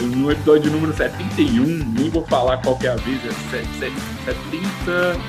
no 0.00 0.30
episódio 0.30 0.70
número 0.70 0.92
71, 0.94 1.64
nem 1.64 2.10
vou 2.10 2.26
falar 2.26 2.58
qual 2.58 2.76
que 2.76 2.86
é 2.86 2.90
a 2.90 2.96
vez, 2.96 3.18
é 3.24 3.62
70. 4.24 5.20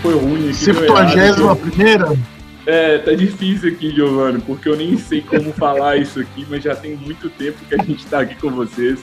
Foi 0.00 0.14
ruim 0.14 0.44
aqui. 0.44 0.54
71 0.54 1.56
primeira? 1.56 2.16
É, 2.64 2.98
tá 2.98 3.12
difícil 3.12 3.72
aqui, 3.72 3.90
Giovanni, 3.90 4.40
porque 4.40 4.68
eu 4.68 4.76
nem 4.76 4.96
sei 4.96 5.20
como 5.20 5.52
falar 5.54 5.96
isso 5.96 6.20
aqui, 6.20 6.46
mas 6.48 6.62
já 6.62 6.76
tem 6.76 6.96
muito 6.96 7.28
tempo 7.30 7.58
que 7.68 7.74
a 7.74 7.82
gente 7.82 8.06
tá 8.06 8.20
aqui 8.20 8.36
com 8.36 8.50
vocês. 8.50 9.02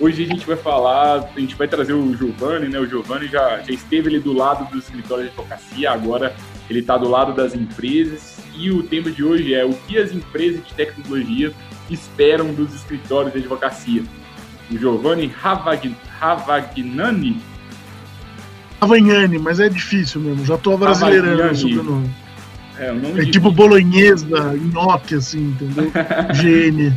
Hoje 0.00 0.24
a 0.24 0.26
gente 0.26 0.46
vai 0.46 0.56
falar, 0.56 1.30
a 1.34 1.40
gente 1.40 1.54
vai 1.54 1.68
trazer 1.68 1.92
o 1.92 2.16
Giovanni, 2.16 2.68
né? 2.68 2.78
O 2.78 2.86
Giovanni 2.86 3.28
já, 3.28 3.60
já 3.60 3.72
esteve 3.72 4.08
ali 4.08 4.18
do 4.18 4.32
lado 4.32 4.70
do 4.70 4.78
escritório 4.78 5.24
de 5.24 5.30
advocacia, 5.30 5.90
agora 5.90 6.34
ele 6.68 6.80
está 6.80 6.96
do 6.96 7.08
lado 7.08 7.32
das 7.32 7.54
empresas. 7.54 8.38
E 8.56 8.70
o 8.70 8.82
tema 8.82 9.10
de 9.10 9.24
hoje 9.24 9.54
é 9.54 9.64
o 9.64 9.72
que 9.72 9.98
as 9.98 10.12
empresas 10.12 10.64
de 10.64 10.74
tecnologia 10.74 11.52
esperam 11.90 12.52
dos 12.52 12.74
escritórios 12.74 13.32
de 13.32 13.40
advocacia. 13.40 14.02
O 14.70 14.78
Giovanni 14.78 15.32
Havag, 15.42 15.94
Havagnani. 16.20 17.40
Havagnani, 18.80 19.38
mas 19.38 19.60
é 19.60 19.68
difícil 19.68 20.20
mesmo, 20.20 20.44
já 20.44 20.54
estou 20.54 20.76
brasileirando 20.76 21.52
o 21.52 21.56
sobrenome. 21.56 22.10
É, 22.78 22.90
o 22.90 22.96
nome 22.96 23.22
é 23.22 23.30
tipo 23.30 23.52
Bolognesa, 23.52 24.56
Inoki, 24.56 25.14
assim, 25.14 25.50
entendeu? 25.50 25.92
GN. 26.34 26.92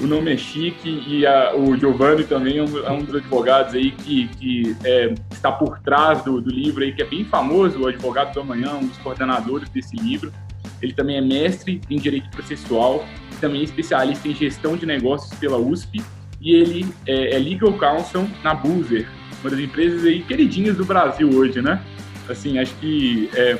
o 0.00 0.06
nome 0.06 0.32
é 0.32 0.36
chique 0.36 1.02
e 1.06 1.26
a, 1.26 1.56
o 1.56 1.76
Giovanni 1.76 2.24
também 2.24 2.58
é 2.58 2.62
um, 2.62 2.78
é 2.78 2.90
um, 2.92 3.02
dos 3.02 3.16
advogados 3.16 3.74
aí 3.74 3.90
que, 3.90 4.28
que 4.38 4.76
é, 4.84 5.12
está 5.32 5.50
por 5.50 5.80
trás 5.80 6.22
do, 6.22 6.40
do, 6.40 6.50
livro 6.50 6.84
aí, 6.84 6.92
que 6.92 7.02
é 7.02 7.04
bem 7.04 7.24
famoso, 7.24 7.80
o 7.80 7.88
Advogado 7.88 8.32
do 8.32 8.40
Amanhã, 8.40 8.74
um 8.74 8.86
dos 8.86 8.98
coordenadores 8.98 9.68
desse 9.70 9.96
livro. 9.96 10.32
Ele 10.82 10.92
também 10.92 11.16
é 11.16 11.20
mestre 11.20 11.80
em 11.88 11.98
Direito 11.98 12.28
Processual, 12.30 13.06
também 13.40 13.60
é 13.60 13.64
especialista 13.64 14.28
em 14.28 14.34
Gestão 14.34 14.76
de 14.76 14.84
Negócios 14.84 15.32
pela 15.38 15.56
USP 15.56 16.02
e 16.40 16.54
ele 16.54 16.86
é, 17.06 17.36
é 17.36 17.38
Legal 17.38 17.72
Counsel 17.74 18.28
na 18.42 18.54
Boozer, 18.54 19.08
uma 19.40 19.50
das 19.50 19.60
empresas 19.60 20.04
aí 20.04 20.22
queridinhas 20.22 20.76
do 20.76 20.84
Brasil 20.84 21.30
hoje, 21.30 21.62
né? 21.62 21.80
Assim, 22.28 22.58
acho 22.58 22.74
que 22.76 23.30
é, 23.34 23.58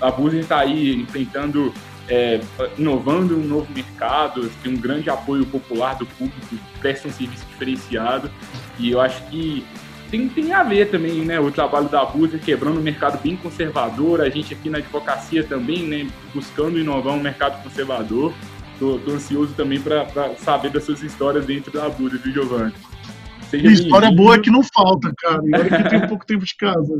a 0.00 0.10
Boozer 0.10 0.40
está 0.40 0.60
aí 0.60 0.96
enfrentando 0.96 1.72
é, 2.08 2.40
inovando 2.76 3.36
um 3.36 3.44
novo 3.44 3.72
mercado, 3.72 4.50
tem 4.62 4.72
um 4.72 4.76
grande 4.76 5.10
apoio 5.10 5.44
popular 5.46 5.94
do 5.94 6.06
público, 6.06 6.56
presta 6.80 7.06
um 7.06 7.12
serviço 7.12 7.44
diferenciado. 7.46 8.30
E 8.78 8.90
eu 8.90 9.00
acho 9.00 9.22
que 9.26 9.64
tem, 10.10 10.28
tem 10.28 10.52
a 10.52 10.62
ver 10.62 10.90
também, 10.90 11.24
né? 11.24 11.38
O 11.38 11.50
trabalho 11.50 11.88
da 11.88 12.04
Buser 12.04 12.40
quebrando 12.40 12.78
um 12.78 12.82
mercado 12.82 13.20
bem 13.22 13.36
conservador, 13.36 14.20
a 14.20 14.28
gente 14.28 14.54
aqui 14.54 14.70
na 14.70 14.78
advocacia 14.78 15.44
também, 15.44 15.86
né? 15.86 16.10
Buscando 16.34 16.78
inovar 16.78 17.14
um 17.14 17.20
mercado 17.20 17.62
conservador. 17.62 18.32
Tô, 18.78 18.98
tô 18.98 19.12
ansioso 19.12 19.54
também 19.54 19.80
para 19.80 20.34
saber 20.36 20.70
das 20.70 20.84
suas 20.84 21.02
histórias 21.02 21.44
dentro 21.44 21.72
da 21.72 21.88
Buser, 21.88 22.20
viu, 22.20 22.32
Giovanni? 22.32 22.72
Seja 23.48 23.66
história 23.70 24.10
boa 24.10 24.36
é 24.36 24.38
que 24.38 24.50
não 24.50 24.62
falta, 24.62 25.12
cara. 25.16 25.38
Agora 25.38 25.82
que 25.82 25.88
tem 25.88 26.04
um 26.04 26.08
pouco 26.08 26.26
tempo 26.26 26.44
de 26.44 26.54
casa. 26.56 26.94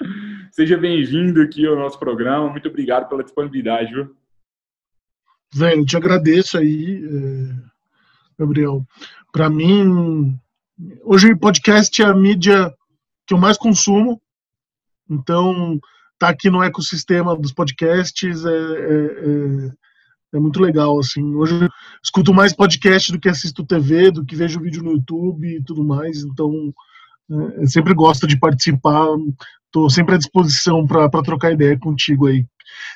Seja 0.50 0.76
bem-vindo 0.76 1.40
aqui 1.40 1.66
ao 1.66 1.76
nosso 1.76 1.98
programa. 1.98 2.50
Muito 2.50 2.68
obrigado 2.68 3.08
pela 3.08 3.22
disponibilidade, 3.22 3.92
viu? 3.92 4.14
Velho, 5.52 5.84
te 5.84 5.96
agradeço 5.96 6.58
aí, 6.58 7.04
é, 7.04 7.54
Gabriel. 8.38 8.84
Para 9.32 9.48
mim, 9.48 10.36
hoje 11.02 11.34
podcast 11.36 12.02
é 12.02 12.04
a 12.04 12.14
mídia 12.14 12.72
que 13.26 13.34
eu 13.34 13.38
mais 13.38 13.56
consumo, 13.56 14.20
então 15.08 15.78
tá 16.18 16.28
aqui 16.28 16.50
no 16.50 16.62
ecossistema 16.62 17.36
dos 17.36 17.52
podcasts 17.52 18.44
é, 18.44 18.50
é, 18.50 18.54
é, 18.54 19.70
é 20.34 20.40
muito 20.40 20.60
legal, 20.60 20.98
assim. 20.98 21.34
Hoje 21.34 21.64
eu 21.64 21.68
escuto 22.02 22.34
mais 22.34 22.52
podcast 22.52 23.12
do 23.12 23.20
que 23.20 23.28
assisto 23.28 23.64
TV, 23.64 24.10
do 24.10 24.24
que 24.24 24.36
vejo 24.36 24.60
vídeo 24.60 24.82
no 24.82 24.92
YouTube 24.92 25.46
e 25.46 25.62
tudo 25.62 25.84
mais, 25.84 26.22
então 26.22 26.72
é, 27.60 27.66
sempre 27.66 27.94
gosto 27.94 28.26
de 28.26 28.38
participar, 28.38 29.06
estou 29.66 29.88
sempre 29.88 30.14
à 30.14 30.18
disposição 30.18 30.86
para 30.86 31.08
trocar 31.22 31.52
ideia 31.52 31.78
contigo 31.78 32.26
aí. 32.26 32.46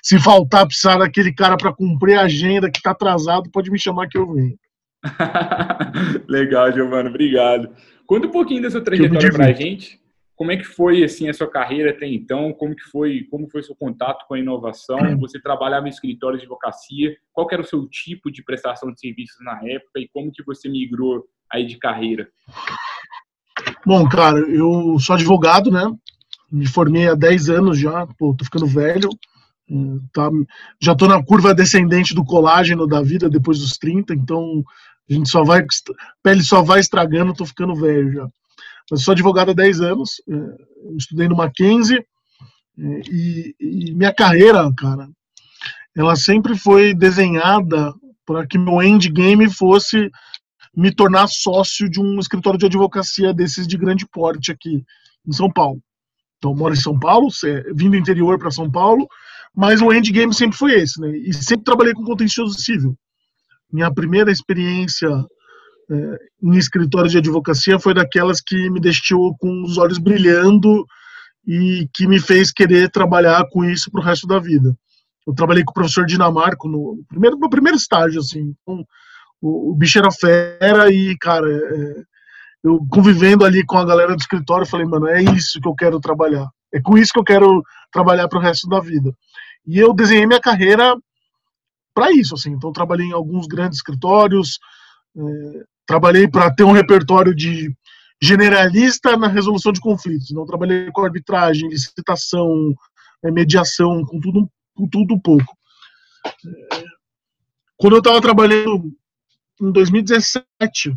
Se 0.03 0.19
faltar, 0.19 0.67
precisar 0.67 0.99
daquele 0.99 1.33
cara 1.33 1.57
para 1.57 1.73
cumprir 1.73 2.19
a 2.19 2.23
agenda 2.23 2.71
que 2.71 2.79
está 2.79 2.91
atrasado, 2.91 3.51
pode 3.51 3.71
me 3.71 3.79
chamar 3.79 4.09
que 4.09 4.19
eu 4.19 4.33
venho. 4.33 4.59
Legal, 6.29 6.73
Giovana, 6.73 7.09
obrigado. 7.09 7.71
Conta 8.07 8.27
um 8.27 8.31
pouquinho 8.31 8.63
da 8.63 8.71
sua 8.71 8.81
trajetória 8.81 9.31
para 9.31 9.47
a 9.47 9.53
gente. 9.53 10.01
Como 10.35 10.53
é 10.53 10.57
que 10.57 10.65
foi 10.65 11.03
assim 11.03 11.29
a 11.29 11.35
sua 11.35 11.51
carreira 11.51 11.91
até 11.91 12.07
então? 12.07 12.53
Como 12.53 12.75
que 12.75 12.85
foi, 12.85 13.27
como 13.29 13.51
foi 13.51 13.61
seu 13.63 13.75
contato 13.75 14.25
com 14.29 14.35
a 14.35 14.39
inovação? 14.39 15.19
Você 15.19 15.41
trabalhava 15.41 15.89
em 15.89 15.91
escritório 15.91 16.39
de 16.39 16.45
advocacia? 16.45 17.17
Qual 17.33 17.49
era 17.51 17.61
o 17.61 17.67
seu 17.67 17.89
tipo 17.89 18.31
de 18.31 18.45
prestação 18.45 18.93
de 18.93 19.01
serviços 19.01 19.45
na 19.45 19.59
época 19.65 19.99
e 19.99 20.09
como 20.09 20.31
que 20.31 20.45
você 20.45 20.69
migrou 20.69 21.25
aí 21.53 21.67
de 21.67 21.77
carreira? 21.77 22.29
Bom, 23.85 24.09
cara, 24.09 24.39
eu 24.39 24.97
sou 25.01 25.17
advogado, 25.17 25.73
né? 25.73 25.93
Me 26.53 26.67
formei 26.67 27.09
há 27.09 27.17
10 27.17 27.51
anos 27.51 27.79
já, 27.79 28.07
pô, 28.19 28.33
tô 28.33 28.45
ficando 28.45 28.67
velho. 28.67 29.09
Tá, 30.13 30.31
já 30.81 30.93
estou 30.93 31.09
na 31.09 31.23
curva 31.23 31.55
descendente 31.55 32.15
do 32.15 32.25
colágeno 32.25 32.87
da 32.87 33.03
vida 33.03 33.29
depois 33.29 33.59
dos 33.59 33.73
30, 33.73 34.15
então 34.15 34.63
a 35.11 35.13
gente 35.13 35.29
só 35.29 35.43
vai, 35.43 35.65
pele 36.23 36.43
só 36.43 36.63
vai 36.63 36.81
estragando, 36.81 37.33
estou 37.33 37.47
ficando 37.47 37.75
velho 37.75 38.13
já. 38.13 38.29
Mas 38.91 39.03
sou 39.03 39.13
advogado 39.13 39.51
há 39.51 39.55
10 39.55 39.81
anos, 39.81 40.23
é, 40.29 40.95
estudei 40.97 41.29
no 41.29 41.37
Mackenzie 41.37 41.99
é, 42.79 43.01
e, 43.11 43.55
e 43.61 43.95
minha 43.95 44.13
carreira, 44.15 44.71
cara, 44.77 45.09
ela 45.97 46.17
sempre 46.17 46.57
foi 46.57 46.95
desenhada 46.95 47.93
para 48.25 48.47
que 48.47 48.59
meu 48.59 48.83
endgame 48.83 49.51
fosse 49.51 50.11
me 50.77 50.95
tornar 50.95 51.27
sócio 51.29 51.89
de 51.91 52.01
um 52.01 52.19
escritório 52.21 52.59
de 52.59 52.67
advocacia 52.67 53.35
desses 53.35 53.67
de 53.67 53.77
grande 53.77 54.07
porte 54.07 54.53
aqui 54.53 54.85
em 55.27 55.33
São 55.33 55.51
Paulo. 55.51 55.83
Então, 56.37 56.55
moro 56.55 56.73
em 56.73 56.81
São 56.81 56.99
Paulo, 56.99 57.29
vindo 57.75 57.93
do 57.93 57.97
interior 57.97 58.39
para 58.39 58.51
São 58.51 58.71
Paulo, 58.71 59.09
mas 59.55 59.81
o 59.83 59.93
endgame 59.93 60.33
sempre 60.33 60.57
foi 60.57 60.75
esse, 60.75 61.01
né? 61.01 61.11
E 61.17 61.35
sempre 61.35 61.65
trabalhei 61.65 61.93
com 61.93 62.05
contencioso 62.05 62.55
civil. 62.61 62.97
Minha 63.73 63.93
primeira 63.93 64.31
experiência 64.31 65.09
é, 65.91 66.19
em 66.43 66.57
escritório 66.57 67.11
de 67.11 67.19
advocacia 67.19 67.79
foi 67.79 67.95
daquelas 67.95 68.41
que 68.41 68.71
me 68.71 68.81
deixou 68.81 69.37
com 69.39 69.63
os 69.63 69.79
olhos 69.79 69.99
brilhando 69.99 70.87
e 71.47 71.89
que 71.95 72.07
me 72.07 72.21
fez 72.21 72.53
querer 72.53 72.91
trabalhar 72.91 73.45
com 73.51 73.65
isso 73.65 73.91
para 73.91 74.01
o 74.01 74.05
resto 74.05 74.27
da 74.27 74.39
vida. 74.39 74.77
Eu 75.27 75.35
trabalhei 75.35 75.65
com 75.65 75.71
o 75.71 75.75
professor 75.75 76.05
Dinamarco 76.05 76.69
no 76.69 77.03
primeiro, 77.09 77.39
no 77.39 77.51
primeiro 77.51 77.77
estágio, 77.77 78.21
assim. 78.21 78.55
Então, 78.63 78.85
o, 79.41 79.73
o, 79.73 79.75
bicho 79.75 79.99
era 79.99 80.11
fera 80.11 80.93
e, 80.93 81.17
cara, 81.19 81.47
é, 81.51 82.03
eu 82.65 82.79
convivendo 82.91 83.45
ali 83.45 83.65
com 83.65 83.79
a 83.79 83.85
galera 83.85 84.15
do 84.15 84.21
escritório, 84.21 84.67
falei, 84.67 84.87
mano, 84.87 85.07
é 85.07 85.23
isso 85.23 85.61
que 85.61 85.69
eu 85.69 85.75
quero 85.75 86.01
trabalhar. 86.01 86.49
É 86.73 86.81
com 86.81 86.99
isso 86.99 87.13
que 87.13 87.19
eu 87.19 87.25
quero 87.25 87.63
trabalhar 87.93 88.29
para 88.29 88.39
o 88.39 88.43
resto 88.43 88.69
da 88.69 88.81
vida. 88.81 89.13
E 89.67 89.79
eu 89.79 89.95
desenhei 89.95 90.27
minha 90.27 90.41
carreira 90.41 90.95
para 91.99 92.13
isso, 92.13 92.37
assim. 92.37 92.53
Então, 92.53 92.71
trabalhei 92.71 93.09
em 93.09 93.13
alguns 93.13 93.49
grandes 93.49 93.79
escritórios, 93.79 94.61
é, 95.17 95.65
trabalhei 95.85 96.29
para 96.29 96.49
ter 96.49 96.63
um 96.63 96.71
repertório 96.71 97.35
de 97.35 97.75
generalista 98.23 99.17
na 99.17 99.27
resolução 99.27 99.73
de 99.73 99.81
conflitos. 99.81 100.31
Não 100.31 100.47
trabalhei 100.47 100.93
com 100.93 101.05
arbitragem, 101.05 101.69
licitação, 101.69 102.73
é, 103.25 103.33
mediação, 103.33 104.05
com 104.05 104.21
tudo, 104.21 104.49
com 104.77 104.89
tudo 104.89 105.15
um 105.15 105.19
pouco. 105.19 105.59
É, 106.25 106.85
quando 107.77 107.95
eu 107.95 107.99
estava 107.99 108.21
trabalhando 108.21 108.93
em 109.61 109.73
2017 109.73 110.97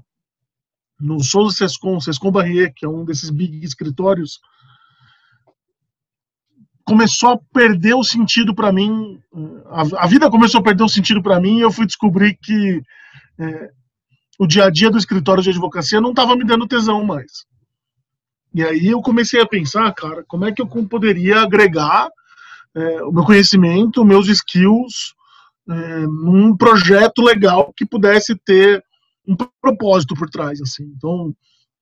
no 0.99 1.23
Souza 1.23 1.55
Sescom, 1.55 1.99
Sescom 1.99 2.31
Barrier, 2.31 2.71
que 2.75 2.85
é 2.85 2.89
um 2.89 3.03
desses 3.03 3.31
big 3.31 3.65
escritórios, 3.65 4.39
começou 6.85 7.29
a 7.31 7.39
perder 7.53 7.93
o 7.93 8.03
sentido 8.03 8.53
para 8.53 8.71
mim. 8.71 9.19
A, 9.67 10.03
a, 10.03 10.07
vida 10.07 10.29
começou 10.29 10.59
a 10.59 10.63
perder 10.63 10.83
o 10.83 10.89
sentido 10.89 11.21
para 11.21 11.39
mim 11.39 11.57
e 11.57 11.61
eu 11.61 11.71
fui 11.71 11.85
descobrir 11.85 12.37
que 12.41 12.81
é, 13.39 13.69
o 14.39 14.47
dia 14.47 14.65
a 14.65 14.69
dia 14.69 14.89
do 14.89 14.97
escritório 14.97 15.43
de 15.43 15.49
advocacia 15.49 16.01
não 16.01 16.11
estava 16.11 16.35
me 16.35 16.43
dando 16.43 16.67
tesão 16.67 17.03
mais. 17.03 17.45
E 18.53 18.63
aí 18.63 18.87
eu 18.87 19.01
comecei 19.01 19.39
a 19.39 19.47
pensar, 19.47 19.91
cara, 19.93 20.23
como 20.27 20.45
é 20.45 20.51
que 20.51 20.61
eu 20.61 20.67
poderia 20.67 21.41
agregar 21.41 22.09
é, 22.75 23.03
o 23.03 23.11
meu 23.11 23.23
conhecimento, 23.23 24.03
meus 24.03 24.27
skills, 24.27 25.13
é, 25.69 25.99
num 25.99 26.55
projeto 26.55 27.21
legal 27.21 27.73
que 27.75 27.85
pudesse 27.85 28.35
ter 28.35 28.83
um 29.27 29.35
propósito 29.61 30.15
por 30.15 30.29
trás, 30.29 30.61
assim. 30.61 30.83
Então, 30.97 31.33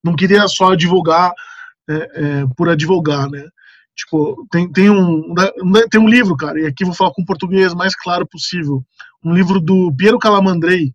não 0.04 0.16
queria 0.16 0.48
só 0.48 0.74
advogar 0.74 1.34
é, 1.90 1.94
é, 1.94 2.46
por 2.56 2.70
advogar, 2.70 3.30
né? 3.30 3.48
Tipo, 4.00 4.48
tem, 4.50 4.72
tem, 4.72 4.90
um, 4.90 5.34
tem 5.92 6.00
um 6.00 6.08
livro, 6.08 6.36
cara, 6.38 6.60
e 6.60 6.66
aqui 6.66 6.86
vou 6.86 6.94
falar 6.94 7.12
com 7.12 7.22
o 7.22 7.26
português 7.26 7.74
mais 7.74 7.94
claro 7.96 8.26
possível. 8.26 8.82
Um 9.24 9.34
livro 9.34 9.60
do 9.60 9.94
Piero 9.94 10.18
Calamandrei. 10.18 10.94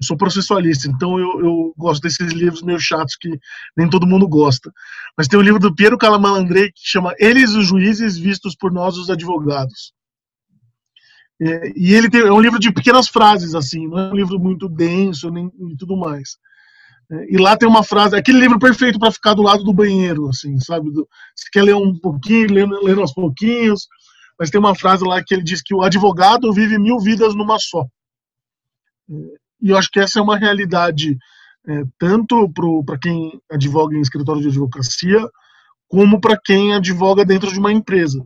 Eu 0.00 0.06
sou 0.06 0.16
processualista, 0.16 0.88
então 0.88 1.18
eu, 1.18 1.44
eu 1.44 1.74
gosto 1.76 2.00
desses 2.00 2.32
livros 2.32 2.62
meio 2.62 2.78
chatos 2.78 3.16
que 3.16 3.28
nem 3.76 3.90
todo 3.90 4.06
mundo 4.06 4.28
gosta. 4.28 4.72
Mas 5.18 5.26
tem 5.26 5.38
um 5.38 5.42
livro 5.42 5.58
do 5.58 5.74
Piero 5.74 5.98
Calamandrei 5.98 6.70
que 6.70 6.82
chama 6.84 7.12
Eles 7.18 7.54
os 7.54 7.66
Juízes 7.66 8.16
Vistos 8.16 8.54
por 8.54 8.72
Nós 8.72 8.96
os 8.96 9.10
Advogados. 9.10 9.92
É, 11.40 11.72
e 11.76 11.92
ele 11.92 12.08
tem, 12.08 12.20
é 12.20 12.32
um 12.32 12.40
livro 12.40 12.60
de 12.60 12.72
pequenas 12.72 13.08
frases, 13.08 13.56
assim, 13.56 13.88
não 13.88 13.98
é 13.98 14.12
um 14.12 14.16
livro 14.16 14.38
muito 14.38 14.68
denso 14.68 15.28
nem 15.28 15.50
e 15.70 15.76
tudo 15.76 15.96
mais. 15.96 16.36
É, 17.12 17.34
e 17.34 17.36
lá 17.36 17.56
tem 17.56 17.68
uma 17.68 17.82
frase, 17.82 18.16
aquele 18.16 18.40
livro 18.40 18.58
perfeito 18.58 18.98
para 18.98 19.12
ficar 19.12 19.34
do 19.34 19.42
lado 19.42 19.62
do 19.62 19.72
banheiro, 19.72 20.28
assim, 20.28 20.58
sabe? 20.60 20.90
Você 20.90 21.48
quer 21.52 21.62
ler 21.62 21.74
um 21.74 21.98
pouquinho, 21.98 22.50
lendo, 22.50 22.82
lendo 22.82 23.02
aos 23.02 23.12
pouquinhos, 23.12 23.86
mas 24.38 24.48
tem 24.48 24.58
uma 24.58 24.74
frase 24.74 25.04
lá 25.04 25.22
que 25.22 25.34
ele 25.34 25.42
diz 25.42 25.60
que 25.62 25.74
o 25.74 25.82
advogado 25.82 26.52
vive 26.52 26.78
mil 26.78 26.98
vidas 26.98 27.34
numa 27.34 27.58
só. 27.58 27.86
É, 29.10 29.14
e 29.60 29.70
eu 29.70 29.76
acho 29.76 29.90
que 29.92 30.00
essa 30.00 30.18
é 30.18 30.22
uma 30.22 30.38
realidade 30.38 31.18
é, 31.68 31.82
tanto 31.98 32.50
para 32.84 32.98
quem 32.98 33.40
advoga 33.50 33.96
em 33.96 34.00
escritório 34.00 34.40
de 34.40 34.48
advocacia, 34.48 35.20
como 35.88 36.20
para 36.20 36.38
quem 36.42 36.74
advoga 36.74 37.24
dentro 37.24 37.52
de 37.52 37.58
uma 37.58 37.72
empresa. 37.72 38.24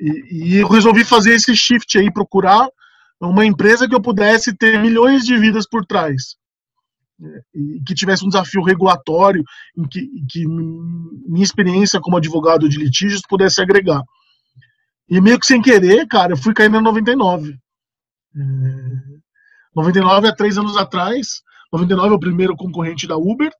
E, 0.00 0.54
e 0.54 0.56
eu 0.56 0.68
resolvi 0.68 1.04
fazer 1.04 1.34
esse 1.34 1.54
shift 1.54 1.98
aí, 1.98 2.10
procurar 2.12 2.68
uma 3.20 3.44
empresa 3.44 3.88
que 3.88 3.94
eu 3.94 4.00
pudesse 4.00 4.54
ter 4.56 4.80
milhões 4.80 5.24
de 5.24 5.36
vidas 5.38 5.66
por 5.68 5.84
trás. 5.86 6.36
E 7.54 7.82
que 7.86 7.94
tivesse 7.94 8.24
um 8.24 8.28
desafio 8.28 8.62
regulatório, 8.62 9.42
em 9.76 9.88
que, 9.88 10.06
que 10.30 10.46
minha 10.46 11.44
experiência 11.44 12.00
como 12.00 12.16
advogado 12.16 12.68
de 12.68 12.78
litígios 12.78 13.22
pudesse 13.28 13.60
agregar. 13.60 14.02
E 15.08 15.20
meio 15.20 15.38
que 15.38 15.46
sem 15.46 15.62
querer, 15.62 16.06
cara, 16.08 16.32
eu 16.32 16.36
fui 16.36 16.52
cair 16.52 16.70
na 16.70 16.80
99. 16.80 17.56
É, 18.36 18.40
99 19.74 20.28
há 20.28 20.34
três 20.34 20.58
anos 20.58 20.76
atrás. 20.76 21.42
99 21.72 22.08
é 22.08 22.16
o 22.16 22.20
primeiro 22.20 22.56
concorrente 22.56 23.06
da 23.06 23.16
Uber. 23.16 23.50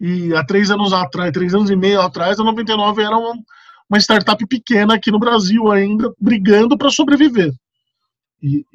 E 0.00 0.34
há 0.34 0.44
três 0.44 0.70
anos 0.70 0.92
atrás, 0.92 1.30
três 1.30 1.54
anos 1.54 1.70
e 1.70 1.76
meio 1.76 2.00
atrás, 2.00 2.40
a 2.40 2.44
99 2.44 3.02
era 3.02 3.16
uma, 3.16 3.34
uma 3.88 3.98
startup 4.00 4.44
pequena 4.46 4.94
aqui 4.94 5.10
no 5.10 5.18
Brasil 5.18 5.70
ainda, 5.70 6.12
brigando 6.18 6.76
para 6.76 6.90
sobreviver. 6.90 7.52
E, 8.42 8.66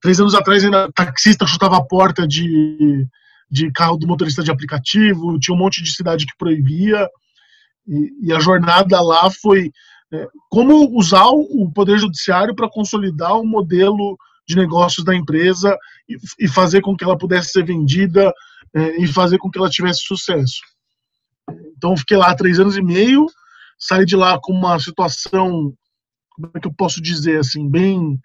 três 0.00 0.20
anos 0.20 0.34
atrás 0.34 0.64
ainda 0.64 0.90
taxista 0.92 1.46
chutava 1.46 1.76
a 1.76 1.84
porta 1.84 2.26
de, 2.26 3.06
de 3.50 3.70
carro 3.72 3.96
do 3.96 4.06
motorista 4.06 4.42
de 4.42 4.50
aplicativo, 4.50 5.38
tinha 5.38 5.54
um 5.54 5.58
monte 5.58 5.82
de 5.82 5.92
cidade 5.92 6.26
que 6.26 6.36
proibia, 6.38 7.08
e, 7.86 8.28
e 8.28 8.32
a 8.32 8.40
jornada 8.40 9.00
lá 9.00 9.30
foi 9.30 9.70
é, 10.12 10.26
como 10.50 10.96
usar 10.96 11.26
o 11.26 11.70
poder 11.74 11.98
judiciário 11.98 12.54
para 12.54 12.70
consolidar 12.70 13.38
o 13.38 13.46
modelo 13.46 14.16
de 14.46 14.56
negócios 14.56 15.04
da 15.04 15.14
empresa 15.14 15.76
e, 16.08 16.16
e, 16.40 16.48
fazer 16.48 16.80
com 16.80 16.96
que 16.96 17.04
ela 17.04 17.18
pudesse 17.18 17.50
ser 17.50 17.64
vendida 17.64 18.32
é, 18.74 19.02
e 19.02 19.06
fazer 19.06 19.36
com 19.36 19.50
que 19.50 19.58
ela 19.58 19.68
tivesse 19.68 20.00
sucesso. 20.06 20.60
Então 21.76 21.96
fiquei 21.96 22.16
lá 22.16 22.34
três 22.34 22.58
anos 22.58 22.76
e 22.76 22.82
meio, 22.82 23.26
saí 23.78 24.06
de 24.06 24.16
lá 24.16 24.38
com 24.40 24.52
uma 24.52 24.78
situação, 24.78 25.74
como 26.30 26.50
é 26.54 26.60
que 26.60 26.66
eu 26.66 26.74
posso 26.74 27.00
dizer 27.02 27.40
assim, 27.40 27.68
bem. 27.68 28.18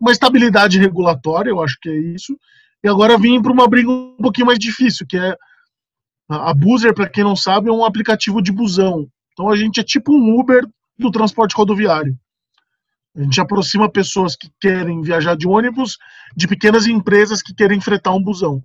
Uma 0.00 0.12
estabilidade 0.12 0.78
regulatória, 0.78 1.50
eu 1.50 1.62
acho 1.62 1.78
que 1.80 1.88
é 1.88 1.98
isso. 2.14 2.36
E 2.82 2.88
agora 2.88 3.18
vim 3.18 3.40
para 3.42 3.52
uma 3.52 3.68
briga 3.68 3.90
um 3.90 4.16
pouquinho 4.16 4.46
mais 4.46 4.58
difícil, 4.58 5.06
que 5.06 5.16
é. 5.16 5.36
A 6.28 6.54
Boozer, 6.54 6.94
para 6.94 7.08
quem 7.08 7.24
não 7.24 7.34
sabe, 7.34 7.68
é 7.68 7.72
um 7.72 7.84
aplicativo 7.84 8.40
de 8.40 8.52
busão. 8.52 9.08
Então 9.32 9.48
a 9.48 9.56
gente 9.56 9.80
é 9.80 9.82
tipo 9.82 10.12
um 10.12 10.38
Uber 10.38 10.64
do 10.96 11.10
transporte 11.10 11.56
rodoviário. 11.56 12.16
A 13.16 13.22
gente 13.22 13.40
aproxima 13.40 13.90
pessoas 13.90 14.36
que 14.36 14.48
querem 14.60 15.02
viajar 15.02 15.36
de 15.36 15.48
ônibus 15.48 15.98
de 16.36 16.46
pequenas 16.46 16.86
empresas 16.86 17.42
que 17.42 17.52
querem 17.52 17.80
fretar 17.80 18.14
um 18.14 18.22
busão. 18.22 18.62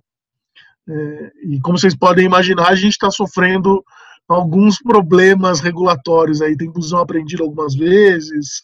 É, 0.88 1.32
e 1.42 1.60
como 1.60 1.76
vocês 1.76 1.96
podem 1.96 2.24
imaginar, 2.24 2.68
a 2.68 2.76
gente 2.76 2.92
está 2.92 3.10
sofrendo 3.10 3.84
alguns 4.28 4.78
problemas 4.78 5.58
regulatórios 5.58 6.40
aí. 6.40 6.56
Tem 6.56 6.70
busão 6.70 7.00
apreendido 7.00 7.42
algumas 7.42 7.74
vezes, 7.74 8.62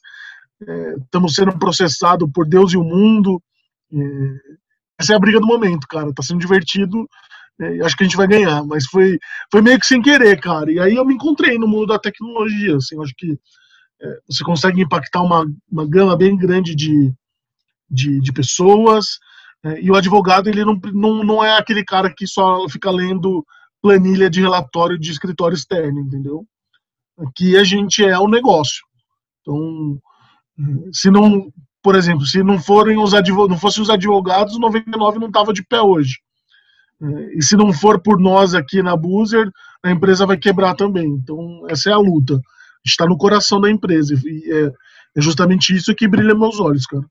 é, 0.66 0.94
estamos 0.94 1.34
sendo 1.34 1.58
processados 1.58 2.28
por 2.32 2.46
Deus 2.46 2.72
e 2.72 2.76
o 2.76 2.84
mundo. 2.84 3.42
É, 3.92 4.56
essa 4.98 5.12
é 5.12 5.16
a 5.16 5.20
briga 5.20 5.40
do 5.40 5.46
momento, 5.46 5.86
cara. 5.88 6.10
Está 6.10 6.22
sendo 6.22 6.40
divertido. 6.40 7.08
É, 7.60 7.84
acho 7.84 7.96
que 7.96 8.04
a 8.04 8.06
gente 8.06 8.16
vai 8.16 8.26
ganhar, 8.26 8.64
mas 8.64 8.86
foi, 8.86 9.18
foi 9.50 9.62
meio 9.62 9.78
que 9.78 9.86
sem 9.86 10.00
querer, 10.00 10.40
cara. 10.40 10.70
E 10.70 10.78
aí 10.78 10.94
eu 10.94 11.04
me 11.04 11.14
encontrei 11.14 11.58
no 11.58 11.68
mundo 11.68 11.86
da 11.86 11.98
tecnologia. 11.98 12.76
Assim, 12.76 13.00
acho 13.02 13.14
que 13.16 13.38
é, 14.00 14.18
você 14.28 14.44
consegue 14.44 14.82
impactar 14.82 15.22
uma, 15.22 15.44
uma 15.70 15.86
gama 15.86 16.16
bem 16.16 16.36
grande 16.36 16.74
de, 16.74 17.12
de, 17.90 18.20
de 18.20 18.32
pessoas. 18.32 19.18
É, 19.64 19.80
e 19.80 19.90
o 19.90 19.94
advogado 19.94 20.48
ele 20.48 20.64
não, 20.64 20.78
não, 20.92 21.24
não 21.24 21.44
é 21.44 21.56
aquele 21.56 21.84
cara 21.84 22.12
que 22.12 22.26
só 22.26 22.68
fica 22.68 22.90
lendo 22.90 23.44
planilha 23.80 24.30
de 24.30 24.40
relatório 24.40 24.98
de 24.98 25.10
escritório 25.10 25.56
externo, 25.56 26.00
entendeu? 26.00 26.46
Aqui 27.18 27.56
a 27.56 27.64
gente 27.64 28.04
é 28.04 28.18
o 28.18 28.28
negócio. 28.28 28.84
Então, 29.40 30.00
se 30.92 31.10
não, 31.10 31.52
por 31.82 31.94
exemplo, 31.94 32.24
se 32.26 32.42
não 32.42 32.58
forem 32.58 32.98
os 32.98 33.14
advogados, 33.14 33.50
não 33.50 33.58
fossem 33.58 33.82
os 33.82 33.90
advogados, 33.90 34.58
99 34.58 35.18
não 35.18 35.28
estava 35.28 35.52
de 35.52 35.64
pé 35.64 35.80
hoje. 35.80 36.18
É, 37.02 37.38
e 37.38 37.42
se 37.42 37.56
não 37.56 37.72
for 37.72 38.00
por 38.00 38.20
nós 38.20 38.54
aqui 38.54 38.82
na 38.82 38.96
Boozer, 38.96 39.50
a 39.82 39.90
empresa 39.90 40.26
vai 40.26 40.36
quebrar 40.36 40.74
também. 40.74 41.08
Então, 41.08 41.64
essa 41.68 41.90
é 41.90 41.92
a 41.92 41.98
luta. 41.98 42.40
Está 42.84 43.06
no 43.06 43.18
coração 43.18 43.60
da 43.60 43.70
empresa. 43.70 44.14
E 44.14 44.52
é, 44.52 44.72
é 45.16 45.20
justamente 45.20 45.74
isso 45.74 45.94
que 45.94 46.08
brilha 46.08 46.34
meus 46.34 46.60
olhos, 46.60 46.86
cara. 46.86 47.04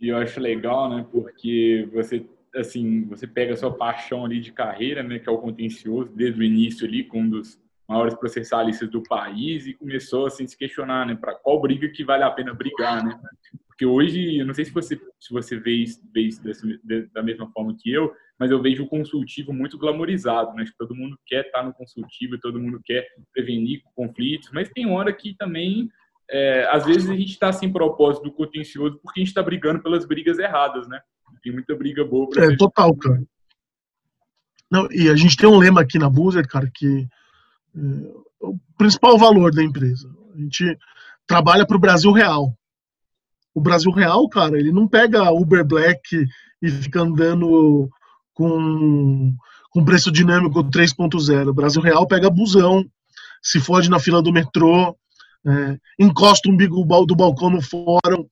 E 0.00 0.08
eu 0.08 0.16
acho 0.18 0.40
legal, 0.40 0.90
né? 0.90 1.06
Porque 1.10 1.88
você 1.92 2.24
assim, 2.54 3.04
você 3.04 3.26
pega 3.26 3.52
a 3.52 3.56
sua 3.56 3.70
paixão 3.70 4.24
ali 4.24 4.40
de 4.40 4.52
carreira, 4.52 5.02
né, 5.02 5.18
que 5.18 5.28
é 5.28 5.32
o 5.32 5.38
contencioso, 5.38 6.10
desde 6.14 6.40
o 6.40 6.44
início 6.44 6.86
ali, 6.86 7.04
com 7.04 7.20
um 7.20 7.28
dos 7.28 7.58
maiores 7.88 8.14
processalistas 8.14 8.90
do 8.90 9.02
país, 9.02 9.66
e 9.66 9.74
começou 9.74 10.26
assim, 10.26 10.44
a 10.44 10.48
se 10.48 10.56
questionar, 10.56 11.06
né, 11.06 11.14
para 11.14 11.34
qual 11.34 11.60
briga 11.60 11.88
que 11.88 12.04
vale 12.04 12.24
a 12.24 12.30
pena 12.30 12.52
brigar, 12.52 13.04
né? 13.04 13.18
Porque 13.68 13.86
hoje, 13.86 14.38
eu 14.38 14.46
não 14.46 14.54
sei 14.54 14.64
se 14.64 14.72
você, 14.72 14.96
se 15.20 15.32
você 15.32 15.58
vê 15.58 15.72
isso, 15.72 16.00
vê 16.12 16.22
isso 16.22 16.42
dessa, 16.42 16.66
da 17.12 17.22
mesma 17.22 17.50
forma 17.52 17.76
que 17.78 17.92
eu, 17.92 18.10
mas 18.38 18.50
eu 18.50 18.60
vejo 18.60 18.84
o 18.84 18.88
consultivo 18.88 19.52
muito 19.52 19.78
glamorizado, 19.78 20.54
né? 20.54 20.64
Todo 20.78 20.94
mundo 20.94 21.18
quer 21.26 21.46
estar 21.46 21.62
no 21.62 21.74
consultivo, 21.74 22.40
todo 22.40 22.58
mundo 22.58 22.80
quer 22.84 23.06
prevenir 23.34 23.82
conflitos, 23.94 24.50
mas 24.52 24.70
tem 24.70 24.90
hora 24.90 25.12
que 25.12 25.36
também 25.36 25.90
é, 26.30 26.66
às 26.70 26.84
vezes 26.84 27.08
a 27.08 27.14
gente 27.14 27.30
está 27.30 27.52
sem 27.52 27.72
propósito 27.72 28.24
do 28.24 28.32
contencioso 28.32 28.98
porque 29.02 29.20
a 29.20 29.22
gente 29.22 29.28
está 29.28 29.42
brigando 29.42 29.82
pelas 29.82 30.06
brigas 30.06 30.38
erradas, 30.38 30.88
né? 30.88 31.00
Tem 31.42 31.52
muita 31.52 31.74
briga 31.76 32.04
boa. 32.04 32.28
Pra 32.28 32.44
é, 32.44 32.56
total, 32.56 32.96
cara. 32.96 33.22
Não, 34.70 34.88
e 34.90 35.08
a 35.08 35.14
gente 35.14 35.36
tem 35.36 35.48
um 35.48 35.58
lema 35.58 35.82
aqui 35.82 35.98
na 35.98 36.10
Boozer, 36.10 36.46
cara, 36.48 36.68
que 36.74 37.06
é, 37.76 38.12
o 38.40 38.58
principal 38.76 39.18
valor 39.18 39.52
da 39.54 39.62
empresa. 39.62 40.08
A 40.34 40.38
gente 40.38 40.78
trabalha 41.26 41.66
para 41.66 41.76
o 41.76 41.80
Brasil 41.80 42.12
real. 42.12 42.56
O 43.54 43.60
Brasil 43.60 43.90
real, 43.90 44.28
cara, 44.28 44.58
ele 44.58 44.70
não 44.70 44.86
pega 44.86 45.32
Uber 45.32 45.64
Black 45.64 46.26
e 46.60 46.70
fica 46.70 47.00
andando 47.00 47.88
com, 48.34 49.34
com 49.70 49.84
preço 49.84 50.12
dinâmico 50.12 50.62
3.0. 50.62 51.48
O 51.48 51.54
Brasil 51.54 51.80
real 51.80 52.06
pega 52.06 52.30
busão, 52.30 52.84
se 53.42 53.58
fode 53.60 53.88
na 53.88 53.98
fila 53.98 54.20
do 54.20 54.32
metrô, 54.32 54.96
é, 55.46 55.78
encosta 55.98 56.48
o 56.48 56.52
umbigo 56.52 56.84
do 57.06 57.16
balcão 57.16 57.48
no 57.48 57.62
fórum, 57.62 58.28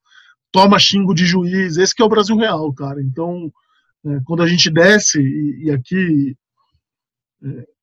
toma 0.52 0.78
xingo 0.78 1.14
de 1.14 1.24
juiz. 1.24 1.76
Esse 1.76 1.94
que 1.94 2.02
é 2.02 2.04
o 2.04 2.08
Brasil 2.08 2.36
real, 2.36 2.72
cara. 2.74 3.00
Então, 3.00 3.50
é, 4.04 4.20
quando 4.24 4.42
a 4.42 4.46
gente 4.46 4.70
desce 4.70 5.20
e, 5.20 5.64
e 5.64 5.70
aqui 5.70 6.36
é, 7.42 7.73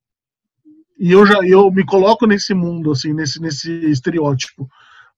e 1.01 1.13
eu 1.13 1.25
já 1.25 1.39
eu 1.43 1.71
me 1.71 1.83
coloco 1.83 2.27
nesse 2.27 2.53
mundo 2.53 2.91
assim, 2.91 3.11
nesse 3.11 3.41
nesse 3.41 3.71
estereótipo. 3.89 4.69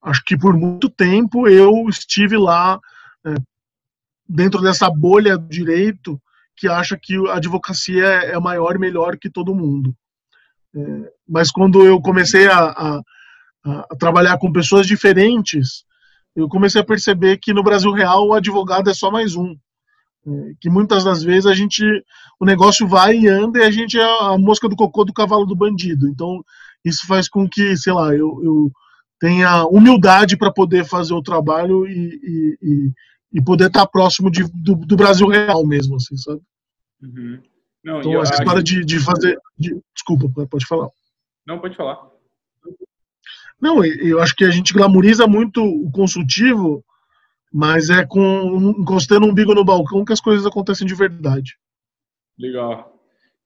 Acho 0.01 0.23
que 0.25 0.37
por 0.37 0.55
muito 0.55 0.89
tempo 0.89 1.45
eu 1.45 1.89
estive 1.89 2.37
lá 2.37 2.79
é, 3.25 3.35
dentro 4.27 4.61
dessa 4.61 4.89
bolha 4.89 5.37
do 5.37 5.45
direito 5.45 6.21
que 6.55 6.69
acha 6.69 6.97
que 6.97 7.15
a 7.27 7.35
advocacia 7.35 8.05
é 8.05 8.39
maior 8.39 8.77
e 8.77 8.79
melhor 8.79 9.17
que 9.17 9.29
todo 9.29 9.53
mundo. 9.53 9.93
É, 10.73 11.11
mas 11.27 11.51
quando 11.51 11.85
eu 11.85 11.99
comecei 11.99 12.47
a, 12.47 12.59
a, 12.59 13.01
a, 13.65 13.95
trabalhar 13.97 14.37
com 14.37 14.53
pessoas 14.53 14.87
diferentes, 14.87 15.83
eu 16.33 16.47
comecei 16.47 16.79
a 16.79 16.85
perceber 16.85 17.39
que 17.39 17.53
no 17.53 17.63
Brasil 17.63 17.91
real 17.91 18.25
o 18.25 18.33
advogado 18.33 18.89
é 18.89 18.93
só 18.93 19.11
mais 19.11 19.35
um. 19.35 19.53
É, 20.25 20.53
que 20.59 20.69
muitas 20.69 21.03
das 21.03 21.21
vezes 21.21 21.45
a 21.45 21.53
gente, 21.53 21.83
o 22.39 22.45
negócio 22.45 22.87
vai 22.87 23.17
e 23.17 23.27
anda 23.27 23.59
e 23.59 23.63
a 23.63 23.71
gente 23.71 23.99
é 23.99 24.03
a 24.03 24.37
mosca 24.37 24.69
do 24.69 24.75
cocô 24.75 25.03
do 25.03 25.13
cavalo 25.13 25.45
do 25.45 25.55
bandido. 25.55 26.07
Então, 26.07 26.43
isso 26.83 27.05
faz 27.05 27.27
com 27.27 27.47
que, 27.47 27.75
sei 27.75 27.91
lá, 27.91 28.13
eu, 28.15 28.39
eu 28.43 28.71
tenha 29.19 29.65
humildade 29.65 30.37
para 30.37 30.51
poder 30.51 30.85
fazer 30.85 31.13
o 31.13 31.21
trabalho 31.21 31.85
e, 31.87 32.57
e, 32.61 32.91
e 33.33 33.41
poder 33.41 33.67
estar 33.67 33.85
próximo 33.87 34.31
de, 34.31 34.43
do, 34.53 34.75
do, 34.75 34.95
Brasil 34.95 35.27
real 35.27 35.65
mesmo, 35.65 35.95
assim, 35.95 36.15
sabe? 36.15 36.41
Uhum. 37.01 37.41
Não, 37.83 37.99
então, 37.99 38.21
essa 38.21 38.35
história 38.35 38.63
de, 38.63 38.85
de 38.85 38.99
fazer. 38.99 39.37
De, 39.57 39.77
desculpa, 39.93 40.29
pode 40.47 40.65
falar. 40.65 40.89
Não, 41.45 41.59
pode 41.59 41.75
falar. 41.75 41.99
Não, 43.59 43.83
eu 43.83 44.21
acho 44.21 44.35
que 44.35 44.45
a 44.45 44.51
gente 44.51 44.73
glamoriza 44.73 45.27
muito 45.27 45.63
o 45.63 45.91
consultivo, 45.91 46.83
mas 47.53 47.91
é 47.91 48.03
com 48.03 48.73
encostando 48.79 49.27
um 49.27 49.29
umbigo 49.29 49.53
no 49.53 49.63
balcão 49.63 50.03
que 50.03 50.11
as 50.11 50.19
coisas 50.19 50.43
acontecem 50.43 50.87
de 50.87 50.95
verdade. 50.95 51.55
Legal. 52.37 52.99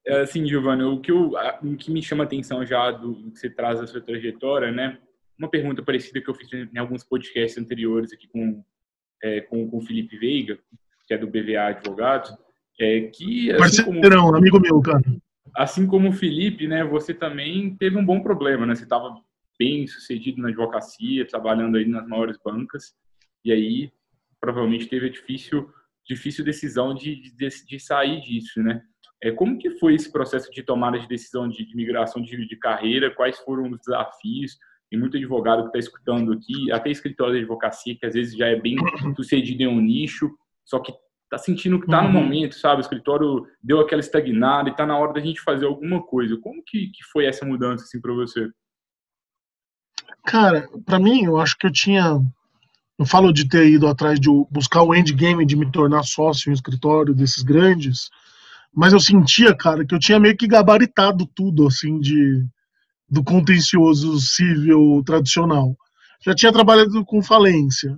É, 0.05 0.21
assim, 0.21 0.47
Giovanni, 0.47 0.83
o 0.83 1.01
que, 1.01 1.11
eu, 1.11 1.33
o 1.61 1.75
que 1.75 1.91
me 1.91 2.01
chama 2.01 2.23
a 2.23 2.25
atenção 2.25 2.65
já 2.65 2.89
do, 2.91 3.11
do 3.11 3.31
que 3.31 3.39
você 3.39 3.49
traz 3.49 3.81
da 3.81 3.85
sua 3.85 3.99
trajetória, 3.99 4.71
né? 4.71 4.97
Uma 5.37 5.49
pergunta 5.49 5.83
parecida 5.83 6.21
que 6.21 6.29
eu 6.29 6.33
fiz 6.33 6.47
em 6.53 6.77
alguns 6.77 7.03
podcasts 7.03 7.61
anteriores 7.61 8.13
aqui 8.13 8.29
com, 8.29 8.63
é, 9.21 9.41
com, 9.41 9.69
com 9.69 9.77
o 9.77 9.81
Felipe 9.81 10.17
Veiga, 10.17 10.57
que 11.05 11.13
é 11.13 11.17
do 11.17 11.27
BVA 11.27 11.67
Advogados, 11.67 12.33
é 12.79 13.01
que... 13.01 13.51
Assim 13.51 13.83
Parceirão, 13.83 14.25
como, 14.27 14.37
amigo 14.37 14.59
meu, 14.61 14.81
cara. 14.81 15.03
Assim 15.53 15.85
como 15.85 16.09
o 16.09 16.13
Felipe, 16.13 16.65
né, 16.65 16.85
você 16.85 17.13
também 17.13 17.75
teve 17.75 17.97
um 17.97 18.05
bom 18.05 18.21
problema, 18.21 18.65
né? 18.65 18.73
Você 18.73 18.83
estava 18.83 19.13
bem 19.59 19.85
sucedido 19.85 20.41
na 20.41 20.47
advocacia, 20.47 21.27
trabalhando 21.27 21.75
aí 21.75 21.85
nas 21.85 22.07
maiores 22.07 22.37
bancas, 22.37 22.95
e 23.43 23.51
aí 23.51 23.91
provavelmente 24.39 24.87
teve 24.87 25.07
a 25.07 25.09
difícil, 25.09 25.69
difícil 26.05 26.45
decisão 26.45 26.93
de, 26.93 27.15
de, 27.15 27.65
de 27.65 27.79
sair 27.79 28.21
disso, 28.21 28.61
né? 28.61 28.81
É, 29.23 29.31
como 29.31 29.57
que 29.57 29.71
foi 29.79 29.95
esse 29.95 30.11
processo 30.11 30.51
de 30.51 30.61
tomada 30.61 30.99
de 30.99 31.07
decisão 31.07 31.47
de, 31.47 31.65
de 31.65 31.75
migração 31.75 32.21
de, 32.21 32.47
de, 32.47 32.55
carreira? 32.55 33.13
Quais 33.13 33.39
foram 33.39 33.69
os 33.71 33.79
desafios? 33.79 34.57
Tem 34.89 34.99
muito 34.99 35.17
advogado 35.17 35.63
que 35.63 35.67
está 35.67 35.79
escutando 35.79 36.33
aqui, 36.33 36.71
até 36.71 36.91
escritório 36.91 37.33
de 37.33 37.39
advocacia, 37.39 37.97
que 37.97 38.05
às 38.05 38.13
vezes 38.13 38.37
já 38.37 38.47
é 38.47 38.55
bem 38.55 38.75
sucedido 39.15 39.63
em 39.63 39.67
um 39.67 39.81
nicho, 39.81 40.29
só 40.63 40.79
que 40.79 40.93
está 41.23 41.37
sentindo 41.37 41.79
que 41.79 41.85
está 41.85 42.01
no 42.01 42.07
uhum. 42.07 42.23
momento, 42.23 42.55
sabe? 42.55 42.79
O 42.79 42.81
escritório 42.81 43.45
deu 43.61 43.79
aquela 43.79 43.99
estagnada 43.99 44.69
e 44.69 44.71
está 44.71 44.85
na 44.85 44.97
hora 44.97 45.13
da 45.13 45.19
gente 45.19 45.41
fazer 45.41 45.65
alguma 45.65 46.01
coisa. 46.01 46.37
Como 46.37 46.63
que, 46.63 46.87
que 46.91 47.03
foi 47.11 47.25
essa 47.25 47.45
mudança 47.45 47.83
assim 47.83 47.99
para 47.99 48.13
você? 48.13 48.49
Cara, 50.25 50.69
para 50.85 50.99
mim, 50.99 51.23
eu 51.23 51.37
acho 51.37 51.57
que 51.57 51.67
eu 51.67 51.71
tinha. 51.71 52.19
Eu 52.97 53.05
falo 53.05 53.31
de 53.31 53.47
ter 53.47 53.69
ido 53.69 53.87
atrás 53.87 54.19
de 54.19 54.27
buscar 54.49 54.81
o 54.81 54.95
endgame 54.95 55.45
de 55.45 55.55
me 55.55 55.71
tornar 55.71 56.03
sócio 56.03 56.49
em 56.49 56.51
um 56.51 56.53
escritório 56.53 57.13
desses 57.13 57.43
grandes, 57.43 58.09
mas 58.73 58.91
eu 58.91 58.99
sentia, 58.99 59.55
cara, 59.55 59.85
que 59.85 59.93
eu 59.93 59.99
tinha 59.99 60.19
meio 60.19 60.35
que 60.35 60.47
gabaritado 60.47 61.25
tudo, 61.25 61.67
assim, 61.67 61.99
de 61.99 62.45
do 63.09 63.23
contencioso 63.23 64.19
civil 64.19 65.01
tradicional. 65.05 65.77
Já 66.25 66.35
tinha 66.35 66.51
trabalhado 66.51 67.05
com 67.05 67.21
falência, 67.21 67.97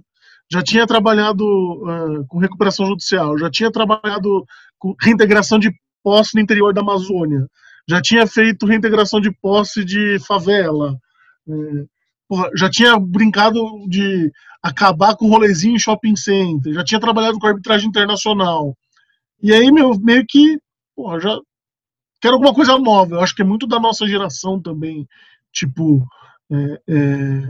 já 0.52 0.62
tinha 0.62 0.86
trabalhado 0.86 1.44
uh, 1.44 2.26
com 2.28 2.38
recuperação 2.38 2.86
judicial, 2.86 3.38
já 3.38 3.50
tinha 3.50 3.72
trabalhado 3.72 4.46
com 4.78 4.96
reintegração 5.02 5.58
de 5.58 5.72
posse 6.04 6.36
no 6.36 6.42
interior 6.42 6.74
da 6.74 6.82
Amazônia, 6.82 7.48
já 7.88 8.02
tinha 8.02 8.28
feito 8.28 8.66
reintegração 8.66 9.20
de 9.20 9.32
posse 9.32 9.84
de 9.84 10.20
favela, 10.20 10.96
uh, 11.48 11.90
porra, 12.30 12.52
já 12.56 12.70
tinha 12.70 12.98
brincado 13.00 13.60
de 13.90 14.32
acabar 14.62 15.16
com 15.16 15.26
o 15.26 15.30
rolezinho 15.30 15.76
em 15.76 15.80
shopping 15.80 16.16
center, 16.16 16.74
já 16.74 16.84
tinha 16.84 17.00
trabalhado 17.00 17.40
com 17.40 17.48
arbitragem 17.48 17.90
internacional. 17.90 18.78
E 19.42 19.52
aí, 19.52 19.72
meu, 19.72 19.98
meio 20.00 20.24
que, 20.28 20.60
porra, 20.96 21.20
já 21.20 21.40
quero 22.22 22.36
alguma 22.36 22.54
coisa 22.54 22.78
nova. 22.78 23.16
Eu 23.16 23.22
acho 23.22 23.34
que 23.36 23.42
é 23.42 23.46
muito 23.46 23.66
da 23.66 23.80
nossa 23.80 24.08
geração 24.08 24.62
também. 24.62 25.08
Tipo, 25.52 26.06
é, 26.52 26.82
é... 26.88 27.48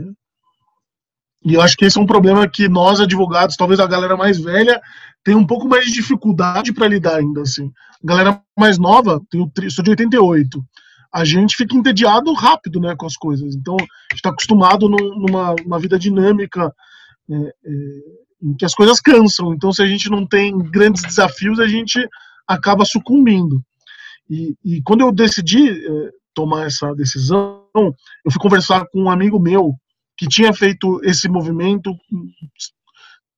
e 1.44 1.54
eu 1.54 1.60
acho 1.60 1.76
que 1.76 1.84
esse 1.84 1.98
é 1.98 2.00
um 2.00 2.06
problema 2.06 2.48
que 2.48 2.66
nós, 2.68 3.00
advogados, 3.00 3.56
talvez 3.56 3.80
a 3.80 3.86
galera 3.86 4.16
mais 4.16 4.40
velha, 4.40 4.80
tem 5.22 5.34
um 5.34 5.46
pouco 5.46 5.68
mais 5.68 5.84
de 5.84 5.92
dificuldade 5.92 6.72
para 6.72 6.88
lidar 6.88 7.16
ainda, 7.16 7.42
assim. 7.42 7.70
A 8.02 8.06
galera 8.06 8.42
mais 8.58 8.78
nova, 8.78 9.20
tenho, 9.30 9.50
sou 9.68 9.84
de 9.84 9.90
88, 9.90 10.64
a 11.12 11.24
gente 11.24 11.56
fica 11.56 11.76
entediado 11.76 12.32
rápido, 12.32 12.80
né, 12.80 12.94
com 12.96 13.06
as 13.06 13.16
coisas. 13.16 13.54
Então, 13.54 13.74
a 13.74 13.82
gente 13.82 14.16
está 14.16 14.30
acostumado 14.30 14.88
numa, 14.88 15.78
vida 15.78 15.98
dinâmica, 15.98 16.72
é, 17.30 17.34
é, 17.34 17.72
em 18.42 18.54
que 18.56 18.64
as 18.64 18.74
coisas 18.74 19.00
cansam. 19.00 19.52
Então, 19.52 19.72
se 19.72 19.82
a 19.82 19.86
gente 19.86 20.08
não 20.08 20.26
tem 20.26 20.56
grandes 20.70 21.02
desafios, 21.02 21.58
a 21.58 21.66
gente 21.66 22.06
acaba 22.46 22.84
sucumbindo. 22.84 23.62
E, 24.28 24.54
e 24.64 24.82
quando 24.82 25.00
eu 25.00 25.12
decidi 25.12 25.70
é, 25.70 26.10
tomar 26.32 26.66
essa 26.66 26.94
decisão, 26.94 27.64
eu 27.74 28.30
fui 28.30 28.40
conversar 28.40 28.86
com 28.86 29.02
um 29.02 29.10
amigo 29.10 29.40
meu 29.40 29.74
que 30.16 30.28
tinha 30.28 30.52
feito 30.52 31.00
esse 31.02 31.28
movimento 31.28 31.96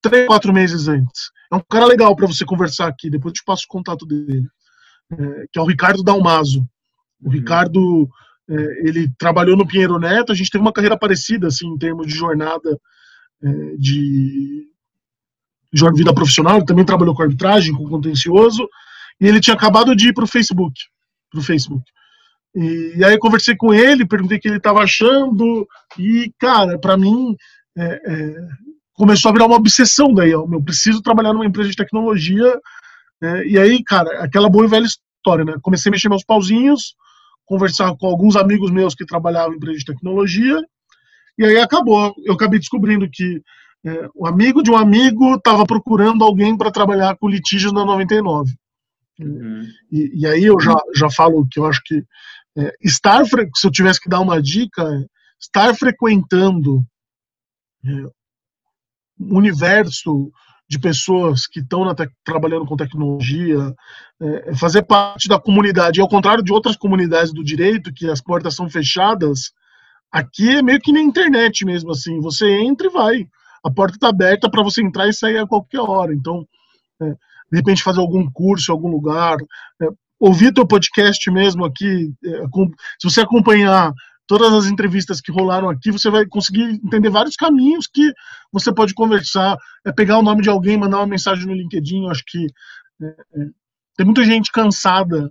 três, 0.01 0.27
quatro 0.27 0.53
meses 0.53 0.87
antes. 0.87 1.31
É 1.51 1.55
um 1.55 1.61
cara 1.69 1.85
legal 1.85 2.15
para 2.15 2.27
você 2.27 2.45
conversar 2.45 2.87
aqui, 2.87 3.09
depois 3.09 3.31
eu 3.31 3.35
te 3.35 3.43
passo 3.45 3.63
o 3.65 3.69
contato 3.69 4.05
dele, 4.05 4.45
é, 5.11 5.45
que 5.51 5.57
é 5.57 5.61
o 5.61 5.65
Ricardo 5.65 6.03
Dalmaso. 6.03 6.67
O 7.23 7.27
uhum. 7.27 7.31
Ricardo, 7.31 8.09
é, 8.49 8.87
ele 8.87 9.09
trabalhou 9.17 9.55
no 9.55 9.67
Pinheiro 9.67 9.99
Neto, 9.99 10.31
a 10.31 10.35
gente 10.35 10.49
teve 10.49 10.61
uma 10.61 10.73
carreira 10.73 10.97
parecida, 10.97 11.47
assim, 11.47 11.67
em 11.67 11.77
termos 11.77 12.07
de 12.07 12.13
jornada 12.13 12.77
é, 13.41 13.75
de, 13.77 14.67
de 15.71 15.91
vida 15.93 16.13
profissional, 16.13 16.57
ele 16.57 16.65
também 16.65 16.85
trabalhou 16.85 17.15
com 17.15 17.23
arbitragem, 17.23 17.73
com 17.73 17.87
contencioso, 17.87 18.67
e 19.19 19.27
ele 19.27 19.39
tinha 19.39 19.55
acabado 19.55 19.95
de 19.95 20.09
ir 20.09 20.13
para 20.13 20.23
o 20.23 20.27
Facebook, 20.27 20.79
pro 21.31 21.41
Facebook. 21.41 21.83
E, 22.55 22.93
e, 22.97 23.03
aí 23.03 23.13
eu 23.13 23.19
conversei 23.19 23.55
com 23.55 23.73
ele, 23.73 24.05
perguntei 24.05 24.37
o 24.37 24.41
que 24.41 24.47
ele 24.47 24.57
estava 24.57 24.81
achando, 24.81 25.67
e, 25.97 26.31
cara, 26.39 26.77
para 26.77 26.95
mim, 26.95 27.35
é, 27.75 27.83
é, 27.83 28.47
começou 28.93 29.29
a 29.29 29.33
virar 29.33 29.45
uma 29.45 29.55
obsessão 29.55 30.13
daí, 30.13 30.35
ó, 30.35 30.47
eu 30.51 30.61
preciso 30.61 31.01
trabalhar 31.01 31.33
numa 31.33 31.45
empresa 31.45 31.69
de 31.69 31.75
tecnologia, 31.75 32.59
é, 33.21 33.47
e 33.47 33.57
aí, 33.57 33.83
cara, 33.83 34.23
aquela 34.23 34.49
boa 34.49 34.65
e 34.65 34.69
velha 34.69 34.85
história, 34.85 35.43
né, 35.43 35.55
comecei 35.61 35.89
a 35.89 35.91
mexer 35.91 36.09
meus 36.09 36.23
pauzinhos, 36.23 36.95
conversar 37.45 37.95
com 37.97 38.07
alguns 38.07 38.35
amigos 38.35 38.71
meus 38.71 38.95
que 38.95 39.05
trabalhavam 39.05 39.53
em 39.53 39.57
empresa 39.57 39.79
de 39.79 39.85
tecnologia, 39.85 40.61
e 41.37 41.45
aí 41.45 41.57
acabou, 41.57 42.13
eu 42.23 42.33
acabei 42.33 42.59
descobrindo 42.59 43.09
que 43.11 43.41
é, 43.85 44.07
o 44.15 44.25
amigo 44.25 44.63
de 44.63 44.71
um 44.71 44.77
amigo 44.77 45.35
estava 45.35 45.65
procurando 45.65 46.23
alguém 46.23 46.57
para 46.57 46.71
trabalhar 46.71 47.17
com 47.17 47.27
litígios 47.27 47.73
na 47.73 47.83
99. 47.83 48.53
Uhum. 49.19 49.67
E, 49.91 50.21
e, 50.21 50.27
aí 50.27 50.43
eu 50.43 50.59
já, 50.59 50.75
já 50.95 51.09
falo 51.09 51.45
que 51.49 51.59
eu 51.59 51.65
acho 51.65 51.81
que 51.83 52.03
é, 52.57 52.73
estar, 52.81 53.23
se 53.25 53.67
eu 53.67 53.71
tivesse 53.71 53.99
que 53.99 54.09
dar 54.09 54.21
uma 54.21 54.41
dica, 54.41 54.83
estar 55.39 55.75
frequentando 55.75 56.83
é, 57.85 57.89
universo 59.19 60.31
de 60.73 60.79
pessoas 60.79 61.45
que 61.45 61.59
estão 61.59 61.83
trabalhando 62.25 62.65
com 62.65 62.75
tecnologia, 62.75 63.73
é, 64.19 64.49
é, 64.49 64.55
fazer 64.55 64.81
parte 64.81 65.27
da 65.27 65.39
comunidade, 65.39 66.01
ao 66.01 66.09
contrário 66.09 66.43
de 66.43 66.51
outras 66.51 66.75
comunidades 66.75 67.31
do 67.31 67.43
direito, 67.43 67.93
que 67.93 68.09
as 68.09 68.19
portas 68.19 68.55
são 68.55 68.67
fechadas, 68.67 69.51
aqui 70.11 70.49
é 70.49 70.63
meio 70.63 70.79
que 70.79 70.91
na 70.91 70.99
internet 70.99 71.63
mesmo, 71.63 71.91
assim, 71.91 72.19
você 72.19 72.49
entra 72.49 72.87
e 72.87 72.89
vai, 72.89 73.27
a 73.63 73.69
porta 73.69 73.97
está 73.97 74.09
aberta 74.09 74.49
para 74.49 74.63
você 74.63 74.81
entrar 74.81 75.07
e 75.07 75.13
sair 75.13 75.37
a 75.37 75.47
qualquer 75.47 75.79
hora, 75.79 76.11
então, 76.11 76.43
é, 76.99 77.05
de 77.05 77.57
repente 77.57 77.83
fazer 77.83 77.99
algum 77.99 78.27
curso 78.31 78.71
em 78.71 78.73
algum 78.73 78.89
lugar, 78.89 79.37
é, 79.79 79.85
ouvir 80.19 80.53
teu 80.53 80.65
podcast 80.65 81.29
mesmo 81.29 81.65
aqui, 81.65 82.11
é, 82.25 82.41
se 82.99 83.09
você 83.11 83.21
acompanhar 83.21 83.93
todas 84.27 84.53
as 84.53 84.65
entrevistas 84.65 85.19
que 85.19 85.31
rolaram 85.31 85.69
aqui, 85.69 85.91
você 85.91 86.09
vai 86.09 86.25
conseguir 86.25 86.63
entender 86.83 87.09
vários 87.09 87.35
caminhos 87.35 87.87
que 87.87 88.11
você 88.51 88.73
pode 88.73 88.93
conversar, 88.93 89.57
é 89.85 89.91
pegar 89.91 90.17
o 90.17 90.23
nome 90.23 90.41
de 90.41 90.49
alguém, 90.49 90.77
mandar 90.77 90.97
uma 90.97 91.07
mensagem 91.07 91.45
no 91.45 91.53
LinkedIn, 91.53 92.03
eu 92.03 92.11
acho 92.11 92.23
que 92.25 92.47
é, 93.01 93.05
é, 93.05 93.45
tem 93.97 94.05
muita 94.05 94.23
gente 94.23 94.51
cansada 94.51 95.29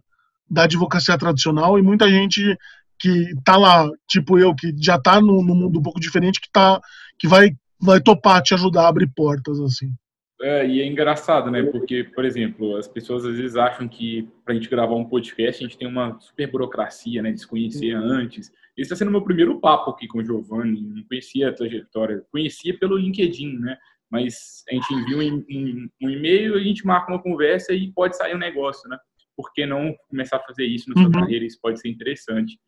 da 0.49 0.65
advocacia 0.65 1.17
tradicional 1.17 1.79
e 1.79 1.83
muita 1.83 2.09
gente 2.09 2.57
que 2.99 3.33
tá 3.45 3.57
lá, 3.57 3.89
tipo 4.09 4.39
eu, 4.39 4.55
que 4.55 4.73
já 4.79 4.99
tá 4.99 5.21
no 5.21 5.43
mundo 5.43 5.79
um 5.79 5.83
pouco 5.83 5.99
diferente, 5.99 6.41
que 6.41 6.51
tá, 6.53 6.81
que 7.19 7.27
vai, 7.27 7.51
vai 7.81 8.01
topar 8.01 8.43
te 8.43 8.55
ajudar 8.55 8.85
a 8.85 8.89
abrir 8.89 9.11
portas, 9.15 9.59
assim. 9.59 9.93
É, 10.41 10.67
e 10.67 10.81
é 10.81 10.87
engraçado, 10.87 11.51
né? 11.51 11.63
Porque, 11.63 12.03
por 12.03 12.25
exemplo, 12.25 12.77
as 12.77 12.89
pessoas 12.89 13.25
às 13.25 13.37
vezes 13.37 13.57
acham 13.57 13.87
que 13.89 14.29
para 14.45 14.53
a 14.53 14.57
gente 14.57 14.69
gravar 14.69 14.97
um 14.97 15.05
podcast 15.05 15.63
a 15.63 15.69
gente 15.69 15.79
tem 15.79 15.87
uma 15.87 16.19
super 16.21 16.51
burocracia, 16.51 17.23
né? 17.23 17.31
De 17.31 17.41
se 17.41 17.47
conhecer 17.47 17.93
antes. 17.93 18.53
Esse 18.77 18.93
está 18.93 18.97
sendo 18.97 19.11
meu 19.11 19.23
primeiro 19.23 19.61
papo 19.61 19.91
aqui 19.91 20.07
com 20.07 20.19
o 20.19 20.25
Giovanni. 20.25 20.81
Não 20.81 21.05
conhecia 21.05 21.49
a 21.49 21.53
trajetória, 21.53 22.25
conhecia 22.31 22.79
pelo 22.79 22.97
LinkedIn, 22.97 23.59
né? 23.59 23.77
Mas 24.11 24.63
a 24.71 24.75
gente 24.75 24.95
envia 24.95 25.19
um, 25.19 25.45
um, 25.51 25.89
um 26.03 26.11
e-mail, 26.11 26.55
a 26.55 26.61
gente 26.61 26.87
marca 26.87 27.11
uma 27.11 27.23
conversa 27.23 27.73
e 27.73 27.91
pode 27.93 28.17
sair 28.17 28.35
um 28.35 28.39
negócio, 28.39 28.89
né? 28.89 28.99
Por 29.37 29.53
que 29.53 29.65
não 29.67 29.95
começar 30.09 30.37
a 30.37 30.43
fazer 30.45 30.65
isso 30.65 30.89
na 30.89 30.95
sua 30.95 31.05
uhum. 31.05 31.13
carreira? 31.13 31.45
Isso 31.45 31.59
pode 31.61 31.81
ser 31.81 31.89
interessante. 31.89 32.59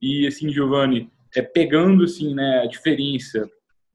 E 0.00 0.26
assim, 0.26 0.50
Giovanni, 0.50 1.10
é, 1.34 1.42
pegando 1.42 2.04
assim, 2.04 2.34
né, 2.34 2.60
a 2.60 2.66
diferença 2.66 3.48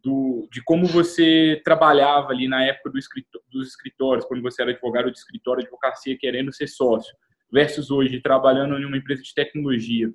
do, 0.04 0.48
de 0.52 0.64
como 0.64 0.86
você 0.86 1.62
trabalhava 1.64 2.30
ali 2.30 2.48
na 2.48 2.64
época 2.64 2.92
do 2.92 2.98
escritor, 2.98 3.42
dos 3.52 3.70
escritórios, 3.70 4.26
quando 4.26 4.42
você 4.42 4.62
era 4.62 4.72
advogado 4.72 5.12
de 5.12 5.18
escritório, 5.18 5.64
advocacia, 5.64 6.18
querendo 6.18 6.54
ser 6.54 6.68
sócio, 6.68 7.14
versus 7.52 7.92
hoje 7.92 8.22
trabalhando 8.22 8.78
em 8.78 8.86
uma 8.86 8.98
empresa 8.98 9.22
de 9.22 9.34
tecnologia. 9.34 10.12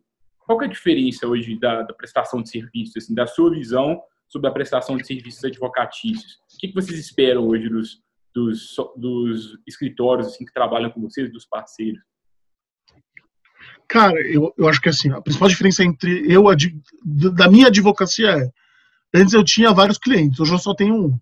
Qual 0.46 0.62
é 0.62 0.66
a 0.66 0.68
diferença 0.68 1.26
hoje 1.26 1.58
da, 1.58 1.82
da 1.82 1.92
prestação 1.92 2.40
de 2.40 2.48
serviços, 2.48 2.96
assim, 2.96 3.14
da 3.14 3.26
sua 3.26 3.50
visão 3.50 4.00
sobre 4.28 4.48
a 4.48 4.52
prestação 4.52 4.96
de 4.96 5.04
serviços 5.04 5.44
advocatícios? 5.44 6.34
O 6.54 6.58
que, 6.58 6.68
que 6.68 6.74
vocês 6.74 6.98
esperam 6.98 7.48
hoje 7.48 7.68
dos, 7.68 8.00
dos, 8.32 8.76
dos 8.96 9.58
escritórios 9.66 10.28
assim, 10.28 10.44
que 10.44 10.52
trabalham 10.52 10.90
com 10.90 11.00
vocês, 11.00 11.32
dos 11.32 11.44
parceiros? 11.44 12.00
Cara, 13.88 14.20
eu, 14.20 14.54
eu 14.56 14.68
acho 14.68 14.80
que 14.80 14.88
assim, 14.88 15.10
a 15.10 15.20
principal 15.20 15.48
diferença 15.48 15.82
entre 15.82 16.32
eu, 16.32 16.44
da 17.04 17.48
minha 17.48 17.66
advocacia 17.66 18.30
é, 18.30 18.50
antes 19.14 19.34
eu 19.34 19.42
tinha 19.42 19.72
vários 19.72 19.98
clientes, 19.98 20.38
hoje 20.38 20.52
eu 20.52 20.58
só 20.58 20.74
tenho 20.74 20.94
um. 20.94 21.20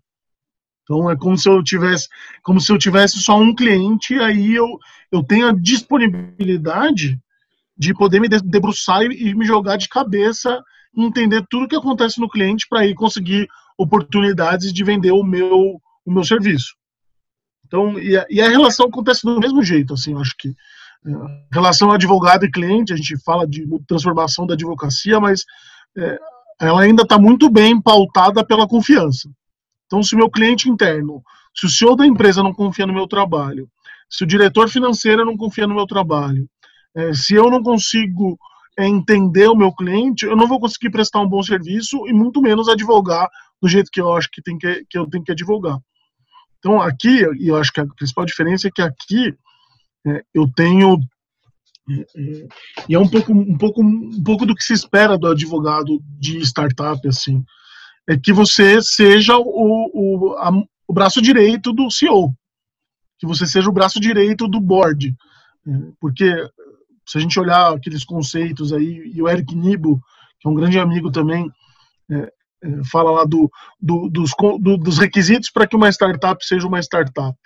Então 0.82 1.10
é 1.10 1.16
como 1.16 1.36
se 1.38 1.48
eu 1.48 1.62
tivesse, 1.64 2.08
como 2.42 2.60
se 2.60 2.70
eu 2.70 2.76
tivesse 2.76 3.18
só 3.20 3.38
um 3.38 3.54
cliente, 3.54 4.14
aí 4.18 4.54
eu, 4.54 4.66
eu 5.10 5.22
tenho 5.22 5.48
a 5.48 5.52
disponibilidade 5.52 7.18
de 7.76 7.92
poder 7.94 8.20
me 8.20 8.28
debruçar 8.28 9.02
e, 9.02 9.34
me 9.34 9.44
jogar 9.44 9.76
de 9.76 9.88
cabeça 9.88 10.62
entender 10.96 11.44
tudo 11.50 11.64
o 11.64 11.68
que 11.68 11.76
acontece 11.76 12.20
no 12.20 12.28
cliente 12.28 12.66
para 12.68 12.80
aí 12.80 12.94
conseguir 12.94 13.48
oportunidades 13.76 14.72
de 14.72 14.84
vender 14.84 15.10
o 15.10 15.24
meu 15.24 15.80
o 16.06 16.12
meu 16.12 16.22
serviço. 16.22 16.74
Então, 17.66 17.98
e 17.98 18.16
a, 18.16 18.26
e 18.28 18.42
a 18.42 18.48
relação 18.48 18.86
acontece 18.86 19.22
do 19.24 19.40
mesmo 19.40 19.62
jeito, 19.62 19.94
assim, 19.94 20.14
acho 20.20 20.34
que 20.38 20.48
é, 20.48 21.10
relação 21.52 21.90
advogado 21.90 22.44
e 22.44 22.50
cliente, 22.50 22.92
a 22.92 22.96
gente 22.96 23.16
fala 23.24 23.46
de 23.46 23.66
transformação 23.86 24.46
da 24.46 24.54
advocacia, 24.54 25.18
mas 25.18 25.44
é, 25.96 26.18
ela 26.60 26.82
ainda 26.82 27.02
está 27.02 27.18
muito 27.18 27.50
bem 27.50 27.80
pautada 27.80 28.44
pela 28.44 28.68
confiança. 28.68 29.30
Então, 29.86 30.02
se 30.02 30.14
o 30.14 30.18
meu 30.18 30.30
cliente 30.30 30.68
interno, 30.68 31.22
se 31.54 31.66
o 31.66 31.68
CEO 31.68 31.96
da 31.96 32.06
empresa 32.06 32.42
não 32.42 32.52
confia 32.52 32.86
no 32.86 32.92
meu 32.92 33.06
trabalho, 33.06 33.68
se 34.08 34.24
o 34.24 34.26
diretor 34.26 34.68
financeiro 34.68 35.24
não 35.24 35.36
confia 35.36 35.66
no 35.66 35.74
meu 35.74 35.86
trabalho, 35.86 36.48
é, 36.96 37.12
se 37.12 37.34
eu 37.34 37.50
não 37.50 37.62
consigo 37.62 38.38
entender 38.78 39.48
o 39.48 39.56
meu 39.56 39.72
cliente, 39.72 40.24
eu 40.24 40.36
não 40.36 40.48
vou 40.48 40.58
conseguir 40.58 40.90
prestar 40.90 41.20
um 41.20 41.28
bom 41.28 41.42
serviço 41.42 42.06
e 42.08 42.12
muito 42.12 42.40
menos 42.40 42.68
advogar 42.68 43.28
do 43.62 43.68
jeito 43.68 43.90
que 43.92 44.00
eu 44.00 44.12
acho 44.12 44.28
que, 44.30 44.42
tem 44.42 44.58
que, 44.58 44.84
que 44.88 44.98
eu 44.98 45.08
tenho 45.08 45.24
que 45.24 45.32
advogar. 45.32 45.78
Então, 46.58 46.80
aqui, 46.80 47.24
e 47.38 47.48
eu 47.48 47.56
acho 47.56 47.72
que 47.72 47.80
a 47.80 47.86
principal 47.86 48.24
diferença 48.24 48.68
é 48.68 48.70
que 48.74 48.82
aqui 48.82 49.34
é, 50.06 50.22
eu 50.34 50.50
tenho 50.54 50.98
é, 51.88 52.00
é, 52.00 52.48
e 52.88 52.94
é 52.94 52.98
um 52.98 53.08
pouco, 53.08 53.32
um 53.32 53.58
pouco, 53.58 53.82
um 53.82 54.22
pouco 54.24 54.46
do 54.46 54.54
que 54.54 54.64
se 54.64 54.72
espera 54.72 55.18
do 55.18 55.28
advogado 55.28 56.00
de 56.18 56.38
startup, 56.38 57.06
assim 57.06 57.44
é 58.08 58.16
que 58.16 58.32
você 58.32 58.80
seja 58.82 59.36
o, 59.36 59.90
o, 59.92 60.34
a, 60.36 60.50
o 60.86 60.92
braço 60.92 61.20
direito 61.22 61.72
do 61.72 61.90
CEO, 61.90 62.34
que 63.18 63.26
você 63.26 63.46
seja 63.46 63.68
o 63.68 63.72
braço 63.72 63.98
direito 63.98 64.46
do 64.46 64.60
board, 64.60 65.14
é, 65.66 65.70
porque 66.00 66.30
se 67.06 67.18
a 67.18 67.20
gente 67.20 67.38
olhar 67.38 67.72
aqueles 67.72 68.04
conceitos 68.04 68.72
aí, 68.72 69.12
e 69.14 69.22
o 69.22 69.28
Eric 69.28 69.54
Nibo, 69.54 70.00
que 70.40 70.48
é 70.48 70.50
um 70.50 70.54
grande 70.54 70.78
amigo 70.78 71.10
também, 71.10 71.50
é, 72.10 72.32
é, 72.62 72.84
fala 72.90 73.10
lá 73.10 73.24
do, 73.24 73.50
do, 73.80 74.08
dos, 74.08 74.32
do, 74.60 74.76
dos 74.76 74.98
requisitos 74.98 75.50
para 75.50 75.66
que 75.66 75.76
uma 75.76 75.88
startup 75.90 76.44
seja 76.44 76.66
uma 76.66 76.80
startup. 76.80 77.36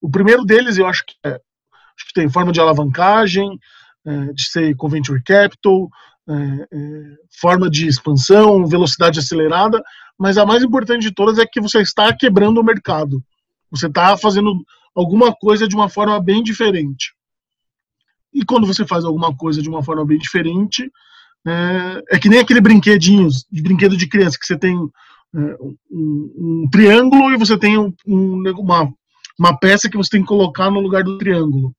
O 0.00 0.10
primeiro 0.10 0.44
deles, 0.44 0.78
eu 0.78 0.86
acho 0.86 1.04
que, 1.04 1.14
é, 1.24 1.30
acho 1.30 2.06
que 2.06 2.14
tem 2.14 2.28
forma 2.28 2.52
de 2.52 2.60
alavancagem, 2.60 3.58
é, 4.04 4.32
de 4.32 4.44
ser 4.44 4.76
com 4.76 4.88
venture 4.88 5.22
capital, 5.22 5.88
é, 6.28 6.32
é, 6.32 7.16
forma 7.40 7.68
de 7.68 7.88
expansão, 7.88 8.66
velocidade 8.66 9.18
acelerada, 9.18 9.82
mas 10.18 10.38
a 10.38 10.46
mais 10.46 10.62
importante 10.62 11.02
de 11.02 11.14
todas 11.14 11.38
é 11.38 11.46
que 11.46 11.60
você 11.60 11.80
está 11.80 12.12
quebrando 12.12 12.60
o 12.60 12.64
mercado. 12.64 13.22
Você 13.70 13.88
está 13.88 14.16
fazendo 14.16 14.64
alguma 14.94 15.34
coisa 15.34 15.66
de 15.66 15.74
uma 15.74 15.88
forma 15.88 16.20
bem 16.22 16.42
diferente. 16.42 17.15
E 18.32 18.44
quando 18.44 18.66
você 18.66 18.86
faz 18.86 19.04
alguma 19.04 19.34
coisa 19.34 19.62
de 19.62 19.68
uma 19.68 19.82
forma 19.82 20.04
bem 20.04 20.18
diferente, 20.18 20.90
é, 21.46 22.16
é 22.16 22.18
que 22.18 22.28
nem 22.28 22.40
aquele 22.40 22.60
brinquedinho, 22.60 23.28
de 23.50 23.62
brinquedo 23.62 23.96
de 23.96 24.08
criança, 24.08 24.38
que 24.38 24.46
você 24.46 24.58
tem 24.58 24.74
é, 24.74 25.38
um, 25.90 26.64
um, 26.64 26.68
triângulo 26.70 27.32
e 27.32 27.36
você 27.36 27.56
tem 27.56 27.78
um, 27.78 27.92
uma, 28.06 28.92
uma 29.38 29.56
peça 29.58 29.88
que 29.88 29.96
você 29.96 30.10
tem 30.10 30.22
que 30.22 30.28
colocar 30.28 30.70
no 30.70 30.80
lugar 30.80 31.04
do 31.04 31.18
triângulo. 31.18 31.74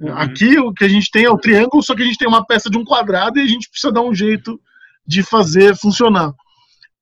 Uhum. 0.00 0.12
Aqui 0.16 0.58
o 0.58 0.72
que 0.72 0.84
a 0.84 0.88
gente 0.88 1.10
tem 1.10 1.24
é 1.24 1.30
o 1.30 1.38
triângulo, 1.38 1.82
só 1.82 1.94
que 1.94 2.02
a 2.02 2.04
gente 2.04 2.18
tem 2.18 2.28
uma 2.28 2.44
peça 2.44 2.68
de 2.68 2.76
um 2.76 2.84
quadrado 2.84 3.38
e 3.38 3.42
a 3.42 3.46
gente 3.46 3.70
precisa 3.70 3.92
dar 3.92 4.02
um 4.02 4.14
jeito 4.14 4.60
de 5.06 5.22
fazer 5.22 5.76
funcionar. 5.76 6.32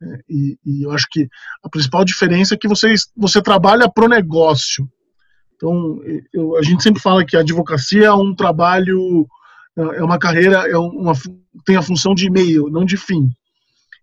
É, 0.02 0.06
e, 0.28 0.58
e 0.64 0.82
eu 0.84 0.92
acho 0.92 1.06
que 1.10 1.28
a 1.62 1.68
principal 1.68 2.04
diferença 2.04 2.54
é 2.54 2.58
que 2.58 2.68
você, 2.68 2.94
você 3.16 3.42
trabalha 3.42 3.88
pro 3.88 4.08
negócio. 4.08 4.88
Então, 5.56 6.00
eu, 6.32 6.56
a 6.56 6.62
gente 6.62 6.82
sempre 6.82 7.00
fala 7.00 7.24
que 7.24 7.36
a 7.36 7.40
advocacia 7.40 8.06
é 8.06 8.12
um 8.12 8.34
trabalho, 8.34 9.26
é 9.76 10.02
uma 10.02 10.18
carreira, 10.18 10.68
é 10.68 10.76
uma, 10.76 11.12
tem 11.64 11.76
a 11.76 11.82
função 11.82 12.14
de 12.14 12.30
meio, 12.30 12.68
não 12.68 12.84
de 12.84 12.96
fim. 12.96 13.30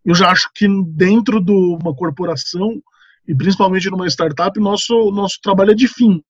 Eu 0.03 0.15
já 0.15 0.29
acho 0.29 0.49
que 0.53 0.67
dentro 0.87 1.39
de 1.39 1.51
uma 1.51 1.93
corporação, 1.93 2.81
e 3.27 3.35
principalmente 3.35 3.89
numa 3.89 4.07
startup, 4.07 4.59
nosso, 4.59 5.11
nosso 5.11 5.39
trabalho 5.41 5.71
é 5.71 5.75
de 5.75 5.87
fim. 5.87 6.21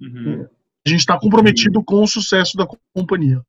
Uhum. 0.00 0.42
É, 0.42 0.48
a 0.86 0.88
gente 0.88 1.00
está 1.00 1.18
comprometido 1.18 1.82
com 1.84 2.02
o 2.02 2.06
sucesso 2.06 2.56
da 2.56 2.66
companhia. 2.92 3.40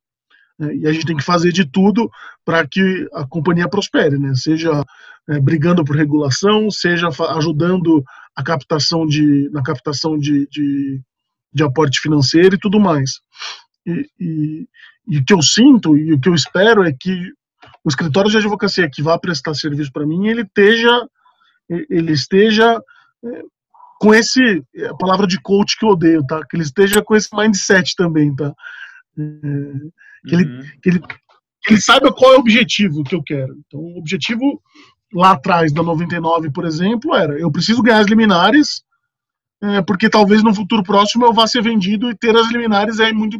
Né? 0.58 0.76
E 0.76 0.86
a 0.86 0.92
gente 0.92 1.06
tem 1.06 1.16
que 1.16 1.24
fazer 1.24 1.52
de 1.52 1.64
tudo 1.64 2.10
para 2.44 2.66
que 2.66 3.08
a 3.12 3.26
companhia 3.26 3.68
prospere, 3.68 4.18
né? 4.18 4.34
seja 4.34 4.84
é, 5.28 5.40
brigando 5.40 5.84
por 5.84 5.96
regulação, 5.96 6.70
seja 6.70 7.08
ajudando 7.36 8.04
a 8.38 8.42
captação 8.44 9.04
de, 9.04 9.50
na 9.50 9.64
captação 9.64 10.16
de, 10.16 10.46
de, 10.48 11.02
de 11.52 11.62
aporte 11.64 11.98
financeiro 11.98 12.54
e 12.54 12.58
tudo 12.58 12.78
mais. 12.78 13.14
E, 13.84 14.06
e, 14.20 14.68
e, 15.08 15.18
o 15.18 15.24
que 15.24 15.34
eu 15.34 15.42
sinto 15.42 15.98
e 15.98 16.12
o 16.12 16.20
que 16.20 16.28
eu 16.28 16.34
espero 16.34 16.84
é 16.84 16.92
que 16.92 17.32
o 17.84 17.88
escritório 17.88 18.30
de 18.30 18.36
advocacia 18.36 18.88
que 18.88 19.02
vá 19.02 19.18
prestar 19.18 19.54
serviço 19.54 19.92
para 19.92 20.06
mim, 20.06 20.28
ele 20.28 20.42
esteja, 20.42 21.08
ele 21.68 22.12
esteja 22.12 22.80
é, 23.24 23.42
com 23.98 24.14
esse, 24.14 24.62
a 24.88 24.94
palavra 24.94 25.26
de 25.26 25.40
coach 25.40 25.76
que 25.76 25.84
eu 25.84 25.90
odeio, 25.90 26.24
tá? 26.24 26.40
Que 26.48 26.56
ele 26.56 26.62
esteja 26.62 27.02
com 27.02 27.16
esse 27.16 27.34
mindset 27.34 27.96
também, 27.96 28.32
tá? 28.36 28.54
É, 29.18 30.28
que, 30.28 30.34
ele, 30.36 30.44
uhum. 30.44 30.62
que, 30.80 30.88
ele, 30.90 31.00
que 31.00 31.72
ele 31.72 31.80
saiba 31.80 32.14
qual 32.14 32.34
é 32.34 32.36
o 32.36 32.40
objetivo 32.40 33.02
que 33.02 33.16
eu 33.16 33.22
quero. 33.24 33.56
Então, 33.66 33.80
o 33.80 33.98
objetivo 33.98 34.62
lá 35.12 35.32
atrás, 35.32 35.72
da 35.72 35.82
99, 35.82 36.50
por 36.50 36.64
exemplo, 36.64 37.14
era 37.14 37.38
eu 37.38 37.50
preciso 37.50 37.82
ganhar 37.82 38.00
as 38.00 38.06
liminares, 38.06 38.82
é, 39.62 39.82
porque 39.82 40.08
talvez 40.08 40.42
no 40.42 40.54
futuro 40.54 40.82
próximo 40.82 41.24
eu 41.24 41.32
vá 41.32 41.46
ser 41.46 41.62
vendido 41.62 42.10
e 42.10 42.16
ter 42.16 42.36
as 42.36 42.50
liminares 42.50 43.00
é 43.00 43.12
muito 43.12 43.38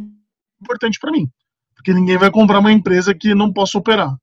importante 0.61 0.99
para 0.99 1.11
mim. 1.11 1.29
Porque 1.75 1.93
ninguém 1.93 2.17
vai 2.17 2.29
comprar 2.29 2.59
uma 2.59 2.71
empresa 2.71 3.13
que 3.13 3.33
não 3.33 3.53
possa 3.53 3.77
operar. 3.77 4.13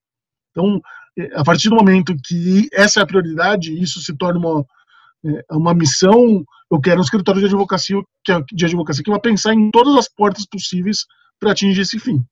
Então, 0.50 0.80
é, 1.18 1.30
a 1.34 1.42
partir 1.42 1.70
do 1.70 1.76
momento 1.76 2.14
que 2.24 2.68
essa 2.72 3.00
é 3.00 3.02
a 3.02 3.06
prioridade, 3.06 3.72
isso 3.80 4.00
se 4.00 4.14
torna 4.16 4.38
uma, 4.38 4.66
é, 5.24 5.54
uma 5.54 5.74
missão, 5.74 6.44
eu 6.70 6.80
quero 6.80 6.98
um 6.98 7.04
escritório 7.04 7.40
de 7.40 7.46
advocacia 7.46 7.96
que, 8.24 8.32
é, 8.32 8.40
de 8.52 8.64
advocacia 8.64 9.02
que 9.02 9.10
vai 9.10 9.20
pensar 9.20 9.54
em 9.54 9.70
todas 9.70 9.94
as 9.96 10.08
portas 10.08 10.46
possíveis 10.46 11.06
para 11.38 11.52
atingir 11.52 11.80
esse 11.80 11.98
fim. 11.98 12.22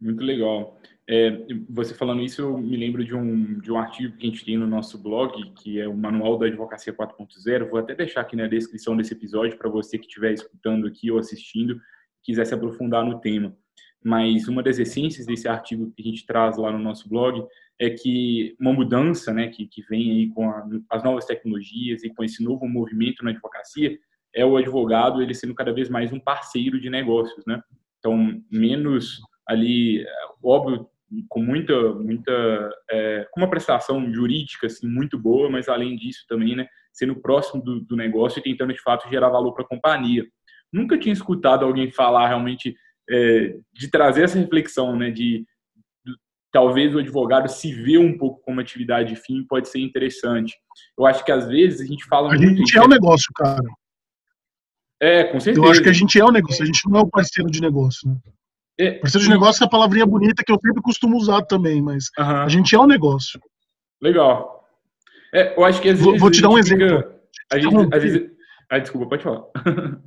Muito 0.00 0.22
legal. 0.22 0.78
É, 1.06 1.30
você 1.68 1.94
falando 1.94 2.22
isso, 2.22 2.40
eu 2.40 2.56
me 2.56 2.76
lembro 2.76 3.04
de 3.04 3.14
um, 3.14 3.58
de 3.58 3.70
um 3.70 3.76
artigo 3.76 4.16
que 4.16 4.26
a 4.26 4.30
gente 4.30 4.44
tem 4.44 4.56
no 4.56 4.66
nosso 4.66 4.98
blog, 4.98 5.52
que 5.52 5.78
é 5.78 5.86
o 5.86 5.94
Manual 5.94 6.38
da 6.38 6.46
Advocacia 6.46 6.94
4.0. 6.94 7.68
Vou 7.68 7.78
até 7.78 7.94
deixar 7.94 8.22
aqui 8.22 8.34
na 8.34 8.46
descrição 8.46 8.96
desse 8.96 9.12
episódio 9.12 9.58
para 9.58 9.68
você 9.68 9.98
que 9.98 10.06
estiver 10.06 10.32
escutando 10.32 10.86
aqui 10.86 11.10
ou 11.10 11.18
assistindo, 11.18 11.78
quiser 12.22 12.46
se 12.46 12.54
aprofundar 12.54 13.04
no 13.04 13.20
tema. 13.20 13.54
Mas 14.02 14.48
uma 14.48 14.62
das 14.62 14.78
essências 14.78 15.26
desse 15.26 15.46
artigo 15.46 15.92
que 15.94 16.02
a 16.02 16.04
gente 16.04 16.26
traz 16.26 16.56
lá 16.56 16.72
no 16.72 16.78
nosso 16.78 17.08
blog 17.08 17.46
é 17.78 17.90
que 17.90 18.56
uma 18.58 18.72
mudança, 18.72 19.32
né, 19.32 19.48
que, 19.48 19.66
que 19.66 19.82
vem 19.82 20.10
aí 20.10 20.28
com 20.28 20.48
a, 20.48 20.66
as 20.90 21.02
novas 21.02 21.26
tecnologias 21.26 22.02
e 22.02 22.10
com 22.10 22.24
esse 22.24 22.42
novo 22.42 22.66
movimento 22.66 23.24
na 23.24 23.30
advocacia, 23.30 23.98
é 24.34 24.44
o 24.44 24.56
advogado 24.56 25.22
ele 25.22 25.34
sendo 25.34 25.54
cada 25.54 25.72
vez 25.72 25.88
mais 25.88 26.12
um 26.12 26.20
parceiro 26.20 26.80
de 26.80 26.90
negócios, 26.90 27.44
né? 27.46 27.62
Então, 27.98 28.42
menos 28.50 29.20
ali, 29.46 30.04
óbvio, 30.42 30.88
com 31.28 31.42
muita, 31.42 31.94
muita, 31.94 32.70
é, 32.90 33.26
com 33.30 33.40
uma 33.40 33.50
prestação 33.50 34.12
jurídica 34.12 34.66
assim 34.66 34.88
muito 34.88 35.18
boa, 35.18 35.50
mas 35.50 35.68
além 35.68 35.96
disso 35.96 36.24
também, 36.28 36.56
né, 36.56 36.66
sendo 36.92 37.16
próximo 37.16 37.62
do, 37.62 37.80
do 37.80 37.96
negócio 37.96 38.38
e 38.38 38.42
tentando 38.42 38.72
de 38.72 38.82
fato 38.82 39.08
gerar 39.08 39.28
valor 39.28 39.52
para 39.52 39.64
a 39.64 39.68
companhia. 39.68 40.24
Nunca 40.72 40.98
tinha 40.98 41.12
escutado 41.12 41.64
alguém 41.64 41.90
falar 41.90 42.28
realmente 42.28 42.74
é, 43.08 43.56
de 43.72 43.88
trazer 43.88 44.24
essa 44.24 44.38
reflexão, 44.38 44.96
né, 44.96 45.10
de 45.10 45.44
talvez 46.52 46.94
o 46.94 46.98
advogado 46.98 47.48
se 47.48 47.72
vê 47.72 47.98
um 47.98 48.16
pouco 48.16 48.40
como 48.42 48.60
atividade 48.60 49.16
fim 49.16 49.44
pode 49.44 49.68
ser 49.68 49.80
interessante. 49.80 50.54
Eu 50.96 51.04
acho 51.04 51.24
que 51.24 51.32
às 51.32 51.48
vezes 51.48 51.80
a 51.80 51.84
gente 51.84 52.04
fala 52.04 52.28
a 52.28 52.36
muito. 52.36 52.44
A 52.44 52.56
gente 52.56 52.78
é 52.78 52.80
o 52.80 52.84
um 52.84 52.88
negócio, 52.88 53.28
cara. 53.34 53.64
É, 55.00 55.24
com 55.24 55.40
certeza. 55.40 55.66
Eu 55.66 55.70
acho 55.70 55.82
que 55.82 55.88
a 55.88 55.92
gente 55.92 56.18
é 56.18 56.24
o 56.24 56.28
um 56.28 56.32
negócio, 56.32 56.62
a 56.62 56.66
gente 56.66 56.88
não 56.88 57.00
é 57.00 57.02
o 57.02 57.10
parceiro 57.10 57.50
de 57.50 57.60
negócio, 57.60 58.08
né? 58.08 58.16
É, 58.78 58.92
parceiro 58.92 59.26
de 59.26 59.30
negócio 59.30 59.62
é 59.62 59.66
a 59.66 59.70
palavrinha 59.70 60.06
bonita 60.06 60.42
que 60.44 60.50
eu 60.50 60.58
sempre 60.60 60.82
costumo 60.82 61.16
usar 61.16 61.42
também, 61.42 61.80
mas 61.80 62.06
uh 62.18 62.22
-huh. 62.22 62.44
a 62.44 62.48
gente 62.48 62.74
é 62.74 62.78
um 62.78 62.86
negócio. 62.86 63.40
Legal. 64.02 64.68
É, 65.32 65.56
eu 65.56 65.64
acho 65.64 65.80
que 65.80 65.88
às 65.88 65.98
vezes. 65.98 66.04
Vou, 66.04 66.18
vou 66.18 66.30
te 66.30 66.40
dar 66.40 66.50
um 66.50 66.58
exemplo. 66.58 66.86
Fica, 66.86 67.20
a 67.52 67.58
gente, 67.58 67.94
às 67.94 68.02
vezes. 68.02 68.30
Ah, 68.70 68.78
desculpa, 68.78 69.08
pode 69.08 69.22
falar. 69.22 69.44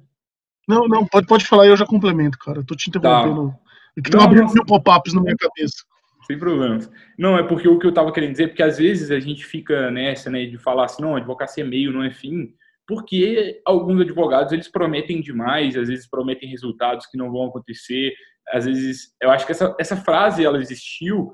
não, 0.67 0.87
não, 0.87 1.05
pode, 1.05 1.27
pode 1.27 1.45
falar, 1.45 1.67
eu 1.67 1.77
já 1.77 1.85
complemento, 1.85 2.37
cara. 2.37 2.59
Eu 2.59 2.65
tô 2.65 2.75
te 2.75 2.89
interrompendo. 2.89 3.49
Tá. 3.49 3.59
É 3.97 4.01
que 4.01 4.09
estão 4.09 4.21
abrindo 4.21 4.53
mil 4.53 4.65
pop-ups 4.65 5.13
na 5.13 5.21
minha 5.21 5.35
cabeça. 5.35 5.83
Sem 6.27 6.37
problemas. 6.37 6.91
Não, 7.17 7.37
é 7.37 7.43
porque 7.43 7.67
o 7.67 7.79
que 7.79 7.85
eu 7.85 7.89
estava 7.89 8.11
querendo 8.11 8.31
dizer, 8.31 8.49
porque 8.49 8.61
às 8.61 8.77
vezes 8.77 9.11
a 9.11 9.19
gente 9.19 9.45
fica 9.45 9.89
nessa, 9.89 10.29
né, 10.29 10.45
de 10.45 10.57
falar 10.57 10.85
assim, 10.85 11.01
não, 11.01 11.15
advocacia 11.15 11.63
é 11.63 11.67
meio, 11.67 11.93
não 11.93 12.03
é 12.03 12.11
fim, 12.11 12.53
porque 12.85 13.61
alguns 13.65 14.01
advogados, 14.01 14.51
eles 14.51 14.67
prometem 14.67 15.21
demais, 15.21 15.77
às 15.77 15.87
vezes 15.87 16.07
prometem 16.07 16.49
resultados 16.49 17.05
que 17.05 17.17
não 17.17 17.31
vão 17.31 17.45
acontecer, 17.45 18.13
às 18.51 18.65
vezes, 18.65 19.13
eu 19.21 19.29
acho 19.29 19.45
que 19.45 19.51
essa, 19.51 19.75
essa 19.79 19.97
frase 19.97 20.45
ela 20.45 20.59
existiu 20.59 21.33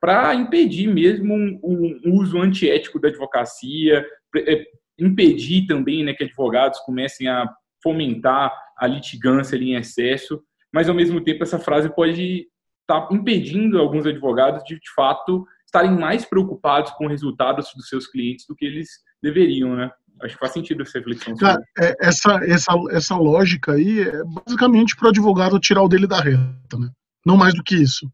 para 0.00 0.34
impedir 0.34 0.88
mesmo 0.88 1.34
um, 1.34 1.60
um, 1.62 2.14
uso 2.14 2.40
antiético 2.40 2.98
da 2.98 3.08
advocacia, 3.08 4.04
é, 4.36 4.64
impedir 4.98 5.66
também 5.66 6.04
né, 6.04 6.12
que 6.12 6.24
advogados 6.24 6.80
comecem 6.80 7.28
a 7.28 7.48
fomentar 7.82 8.52
a 8.76 8.86
litigância 8.86 9.56
ali 9.56 9.72
em 9.72 9.76
excesso, 9.76 10.42
mas 10.72 10.88
ao 10.88 10.94
mesmo 10.94 11.20
tempo 11.20 11.42
essa 11.42 11.58
frase 11.58 11.94
pode 11.94 12.48
estar 12.80 13.06
tá 13.06 13.14
impedindo 13.14 13.78
alguns 13.78 14.06
advogados 14.06 14.64
de, 14.64 14.74
de 14.74 14.94
fato, 14.94 15.46
estarem 15.64 15.92
mais 15.92 16.24
preocupados 16.24 16.90
com 16.92 17.06
resultados 17.06 17.70
dos 17.74 17.88
seus 17.88 18.06
clientes 18.06 18.46
do 18.46 18.54
que 18.54 18.64
eles 18.64 18.88
deveriam, 19.22 19.76
né? 19.76 19.90
Acho 20.20 20.34
que 20.34 20.40
faz 20.40 20.52
sentido 20.52 20.82
essa 20.82 20.98
reflexão. 20.98 21.36
Cara, 21.36 21.60
é, 21.78 21.96
essa, 22.00 22.34
essa, 22.44 22.72
essa 22.90 23.16
lógica 23.16 23.72
aí 23.72 24.00
é 24.00 24.22
basicamente 24.24 24.94
para 24.94 25.06
o 25.06 25.10
advogado 25.10 25.58
tirar 25.58 25.82
o 25.82 25.88
dele 25.88 26.06
da 26.06 26.20
reta, 26.20 26.78
né? 26.78 26.90
Não 27.24 27.36
mais 27.36 27.54
do 27.54 27.62
que 27.62 27.74
isso. 27.74 28.10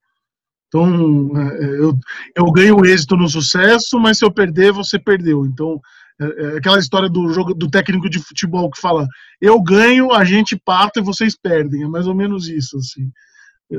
Então, 0.68 1.30
é, 1.36 1.64
é, 1.64 1.80
eu, 1.80 1.98
eu 2.36 2.52
ganho 2.52 2.84
êxito 2.84 3.16
no 3.16 3.28
sucesso, 3.28 3.98
mas 3.98 4.18
se 4.18 4.24
eu 4.24 4.30
perder, 4.30 4.72
você 4.72 4.98
perdeu. 4.98 5.46
Então, 5.46 5.80
é, 6.20 6.24
é 6.24 6.58
aquela 6.58 6.78
história 6.78 7.08
do 7.08 7.32
jogo 7.32 7.54
do 7.54 7.70
técnico 7.70 8.08
de 8.08 8.18
futebol 8.18 8.70
que 8.70 8.80
fala: 8.80 9.06
eu 9.40 9.60
ganho, 9.62 10.12
a 10.12 10.24
gente 10.24 10.56
pata 10.56 11.00
e 11.00 11.04
vocês 11.04 11.36
perdem. 11.36 11.84
É 11.84 11.88
mais 11.88 12.06
ou 12.06 12.14
menos 12.14 12.48
isso, 12.48 12.76
assim. 12.76 13.10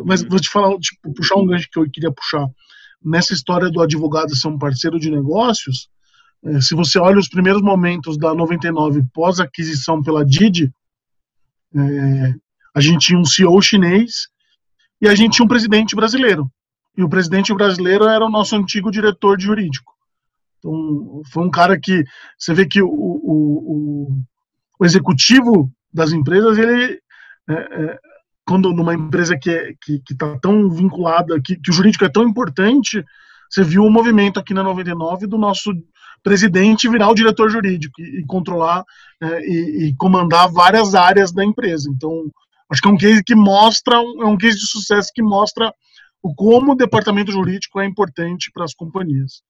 Mas 0.05 0.23
vou 0.23 0.39
te 0.39 0.49
falar, 0.49 0.77
tipo, 0.77 1.13
puxar 1.13 1.35
um 1.35 1.47
gancho 1.47 1.67
que 1.71 1.79
eu 1.79 1.89
queria 1.89 2.11
puxar. 2.11 2.47
Nessa 3.03 3.33
história 3.33 3.69
do 3.69 3.81
advogado 3.81 4.35
ser 4.35 4.47
um 4.47 4.57
parceiro 4.57 4.99
de 4.99 5.09
negócios, 5.09 5.89
se 6.61 6.75
você 6.75 6.97
olha 6.97 7.19
os 7.19 7.27
primeiros 7.27 7.61
momentos 7.61 8.17
da 8.17 8.33
99 8.33 9.03
pós-aquisição 9.13 10.01
pela 10.01 10.25
Didi, 10.25 10.71
é, 11.75 12.35
a 12.73 12.79
gente 12.79 13.07
tinha 13.07 13.19
um 13.19 13.25
CEO 13.25 13.61
chinês 13.61 14.27
e 15.01 15.07
a 15.07 15.15
gente 15.15 15.33
tinha 15.33 15.45
um 15.45 15.49
presidente 15.49 15.95
brasileiro. 15.95 16.49
E 16.97 17.03
o 17.03 17.09
presidente 17.09 17.53
brasileiro 17.53 18.05
era 18.05 18.25
o 18.25 18.29
nosso 18.29 18.55
antigo 18.55 18.91
diretor 18.91 19.37
de 19.37 19.45
jurídico. 19.45 19.93
Então, 20.59 21.21
foi 21.31 21.43
um 21.43 21.51
cara 21.51 21.79
que 21.79 22.03
você 22.37 22.53
vê 22.53 22.65
que 22.65 22.81
o, 22.81 22.87
o, 22.87 22.91
o, 22.91 24.21
o 24.79 24.85
executivo 24.85 25.71
das 25.93 26.11
empresas, 26.11 26.57
ele 26.57 26.99
é, 27.49 27.53
é, 27.53 27.99
quando 28.45 28.73
numa 28.73 28.93
empresa 28.93 29.37
que 29.37 29.49
está 29.49 29.69
é, 29.69 29.73
que, 29.81 29.99
que 29.99 30.15
tá 30.15 30.37
tão 30.39 30.69
vinculada, 30.69 31.39
que, 31.41 31.55
que, 31.55 31.69
o 31.69 31.73
jurídico 31.73 32.05
é 32.05 32.09
tão 32.09 32.23
importante, 32.23 33.03
você 33.49 33.63
viu 33.63 33.83
o 33.83 33.89
movimento 33.89 34.39
aqui 34.39 34.53
na 34.53 34.63
99 34.63 35.25
do 35.25 35.37
nosso 35.37 35.71
presidente 36.21 36.89
virar 36.89 37.09
o 37.09 37.15
diretor 37.15 37.49
jurídico 37.49 38.01
e, 38.01 38.19
e 38.19 38.25
controlar 38.25 38.83
é, 39.21 39.41
e, 39.41 39.87
e, 39.87 39.95
comandar 39.95 40.51
várias 40.51 40.93
áreas 40.93 41.31
da 41.31 41.43
empresa. 41.43 41.89
Então, 41.89 42.29
acho 42.69 42.81
que 42.81 42.87
é 42.87 42.91
um 42.91 42.97
case 42.97 43.23
que 43.23 43.35
mostra, 43.35 43.95
é 43.95 44.25
um 44.25 44.37
case 44.37 44.57
de 44.57 44.67
sucesso 44.67 45.11
que 45.13 45.23
mostra 45.23 45.73
o 46.21 46.33
como 46.35 46.73
o 46.73 46.75
departamento 46.75 47.31
jurídico 47.31 47.79
é 47.79 47.85
importante 47.85 48.51
para 48.53 48.65
as 48.65 48.73
companhias. 48.73 49.41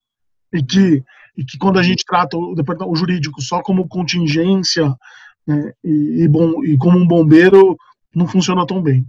E 0.54 0.64
que, 0.64 1.04
e 1.38 1.44
que 1.44 1.58
quando 1.58 1.80
a 1.80 1.84
gente 1.84 2.04
trata 2.06 2.38
o, 2.38 2.56
o 2.88 2.96
jurídico 2.96 3.42
só 3.42 3.62
como 3.62 3.88
contingência 3.88 4.96
né, 5.46 5.74
e, 5.84 6.24
e, 6.24 6.28
bom, 6.28 6.64
e 6.64 6.78
como 6.78 6.98
um 6.98 7.08
bombeiro, 7.08 7.76
não 8.16 8.28
funciona 8.28 8.66
tão 8.66 8.82
bem. 8.82 9.06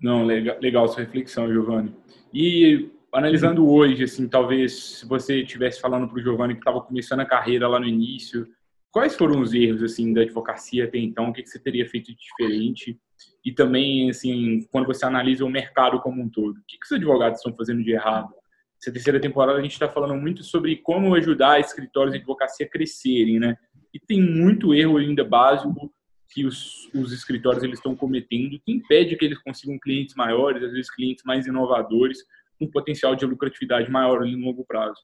Não, 0.00 0.24
legal, 0.24 0.56
legal 0.60 0.88
sua 0.88 1.02
reflexão, 1.02 1.50
Giovanni. 1.50 1.94
E 2.32 2.90
analisando 3.12 3.68
hoje, 3.68 4.04
assim, 4.04 4.28
talvez 4.28 4.98
se 4.98 5.06
você 5.06 5.42
estivesse 5.42 5.80
falando 5.80 6.08
para 6.08 6.18
o 6.18 6.22
Giovanni 6.22 6.54
que 6.54 6.60
estava 6.60 6.80
começando 6.80 7.20
a 7.20 7.26
carreira 7.26 7.68
lá 7.68 7.80
no 7.80 7.86
início, 7.86 8.46
quais 8.90 9.14
foram 9.14 9.40
os 9.40 9.52
erros 9.52 9.82
assim 9.82 10.12
da 10.12 10.22
advocacia 10.22 10.84
até 10.84 10.98
então? 10.98 11.28
O 11.28 11.32
que, 11.32 11.46
você 11.46 11.58
teria 11.58 11.88
feito 11.88 12.06
de 12.06 12.16
diferente? 12.16 12.98
E 13.44 13.52
também, 13.52 14.10
assim, 14.10 14.66
quando 14.70 14.86
você 14.86 15.04
analisa 15.04 15.44
o 15.44 15.50
mercado 15.50 16.00
como 16.00 16.22
um 16.22 16.28
todo, 16.28 16.56
o 16.56 16.64
que, 16.66 16.78
que 16.78 16.86
os 16.86 16.92
advogados 16.92 17.38
estão 17.38 17.54
fazendo 17.54 17.82
de 17.82 17.92
errado? 17.92 18.32
Essa 18.80 18.92
terceira 18.92 19.20
temporada 19.20 19.58
a 19.58 19.62
gente 19.62 19.72
está 19.72 19.88
falando 19.88 20.14
muito 20.20 20.42
sobre 20.42 20.76
como 20.76 21.14
ajudar 21.14 21.60
escritórios 21.60 22.12
de 22.12 22.18
advocacia 22.18 22.66
a 22.66 22.68
crescerem, 22.68 23.38
né? 23.38 23.56
E 23.92 23.98
tem 23.98 24.20
muito 24.20 24.74
erro 24.74 24.98
ainda 24.98 25.24
básico 25.24 25.92
que 26.28 26.44
os, 26.44 26.90
os 26.94 27.12
escritórios 27.12 27.62
eles 27.62 27.78
estão 27.78 27.96
cometendo 27.96 28.60
que 28.60 28.72
impede 28.72 29.16
que 29.16 29.24
eles 29.24 29.38
consigam 29.38 29.78
clientes 29.78 30.14
maiores, 30.14 30.62
às 30.62 30.72
vezes 30.72 30.90
clientes 30.90 31.24
mais 31.24 31.46
inovadores, 31.46 32.18
com 32.58 32.70
potencial 32.70 33.14
de 33.14 33.26
lucratividade 33.26 33.90
maior 33.90 34.22
ali 34.22 34.36
no 34.36 34.46
longo 34.46 34.64
prazo. 34.64 35.00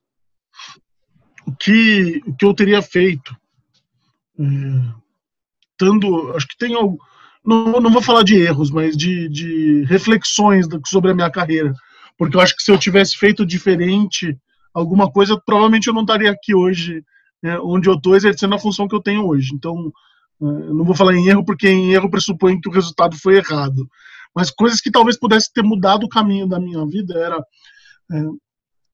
O 1.45 1.55
que, 1.55 2.21
o 2.25 2.35
que 2.35 2.45
eu 2.45 2.53
teria 2.53 2.81
feito, 2.81 3.35
é, 4.39 4.43
acho 6.35 6.47
que 6.47 6.57
tem 6.57 6.75
algo, 6.75 6.97
não, 7.45 7.79
não 7.79 7.91
vou 7.91 8.01
falar 8.01 8.23
de 8.23 8.35
erros, 8.35 8.71
mas 8.71 8.95
de, 8.95 9.27
de 9.27 9.83
reflexões 9.83 10.65
sobre 10.85 11.11
a 11.11 11.15
minha 11.15 11.29
carreira, 11.29 11.73
porque 12.17 12.37
eu 12.37 12.41
acho 12.41 12.55
que 12.55 12.63
se 12.63 12.71
eu 12.71 12.77
tivesse 12.77 13.17
feito 13.17 13.45
diferente 13.45 14.37
alguma 14.73 15.11
coisa, 15.11 15.39
provavelmente 15.45 15.87
eu 15.87 15.93
não 15.93 16.01
estaria 16.01 16.31
aqui 16.31 16.55
hoje, 16.55 17.03
né, 17.41 17.59
onde 17.59 17.89
eu 17.89 17.95
estou 17.95 18.15
exercendo 18.15 18.55
a 18.55 18.59
função 18.59 18.87
que 18.87 18.95
eu 18.95 19.01
tenho 19.01 19.27
hoje. 19.27 19.51
Então, 19.53 19.91
é, 20.41 20.45
não 20.45 20.83
vou 20.83 20.95
falar 20.95 21.13
em 21.13 21.27
erro, 21.27 21.43
porque 21.43 21.67
em 21.67 21.93
erro 21.93 22.09
pressupõe 22.09 22.59
que 22.59 22.69
o 22.69 22.71
resultado 22.71 23.17
foi 23.17 23.37
errado. 23.37 23.87
Mas 24.35 24.49
coisas 24.49 24.81
que 24.81 24.91
talvez 24.91 25.17
pudesse 25.17 25.51
ter 25.51 25.63
mudado 25.63 26.05
o 26.05 26.09
caminho 26.09 26.47
da 26.47 26.59
minha 26.59 26.85
vida 26.87 27.17
era. 27.17 27.37
É, 28.11 28.23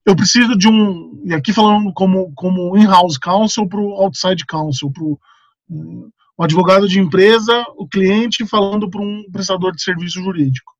eu 0.05 0.15
preciso 0.15 0.57
de 0.57 0.67
um. 0.67 1.21
E 1.25 1.33
aqui 1.33 1.53
falando 1.53 1.93
como, 1.93 2.31
como 2.33 2.77
in-house 2.77 3.17
counsel 3.17 3.67
para 3.67 3.79
o 3.79 3.93
outside 4.01 4.45
counsel, 4.45 4.91
para 4.91 5.03
o 5.03 5.19
um 5.69 6.43
advogado 6.43 6.87
de 6.87 6.99
empresa, 6.99 7.65
o 7.77 7.87
cliente 7.87 8.45
falando 8.45 8.89
para 8.89 9.01
um 9.01 9.23
prestador 9.31 9.73
de 9.75 9.83
serviço 9.83 10.21
jurídico. 10.23 10.73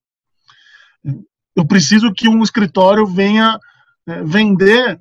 Eu 1.56 1.66
preciso 1.66 2.14
que 2.14 2.30
um 2.30 2.42
escritório 2.42 3.06
venha 3.06 3.60
é, 4.08 4.24
vender, 4.24 5.00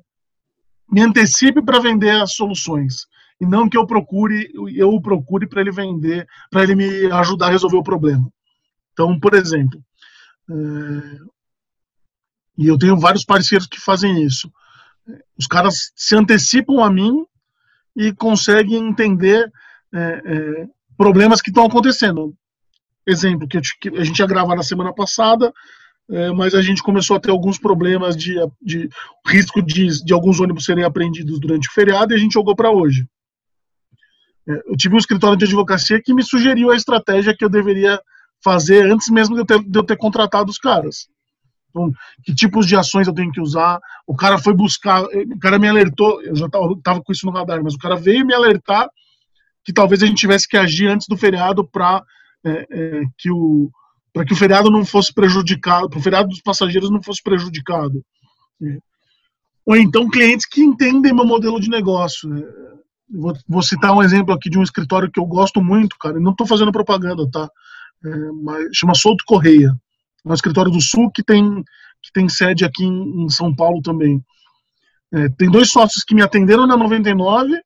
me 0.91 1.01
antecipe 1.01 1.61
para 1.63 1.79
vender 1.79 2.21
as 2.21 2.33
soluções 2.33 3.07
e 3.39 3.45
não 3.45 3.69
que 3.69 3.77
eu 3.77 3.87
procure, 3.87 4.51
eu 4.75 4.89
o 4.89 5.01
procure 5.01 5.47
para 5.47 5.61
ele 5.61 5.71
vender, 5.71 6.27
para 6.51 6.63
ele 6.63 6.75
me 6.75 7.11
ajudar 7.11 7.47
a 7.47 7.51
resolver 7.51 7.77
o 7.77 7.83
problema. 7.83 8.29
Então, 8.99 9.17
por 9.17 9.33
exemplo, 9.33 9.81
é, 10.51 11.19
e 12.57 12.67
eu 12.67 12.77
tenho 12.77 12.99
vários 12.99 13.23
parceiros 13.23 13.65
que 13.65 13.79
fazem 13.79 14.21
isso. 14.25 14.51
Os 15.37 15.47
caras 15.47 15.93
se 15.95 16.17
antecipam 16.17 16.83
a 16.83 16.91
mim 16.91 17.25
e 17.95 18.11
conseguem 18.11 18.89
entender 18.89 19.49
é, 19.95 19.99
é, 19.99 20.67
problemas 20.97 21.41
que 21.41 21.49
estão 21.49 21.65
acontecendo. 21.65 22.35
Exemplo, 23.07 23.47
que, 23.47 23.61
que, 23.79 23.87
a 23.97 24.03
gente 24.03 24.19
ia 24.19 24.27
gravar 24.27 24.57
na 24.57 24.63
semana 24.63 24.93
passada, 24.93 25.53
é, 26.11 26.31
mas 26.33 26.53
a 26.53 26.61
gente 26.61 26.83
começou 26.83 27.15
a 27.15 27.21
ter 27.21 27.31
alguns 27.31 27.57
problemas 27.57 28.17
de, 28.17 28.35
de 28.61 28.89
risco 29.25 29.61
de, 29.61 30.03
de 30.03 30.13
alguns 30.13 30.41
ônibus 30.41 30.65
serem 30.65 30.83
apreendidos 30.83 31.39
durante 31.39 31.69
o 31.69 31.71
feriado 31.71 32.11
e 32.11 32.15
a 32.15 32.19
gente 32.19 32.33
jogou 32.33 32.53
para 32.53 32.69
hoje. 32.69 33.07
É, 34.45 34.51
eu 34.65 34.75
tive 34.75 34.95
um 34.95 34.99
escritório 34.99 35.37
de 35.37 35.45
advocacia 35.45 36.01
que 36.03 36.13
me 36.13 36.21
sugeriu 36.21 36.69
a 36.69 36.75
estratégia 36.75 37.33
que 37.33 37.45
eu 37.45 37.49
deveria 37.49 37.97
fazer 38.43 38.91
antes 38.91 39.09
mesmo 39.09 39.35
de 39.35 39.41
eu 39.41 39.45
ter, 39.45 39.59
de 39.63 39.79
eu 39.79 39.83
ter 39.83 39.97
contratado 39.97 40.49
os 40.49 40.57
caras. 40.57 41.07
Então, 41.69 41.91
que 42.23 42.33
tipos 42.33 42.65
de 42.65 42.75
ações 42.75 43.07
eu 43.07 43.13
tenho 43.13 43.31
que 43.31 43.41
usar? 43.41 43.79
O 44.07 44.15
cara 44.15 44.37
foi 44.37 44.53
buscar, 44.53 45.03
o 45.03 45.39
cara 45.39 45.59
me 45.59 45.67
alertou, 45.67 46.21
eu 46.23 46.35
já 46.35 46.47
estava 46.47 47.01
com 47.01 47.11
isso 47.11 47.25
no 47.25 47.31
radar, 47.31 47.63
mas 47.63 47.75
o 47.75 47.77
cara 47.77 47.95
veio 47.95 48.25
me 48.25 48.33
alertar 48.33 48.89
que 49.63 49.73
talvez 49.73 50.01
a 50.01 50.05
gente 50.05 50.17
tivesse 50.17 50.47
que 50.47 50.57
agir 50.57 50.87
antes 50.87 51.07
do 51.07 51.17
feriado 51.17 51.63
para 51.63 52.03
é, 52.43 52.65
é, 52.71 53.01
que 53.17 53.29
o 53.29 53.69
para 54.11 54.25
que 54.25 54.33
o 54.33 54.35
feriado 54.35 54.71
não 54.71 54.83
fosse 54.83 55.13
prejudicado, 55.13 55.87
para 55.87 55.99
o 55.99 56.01
feriado 56.01 56.29
dos 56.29 56.41
passageiros 56.41 56.89
não 56.89 57.01
fosse 57.01 57.21
prejudicado. 57.21 58.03
É. 58.63 58.79
Ou 59.65 59.77
então 59.77 60.09
clientes 60.09 60.47
que 60.47 60.61
entendem 60.61 61.13
meu 61.13 61.25
modelo 61.25 61.59
de 61.59 61.69
negócio. 61.69 62.27
Né? 62.27 62.41
Vou, 63.07 63.33
vou, 63.47 63.61
citar 63.61 63.95
um 63.95 64.01
exemplo 64.01 64.33
aqui 64.33 64.49
de 64.49 64.57
um 64.57 64.63
escritório 64.63 65.11
que 65.11 65.19
eu 65.19 65.25
gosto 65.25 65.61
muito, 65.61 65.95
cara. 65.99 66.19
Não 66.19 66.31
estou 66.31 66.47
fazendo 66.47 66.71
propaganda, 66.71 67.29
tá? 67.29 67.47
É, 68.05 68.31
mas 68.43 68.69
chama 68.73 68.95
Souto 68.95 69.23
Correia. 69.25 69.73
É 70.25 70.29
um 70.29 70.33
escritório 70.33 70.71
do 70.71 70.81
Sul 70.81 71.11
que 71.11 71.23
tem 71.23 71.63
que 72.01 72.11
tem 72.13 72.29
sede 72.29 72.63
aqui 72.63 72.83
em, 72.83 73.25
em 73.25 73.29
São 73.29 73.53
Paulo 73.53 73.81
também. 73.81 74.23
É, 75.11 75.27
tem 75.29 75.49
dois 75.49 75.71
sócios 75.71 76.03
que 76.03 76.15
me 76.15 76.21
atenderam 76.21 76.65
na 76.65 76.77
99 76.77 77.59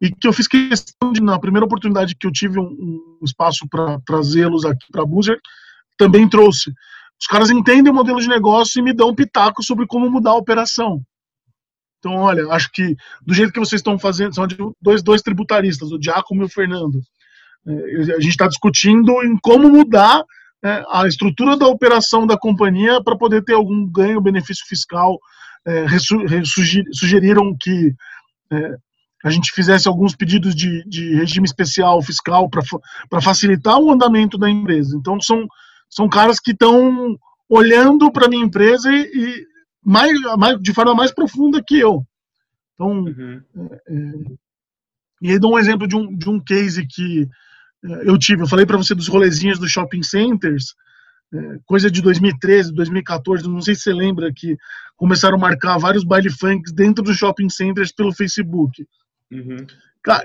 e 0.00 0.10
que 0.10 0.26
eu 0.26 0.32
fiz 0.32 0.48
questão 0.48 1.12
de, 1.12 1.22
na 1.22 1.38
primeira 1.38 1.64
oportunidade 1.64 2.16
que 2.16 2.26
eu 2.26 2.32
tive 2.32 2.58
um, 2.58 2.64
um 2.64 3.24
espaço 3.24 3.66
para 3.68 4.00
trazê-los 4.00 4.64
aqui 4.64 4.86
para 4.90 5.02
a 5.02 5.06
também 5.96 6.28
trouxe. 6.28 6.72
Os 7.20 7.26
caras 7.26 7.50
entendem 7.50 7.92
o 7.92 7.94
modelo 7.94 8.20
de 8.20 8.28
negócio 8.28 8.80
e 8.80 8.82
me 8.82 8.92
dão 8.92 9.10
um 9.10 9.14
pitaco 9.14 9.62
sobre 9.62 9.86
como 9.86 10.10
mudar 10.10 10.30
a 10.30 10.36
operação. 10.36 11.00
Então, 12.00 12.16
olha, 12.16 12.48
acho 12.48 12.68
que 12.72 12.96
do 13.24 13.32
jeito 13.32 13.52
que 13.52 13.60
vocês 13.60 13.78
estão 13.78 13.96
fazendo, 13.96 14.34
são 14.34 14.44
dois, 14.80 15.04
dois 15.04 15.22
tributaristas, 15.22 15.92
o 15.92 16.02
Giacomo 16.02 16.42
e 16.42 16.46
o 16.46 16.48
Fernando. 16.48 17.00
É, 17.66 18.14
a 18.14 18.20
gente 18.20 18.30
está 18.30 18.46
discutindo 18.46 19.22
em 19.22 19.36
como 19.38 19.68
mudar 19.68 20.24
é, 20.64 20.84
a 20.90 21.06
estrutura 21.06 21.56
da 21.56 21.66
operação 21.66 22.26
da 22.26 22.38
companhia 22.38 23.02
para 23.02 23.16
poder 23.16 23.42
ter 23.44 23.54
algum 23.54 23.86
ganho, 23.86 24.20
benefício 24.20 24.66
fiscal. 24.66 25.18
É, 25.64 25.86
sugeriram 26.92 27.56
que 27.60 27.94
é, 28.52 28.76
a 29.24 29.30
gente 29.30 29.52
fizesse 29.52 29.86
alguns 29.86 30.16
pedidos 30.16 30.54
de, 30.54 30.84
de 30.88 31.14
regime 31.14 31.46
especial 31.46 32.02
fiscal 32.02 32.50
para 32.50 33.20
facilitar 33.20 33.78
o 33.78 33.90
andamento 33.90 34.36
da 34.36 34.50
empresa. 34.50 34.96
Então, 34.96 35.20
são, 35.20 35.46
são 35.88 36.08
caras 36.08 36.40
que 36.40 36.50
estão 36.50 37.16
olhando 37.48 38.10
para 38.10 38.28
minha 38.28 38.44
empresa 38.44 38.90
e, 38.90 39.02
e 39.02 39.46
mais, 39.84 40.20
mais, 40.36 40.60
de 40.60 40.72
forma 40.72 40.94
mais 40.94 41.12
profunda 41.12 41.62
que 41.64 41.78
eu. 41.78 42.04
Então, 42.74 43.04
uhum. 43.04 43.42
é, 43.88 44.42
e 45.22 45.30
aí 45.30 45.38
dou 45.38 45.54
um 45.54 45.58
exemplo 45.58 45.86
de 45.86 45.94
um, 45.94 46.16
de 46.16 46.28
um 46.28 46.40
case 46.40 46.84
que 46.84 47.28
eu 47.82 48.18
tive. 48.18 48.42
Eu 48.42 48.48
falei 48.48 48.64
para 48.64 48.76
você 48.76 48.94
dos 48.94 49.08
rolezinhos 49.08 49.58
dos 49.58 49.70
shopping 49.70 50.02
centers, 50.02 50.74
é, 51.34 51.58
coisa 51.66 51.90
de 51.90 52.02
2013, 52.02 52.72
2014, 52.72 53.48
não 53.48 53.60
sei 53.60 53.74
se 53.74 53.82
você 53.82 53.92
lembra 53.92 54.32
que 54.34 54.56
começaram 54.96 55.36
a 55.36 55.40
marcar 55.40 55.78
vários 55.78 56.04
baile 56.04 56.30
funks 56.30 56.72
dentro 56.72 57.02
dos 57.02 57.16
shopping 57.16 57.48
centers 57.48 57.92
pelo 57.92 58.14
Facebook. 58.14 58.86
Uhum. 59.30 59.66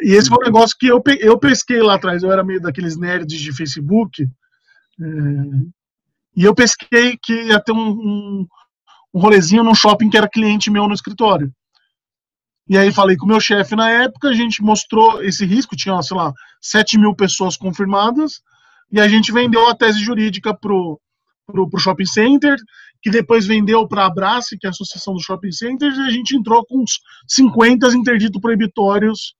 E 0.02 0.14
esse 0.14 0.28
foi 0.28 0.40
um 0.40 0.46
negócio 0.46 0.76
que 0.78 0.88
eu, 0.88 1.02
eu 1.20 1.38
pesquei 1.38 1.82
lá 1.82 1.96
atrás. 1.96 2.24
Eu 2.24 2.32
era 2.32 2.44
meio 2.44 2.60
daqueles 2.60 2.98
nerds 2.98 3.40
de 3.40 3.56
Facebook. 3.56 4.24
É, 4.24 5.06
e 6.36 6.44
eu 6.44 6.54
pesquei 6.54 7.18
que 7.22 7.34
ia 7.34 7.60
ter 7.60 7.72
um, 7.72 7.90
um, 7.90 8.48
um 9.14 9.20
rolezinho 9.20 9.64
num 9.64 9.76
shopping 9.76 10.10
que 10.10 10.18
era 10.18 10.30
cliente 10.30 10.70
meu 10.70 10.88
no 10.88 10.94
escritório. 10.94 11.52
E 12.70 12.78
aí 12.78 12.92
falei 12.92 13.16
com 13.16 13.26
o 13.26 13.30
meu 13.30 13.40
chefe 13.40 13.76
na 13.76 13.90
época, 13.90 14.30
a 14.30 14.34
gente 14.34 14.62
mostrou 14.62 15.24
esse 15.24 15.46
risco, 15.46 15.76
tinha, 15.76 16.02
sei 16.02 16.18
lá, 16.18 16.34
7 16.62 16.98
mil 16.98 17.16
pessoas 17.16 17.56
confirmadas, 17.56 18.42
e 18.92 19.00
a 19.00 19.08
gente 19.08 19.32
vendeu 19.32 19.68
a 19.68 19.76
tese 19.76 20.00
jurídica 20.00 20.54
pro, 20.54 21.00
pro, 21.46 21.70
pro 21.70 21.80
shopping 21.80 22.06
center, 22.06 22.58
que 23.02 23.10
depois 23.10 23.46
vendeu 23.46 23.88
para 23.88 24.04
a 24.04 24.08
Abrace, 24.08 24.58
que 24.58 24.66
é 24.66 24.70
a 24.70 24.72
Associação 24.72 25.14
dos 25.14 25.24
Shopping 25.24 25.52
Centers, 25.52 25.98
e 25.98 26.02
a 26.02 26.10
gente 26.10 26.36
entrou 26.36 26.66
com 26.66 26.82
uns 26.82 27.00
50 27.28 27.88
interditos 27.90 28.42
proibitórios 28.42 29.34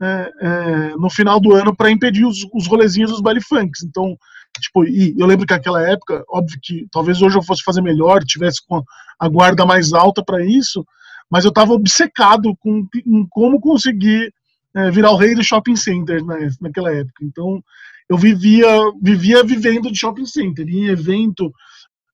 é, 0.00 0.32
é, 0.40 0.96
no 0.96 1.10
final 1.10 1.40
do 1.40 1.52
ano 1.52 1.74
para 1.74 1.90
impedir 1.90 2.24
os, 2.24 2.46
os 2.54 2.66
rolezinhos 2.66 3.10
dos 3.10 3.20
baile 3.20 3.40
funks. 3.42 3.82
Então, 3.82 4.16
tipo, 4.60 4.84
e 4.84 5.14
eu 5.18 5.26
lembro 5.26 5.46
que 5.46 5.54
naquela 5.54 5.82
época, 5.82 6.22
óbvio 6.28 6.58
que 6.62 6.86
talvez 6.92 7.20
hoje 7.20 7.36
eu 7.36 7.42
fosse 7.42 7.62
fazer 7.62 7.82
melhor, 7.82 8.22
tivesse 8.24 8.64
com 8.66 8.82
a 9.18 9.28
guarda 9.28 9.66
mais 9.66 9.92
alta 9.92 10.22
para 10.24 10.44
isso, 10.44 10.84
mas 11.30 11.44
eu 11.44 11.50
estava 11.50 11.72
obcecado 11.72 12.56
com, 12.56 12.86
com, 12.86 13.26
como 13.30 13.60
conseguir 13.60 14.32
é, 14.74 14.90
virar 14.90 15.10
o 15.10 15.16
rei 15.16 15.34
do 15.34 15.42
shopping 15.42 15.76
center 15.76 16.24
né, 16.24 16.48
naquela 16.60 16.92
época. 16.92 17.24
Então, 17.24 17.62
eu 18.08 18.16
vivia, 18.16 18.66
vivia 19.02 19.44
vivendo 19.44 19.90
de 19.90 19.98
shopping 19.98 20.26
center, 20.26 20.66
em 20.68 20.86
evento 20.86 21.52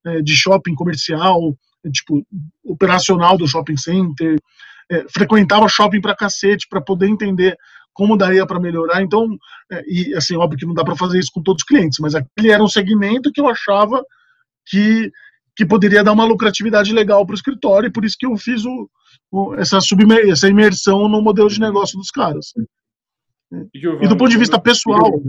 é, 0.05 0.20
de 0.20 0.35
shopping 0.35 0.74
comercial, 0.74 1.57
é, 1.85 1.90
tipo, 1.90 2.27
operacional 2.64 3.38
do 3.38 3.46
shopping 3.46 3.77
center, 3.77 4.38
é, 4.90 5.05
frequentava 5.09 5.68
shopping 5.68 6.00
pra 6.00 6.16
cacete 6.16 6.66
para 6.68 6.81
poder 6.81 7.09
entender 7.09 7.57
como 7.92 8.16
daria 8.16 8.44
para 8.44 8.61
melhorar. 8.61 9.03
Então, 9.03 9.38
é, 9.70 9.83
e 9.87 10.14
assim, 10.14 10.37
óbvio 10.37 10.59
que 10.59 10.66
não 10.66 10.74
dá 10.74 10.85
para 10.85 10.96
fazer 10.96 11.18
isso 11.18 11.31
com 11.33 11.42
todos 11.42 11.62
os 11.62 11.66
clientes, 11.66 11.98
mas 12.00 12.14
aquele 12.14 12.50
era 12.50 12.62
um 12.62 12.68
segmento 12.68 13.31
que 13.33 13.40
eu 13.40 13.48
achava 13.48 14.05
que, 14.66 15.11
que 15.57 15.64
poderia 15.67 16.03
dar 16.03 16.12
uma 16.12 16.25
lucratividade 16.25 16.93
legal 16.93 17.25
para 17.25 17.33
o 17.33 17.37
escritório, 17.37 17.88
e 17.88 17.93
por 17.93 18.05
isso 18.05 18.17
que 18.19 18.27
eu 18.27 18.37
fiz 18.37 18.64
o, 18.64 18.88
o, 19.31 19.55
essa, 19.55 19.81
submer 19.81 20.29
essa 20.29 20.49
imersão 20.49 21.09
no 21.09 21.23
modelo 21.23 21.49
de 21.49 21.61
negócio 21.61 21.99
dos 21.99 22.11
caras. 22.11 22.53
Giovani, 23.75 24.05
e 24.05 24.09
do 24.09 24.17
ponto 24.17 24.31
de 24.31 24.38
vista 24.38 24.59
pessoal, 24.59 25.21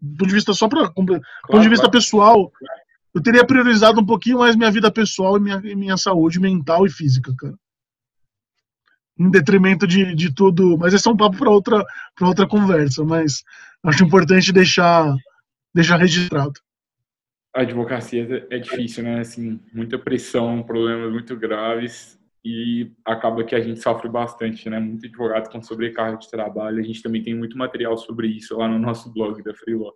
do 0.00 0.16
ponto 0.18 0.28
de 0.28 0.34
vista 0.34 0.52
só 0.52 0.68
para 0.68 0.90
claro, 0.90 0.94
ponto 0.94 1.62
de 1.62 1.68
vista 1.68 1.84
claro. 1.84 1.98
pessoal, 1.98 2.52
eu 3.14 3.22
teria 3.22 3.46
priorizado 3.46 4.00
um 4.00 4.06
pouquinho 4.06 4.38
mais 4.38 4.56
minha 4.56 4.70
vida 4.70 4.90
pessoal 4.90 5.36
e 5.36 5.40
minha, 5.40 5.60
minha 5.60 5.96
saúde 5.96 6.40
mental 6.40 6.84
e 6.84 6.90
física, 6.90 7.32
cara 7.36 7.54
em 9.18 9.30
detrimento 9.30 9.86
de, 9.86 10.14
de 10.14 10.32
tudo. 10.32 10.76
Mas 10.78 10.94
esse 10.94 11.08
é 11.08 11.10
um 11.10 11.16
papo 11.16 11.38
para 11.38 11.50
outra, 11.50 11.84
outra 12.20 12.46
conversa, 12.46 13.04
mas 13.04 13.42
acho 13.84 14.04
importante 14.04 14.52
deixar, 14.52 15.14
deixar 15.74 15.96
registrado. 15.96 16.52
A 17.56 17.62
advocacia 17.62 18.46
é 18.50 18.58
difícil, 18.58 19.02
né? 19.02 19.20
Assim, 19.20 19.58
muita 19.72 19.98
pressão, 19.98 20.62
problemas 20.62 21.10
muito 21.10 21.34
graves 21.34 22.18
e 22.44 22.92
acaba 23.02 23.42
que 23.44 23.54
a 23.54 23.60
gente 23.60 23.80
sofre 23.80 24.10
bastante, 24.10 24.68
né? 24.68 24.78
Muito 24.78 25.06
advogado 25.06 25.50
com 25.50 25.62
sobrecarga 25.62 26.18
de 26.18 26.30
trabalho. 26.30 26.78
A 26.78 26.82
gente 26.82 27.02
também 27.02 27.22
tem 27.22 27.34
muito 27.34 27.56
material 27.56 27.96
sobre 27.96 28.28
isso 28.28 28.58
lá 28.58 28.68
no 28.68 28.78
nosso 28.78 29.10
blog 29.10 29.42
da 29.42 29.54
Freelaw. 29.54 29.94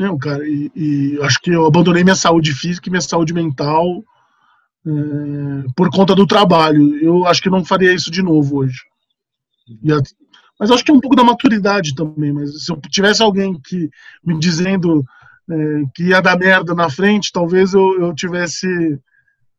Não, 0.00 0.18
cara, 0.18 0.44
e, 0.48 0.68
e 0.74 1.18
acho 1.22 1.40
que 1.40 1.52
eu 1.52 1.64
abandonei 1.64 2.02
minha 2.02 2.16
saúde 2.16 2.52
física 2.52 2.88
e 2.88 2.90
minha 2.90 3.00
saúde 3.00 3.32
mental 3.32 4.02
é, 4.84 4.90
por 5.76 5.90
conta 5.90 6.12
do 6.12 6.26
trabalho. 6.26 6.96
Eu 6.96 7.24
acho 7.24 7.40
que 7.40 7.48
não 7.48 7.64
faria 7.64 7.94
isso 7.94 8.10
de 8.10 8.20
novo 8.20 8.56
hoje. 8.56 8.80
A, 9.92 10.02
mas 10.58 10.72
acho 10.72 10.84
que 10.84 10.90
é 10.90 10.94
um 10.94 11.00
pouco 11.00 11.14
da 11.14 11.22
maturidade 11.22 11.94
também. 11.94 12.32
Mas 12.32 12.64
se 12.64 12.72
eu 12.72 12.80
tivesse 12.90 13.22
alguém 13.22 13.58
que 13.60 13.88
me 14.24 14.36
dizendo 14.40 15.02
é, 15.02 15.04
que 15.94 16.04
ia 16.04 16.20
dar 16.20 16.38
merda 16.38 16.74
na 16.74 16.88
frente, 16.88 17.32
talvez 17.32 17.74
eu, 17.74 18.00
eu 18.00 18.14
tivesse 18.14 18.66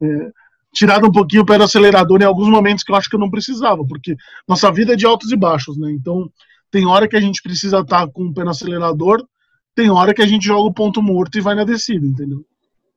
é, 0.02 0.32
tirado 0.74 1.08
um 1.08 1.12
pouquinho 1.12 1.43
o 1.43 1.45
pé 1.45 1.58
do 1.58 1.63
acelerador 1.63 2.21
em 2.21 2.26
alguns 2.26 2.50
momentos 2.50 2.84
que 2.84 2.91
eu 2.91 2.95
acho 2.95 3.10
que 3.10 3.15
eu 3.15 3.19
não 3.19 3.30
precisava, 3.30 3.86
porque 3.88 4.15
nossa 4.48 4.71
vida 4.71 4.93
é 4.93 4.95
de 4.95 5.06
altos 5.06 5.32
e 5.32 5.36
baixos, 5.36 5.78
né? 5.78 5.91
Então 5.91 6.30
tem 6.71 6.86
hora 6.86 7.08
que 7.08 7.15
a 7.15 7.21
gente 7.21 7.41
precisa 7.41 7.80
estar 7.80 8.08
com 8.08 8.26
o 8.26 8.34
pé 8.34 8.43
no 8.43 8.50
acelerador, 8.50 9.26
tem 9.74 9.89
hora 9.89 10.13
que 10.13 10.21
a 10.21 10.26
gente 10.26 10.45
joga 10.45 10.69
o 10.69 10.74
ponto 10.74 11.02
morto 11.02 11.38
e 11.38 11.41
vai 11.41 11.56
na 11.56 11.63
descida, 11.63 12.06
entendeu? 12.06 12.45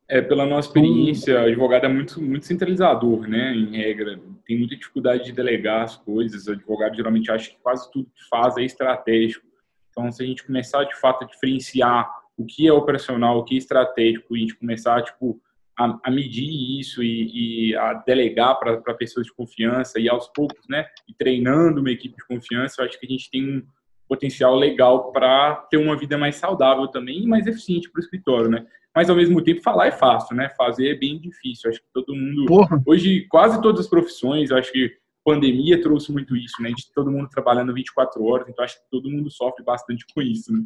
É, 0.09 0.23
pela 0.23 0.47
nossa 0.47 0.69
experiência, 0.69 1.43
advogado 1.43 1.85
é 1.85 1.89
muito, 1.89 2.21
muito 2.21 2.47
centralizador, 2.47 3.29
né, 3.29 3.55
em 3.55 3.77
regra. 3.77 4.19
Tem 4.47 4.59
muita 4.59 4.75
dificuldade 4.75 5.25
de 5.25 5.33
delegar 5.33 5.83
as 5.83 5.97
coisas. 5.97 6.47
O 6.47 6.53
advogado 6.53 6.97
geralmente 6.97 7.31
acha 7.31 7.51
que 7.51 7.59
quase 7.63 7.91
tudo 7.93 8.07
que 8.07 8.27
faz 8.31 8.57
é 8.57 8.65
estratégico. 8.65 9.47
Então, 9.91 10.11
se 10.11 10.23
a 10.23 10.27
gente 10.27 10.47
começar, 10.47 10.83
de 10.85 10.99
fato, 10.99 11.25
a 11.25 11.27
diferenciar 11.27 12.11
o 12.39 12.47
que 12.47 12.67
é 12.67 12.73
operacional, 12.73 13.39
o 13.39 13.45
que 13.45 13.55
é 13.55 13.59
estratégico, 13.59 14.35
e 14.35 14.39
a 14.39 14.41
gente 14.41 14.57
começar, 14.57 15.03
tipo, 15.03 15.41
a, 15.79 15.99
a 16.05 16.11
medir 16.11 16.81
isso 16.81 17.03
e, 17.03 17.71
e 17.71 17.77
a 17.77 17.95
delegar 17.95 18.59
para 18.59 18.95
pessoas 18.95 19.27
de 19.27 19.35
confiança 19.35 20.01
e, 20.01 20.09
aos 20.09 20.29
poucos, 20.29 20.67
né, 20.69 20.87
e 21.09 21.13
treinando 21.13 21.81
uma 21.81 21.91
equipe 21.91 22.17
de 22.17 22.27
confiança, 22.27 22.81
eu 22.81 22.87
acho 22.87 22.99
que 22.99 23.07
a 23.07 23.11
gente 23.11 23.31
tem 23.31 23.45
um 23.45 23.63
potencial 24.09 24.57
legal 24.57 25.13
para 25.13 25.57
ter 25.71 25.77
uma 25.77 25.97
vida 25.97 26.17
mais 26.17 26.37
saudável 26.37 26.89
também 26.89 27.25
e 27.25 27.27
mais 27.27 27.47
eficiente 27.47 27.91
para 27.91 28.01
o 28.01 28.03
escritório, 28.03 28.49
né? 28.49 28.67
mas 28.99 29.09
ao 29.09 29.15
mesmo 29.15 29.41
tempo 29.43 29.63
falar 29.63 29.87
é 29.87 29.93
fácil, 29.93 30.35
né? 30.35 30.49
Fazer 30.57 30.89
é 30.89 30.95
bem 30.95 31.21
difícil. 31.21 31.71
Acho 31.71 31.79
que 31.79 31.87
todo 31.95 32.17
mundo. 32.17 32.47
Porra. 32.47 32.83
Hoje, 32.85 33.29
quase 33.29 33.63
todas 33.63 33.83
as 33.83 33.87
profissões, 33.87 34.51
acho 34.51 34.73
que 34.73 34.91
pandemia 35.25 35.81
trouxe 35.81 36.11
muito 36.11 36.35
isso, 36.35 36.61
né? 36.61 36.71
De 36.71 36.93
todo 36.93 37.11
mundo 37.11 37.29
trabalhando 37.29 37.73
24 37.73 38.25
horas, 38.25 38.49
então 38.49 38.65
acho 38.65 38.75
que 38.75 38.91
todo 38.91 39.09
mundo 39.09 39.31
sofre 39.31 39.65
bastante 39.65 40.05
com 40.13 40.21
isso, 40.21 40.53
né? 40.53 40.65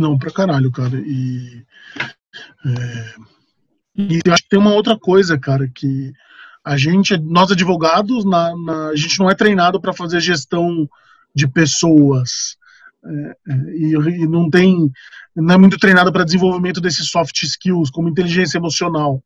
Não, 0.00 0.16
pra 0.16 0.32
caralho, 0.32 0.72
cara. 0.72 0.96
E, 0.96 1.62
é, 2.64 3.14
e 3.94 4.20
acho 4.30 4.44
que 4.44 4.48
tem 4.48 4.58
uma 4.58 4.72
outra 4.72 4.98
coisa, 4.98 5.38
cara, 5.38 5.68
que 5.68 6.10
a 6.64 6.74
gente, 6.78 7.18
nós 7.18 7.50
advogados, 7.50 8.24
na, 8.24 8.56
na 8.56 8.88
a 8.88 8.96
gente 8.96 9.18
não 9.18 9.28
é 9.28 9.34
treinado 9.34 9.78
para 9.78 9.92
fazer 9.92 10.18
gestão 10.20 10.88
de 11.34 11.46
pessoas. 11.46 12.56
É, 13.04 13.36
é, 13.46 13.54
e, 13.76 13.92
e, 13.92 14.26
não 14.26 14.48
tem 14.48 14.90
não 15.36 15.54
é 15.54 15.58
muito 15.58 15.78
treinado 15.78 16.10
para 16.10 16.24
desenvolvimento 16.24 16.80
desses 16.80 17.10
soft 17.10 17.42
skills, 17.42 17.90
como 17.90 18.08
inteligência 18.08 18.56
emocional. 18.56 19.22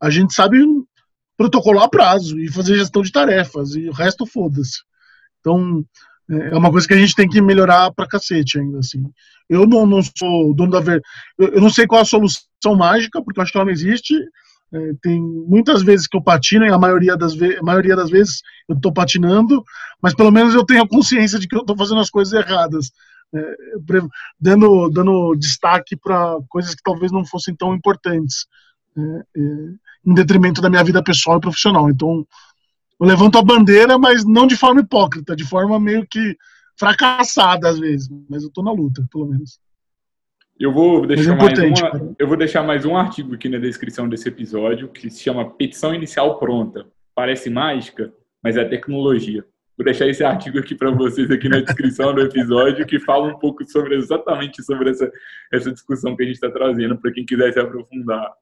A 0.00 0.08
gente 0.08 0.32
sabe 0.32 0.58
protocolar 1.36 1.90
prazo 1.90 2.38
e 2.38 2.50
fazer 2.50 2.78
gestão 2.78 3.02
de 3.02 3.12
tarefas, 3.12 3.74
e 3.74 3.90
o 3.90 3.92
resto 3.92 4.24
foda-se. 4.24 4.80
Então, 5.40 5.84
é, 6.30 6.56
uma 6.56 6.70
coisa 6.70 6.86
que 6.86 6.94
a 6.94 6.98
gente 6.98 7.14
tem 7.14 7.28
que 7.28 7.40
melhorar 7.40 7.92
pra 7.92 8.08
cacete 8.08 8.58
ainda, 8.58 8.78
assim. 8.78 9.02
Eu 9.48 9.66
não, 9.66 9.86
não 9.86 10.00
sou 10.02 10.54
dono 10.54 10.72
da 10.72 10.80
ver... 10.80 11.02
Eu, 11.38 11.60
não 11.60 11.70
sei 11.70 11.86
qual 11.86 12.02
a 12.02 12.04
solução 12.04 12.76
mágica, 12.76 13.22
porque 13.22 13.38
eu 13.38 13.42
acho 13.42 13.52
que 13.52 13.58
ela 13.58 13.66
não 13.66 13.72
existe. 13.72 14.14
É, 14.72 14.92
tem 15.02 15.20
muitas 15.20 15.82
vezes 15.82 16.06
que 16.06 16.16
eu 16.16 16.22
patino, 16.22 16.64
e 16.64 16.70
a 16.70 16.78
maioria 16.78 17.16
das, 17.16 17.34
ve... 17.34 17.60
maioria 17.62 17.94
das 17.94 18.10
vezes 18.10 18.40
eu 18.68 18.74
estou 18.74 18.92
patinando, 18.92 19.62
mas 20.02 20.14
pelo 20.14 20.30
menos 20.30 20.54
eu 20.54 20.64
tenho 20.64 20.82
a 20.82 20.88
consciência 20.88 21.38
de 21.38 21.46
que 21.46 21.54
eu 21.54 21.60
estou 21.60 21.76
fazendo 21.76 22.00
as 22.00 22.10
coisas 22.10 22.32
erradas 22.32 22.90
é, 23.34 23.56
dando, 24.40 24.88
dando 24.90 25.34
destaque 25.36 25.96
para 25.96 26.38
coisas 26.48 26.74
que 26.74 26.82
talvez 26.82 27.10
não 27.10 27.24
fossem 27.24 27.54
tão 27.54 27.74
importantes, 27.74 28.46
é, 28.96 29.00
é, 29.00 29.40
em 30.06 30.14
detrimento 30.14 30.60
da 30.60 30.70
minha 30.70 30.84
vida 30.84 31.02
pessoal 31.02 31.38
e 31.38 31.40
profissional. 31.40 31.90
Então, 31.90 32.26
eu 33.00 33.06
levanto 33.06 33.38
a 33.38 33.42
bandeira, 33.42 33.98
mas 33.98 34.24
não 34.24 34.46
de 34.46 34.56
forma 34.56 34.80
hipócrita, 34.80 35.34
de 35.34 35.44
forma 35.44 35.78
meio 35.80 36.06
que 36.06 36.36
fracassada 36.78 37.68
às 37.68 37.78
vezes, 37.78 38.08
mas 38.28 38.42
eu 38.42 38.48
estou 38.48 38.64
na 38.64 38.72
luta, 38.72 39.06
pelo 39.10 39.26
menos. 39.26 39.58
Eu 40.58 40.72
vou, 40.72 41.04
deixar 41.06 41.32
é 41.32 41.36
mais 41.36 41.58
uma, 41.58 42.14
eu 42.16 42.28
vou 42.28 42.36
deixar 42.36 42.62
mais 42.62 42.84
um 42.84 42.96
artigo 42.96 43.34
aqui 43.34 43.48
na 43.48 43.58
descrição 43.58 44.08
desse 44.08 44.28
episódio 44.28 44.88
que 44.88 45.10
se 45.10 45.22
chama 45.22 45.50
Petição 45.50 45.92
Inicial 45.92 46.38
Pronta. 46.38 46.86
Parece 47.12 47.50
mágica, 47.50 48.12
mas 48.42 48.56
é 48.56 48.64
tecnologia. 48.64 49.44
Vou 49.76 49.84
deixar 49.84 50.06
esse 50.06 50.22
artigo 50.22 50.58
aqui 50.58 50.74
para 50.74 50.90
vocês 50.92 51.28
aqui 51.30 51.48
na 51.48 51.60
descrição 51.60 52.14
do 52.14 52.20
episódio 52.20 52.86
que 52.86 53.00
fala 53.00 53.26
um 53.26 53.38
pouco 53.38 53.68
sobre 53.68 53.96
exatamente 53.96 54.62
sobre 54.62 54.90
essa, 54.90 55.10
essa 55.52 55.72
discussão 55.72 56.14
que 56.14 56.22
a 56.22 56.26
gente 56.26 56.36
está 56.36 56.48
trazendo 56.48 56.96
para 56.96 57.10
quem 57.10 57.26
quiser 57.26 57.52
se 57.52 57.58
aprofundar. 57.58 58.32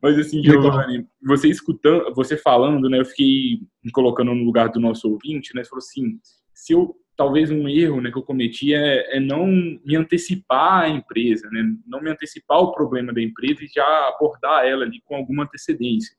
Mas 0.00 0.16
assim, 0.16 0.42
Giovanni, 0.42 1.06
você 1.20 1.48
escutando, 1.48 2.14
você 2.14 2.36
falando, 2.36 2.88
né, 2.88 3.00
eu 3.00 3.04
fiquei 3.04 3.60
me 3.82 3.90
colocando 3.90 4.32
no 4.32 4.44
lugar 4.44 4.68
do 4.68 4.78
nosso 4.78 5.10
ouvinte, 5.10 5.54
né, 5.56 5.64
você 5.64 5.70
falou 5.70 5.82
assim, 5.82 6.20
se 6.54 6.72
eu 6.72 6.94
talvez 7.20 7.50
um 7.50 7.68
erro 7.68 8.00
né, 8.00 8.10
que 8.10 8.16
eu 8.16 8.22
cometi 8.22 8.72
é, 8.72 9.16
é, 9.16 9.20
não 9.20 9.46
me 9.46 9.94
antecipar 9.94 10.84
à 10.84 10.88
empresa, 10.88 11.50
né? 11.50 11.62
não 11.86 12.00
me 12.00 12.10
antecipar 12.10 12.56
ao 12.56 12.72
problema 12.72 13.12
da 13.12 13.20
empresa 13.20 13.62
e 13.62 13.68
já 13.68 14.08
abordar 14.08 14.64
ela 14.64 14.86
ali 14.86 15.02
com 15.04 15.16
alguma 15.16 15.42
antecedência. 15.42 16.16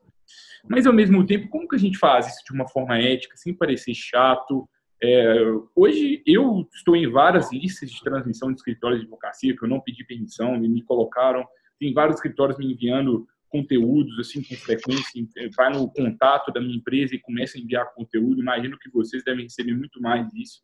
Mas, 0.68 0.86
ao 0.86 0.94
mesmo 0.94 1.26
tempo, 1.26 1.50
como 1.50 1.68
que 1.68 1.76
a 1.76 1.80
gente 1.80 1.98
faz 1.98 2.28
isso 2.28 2.44
de 2.46 2.54
uma 2.54 2.68
forma 2.68 2.98
ética, 2.98 3.36
sem 3.38 3.54
parecer 3.54 3.94
chato? 3.94 4.70
É, 5.04 5.36
hoje, 5.76 6.22
eu 6.26 6.68
estou 6.74 6.96
em 6.96 7.10
várias 7.10 7.52
listas 7.52 7.90
de 7.90 8.02
transmissão 8.04 8.50
de 8.50 8.60
escritórios 8.60 9.00
de 9.00 9.06
advocacia, 9.06 9.56
que 9.56 9.64
eu 9.64 9.70
não 9.70 9.82
pedi 9.82 10.06
permissão, 10.06 10.58
me 10.60 10.84
colocaram. 10.84 11.46
Tem 11.80 11.94
vários 11.94 12.18
escritórios 12.18 12.58
me 12.58 12.72
enviando 12.72 13.28
conteúdos 13.50 14.18
assim 14.18 14.42
com 14.42 14.56
frequência, 14.56 15.28
vai 15.58 15.70
no 15.74 15.92
contato 15.92 16.54
da 16.54 16.62
minha 16.62 16.78
empresa 16.78 17.14
e 17.14 17.20
começa 17.20 17.58
a 17.58 17.62
enviar 17.62 17.94
conteúdo. 17.94 18.40
Imagino 18.42 18.78
que 18.80 18.90
vocês 18.90 19.24
devem 19.24 19.44
receber 19.44 19.76
muito 19.76 20.02
mais 20.02 20.30
disso. 20.30 20.62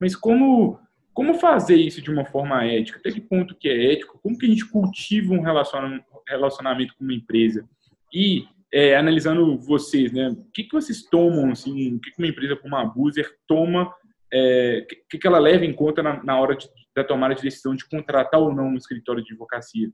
Mas 0.00 0.16
como 0.16 0.80
como 1.14 1.34
fazer 1.34 1.76
isso 1.76 2.00
de 2.00 2.10
uma 2.10 2.24
forma 2.24 2.64
ética? 2.64 2.98
Até 2.98 3.12
que 3.12 3.20
ponto 3.20 3.54
que 3.54 3.68
é 3.68 3.92
ético? 3.92 4.18
Como 4.22 4.36
que 4.36 4.46
a 4.46 4.48
gente 4.48 4.64
cultiva 4.64 5.34
um 5.34 5.42
relacionamento 5.42 6.94
com 6.96 7.04
uma 7.04 7.12
empresa? 7.12 7.68
E 8.12 8.46
é, 8.72 8.96
analisando 8.96 9.58
vocês, 9.58 10.10
né? 10.12 10.30
O 10.30 10.50
que, 10.52 10.64
que 10.64 10.72
vocês 10.72 11.02
tomam, 11.02 11.52
assim, 11.52 11.94
o 11.94 12.00
que, 12.00 12.10
que 12.10 12.18
uma 12.18 12.28
empresa 12.28 12.56
como 12.56 12.74
a 12.74 12.80
Abuser 12.80 13.30
toma, 13.46 13.92
é, 14.32 14.84
o 14.84 15.08
que, 15.08 15.18
que 15.18 15.26
ela 15.26 15.38
leva 15.38 15.66
em 15.66 15.74
conta 15.74 16.02
na, 16.02 16.24
na 16.24 16.40
hora 16.40 16.56
de, 16.56 16.66
da 16.96 17.04
tomada 17.04 17.34
de 17.34 17.42
decisão 17.42 17.74
de 17.74 17.86
contratar 17.86 18.40
ou 18.40 18.54
não 18.54 18.68
um 18.68 18.76
escritório 18.76 19.22
de 19.22 19.32
advocacia? 19.32 19.90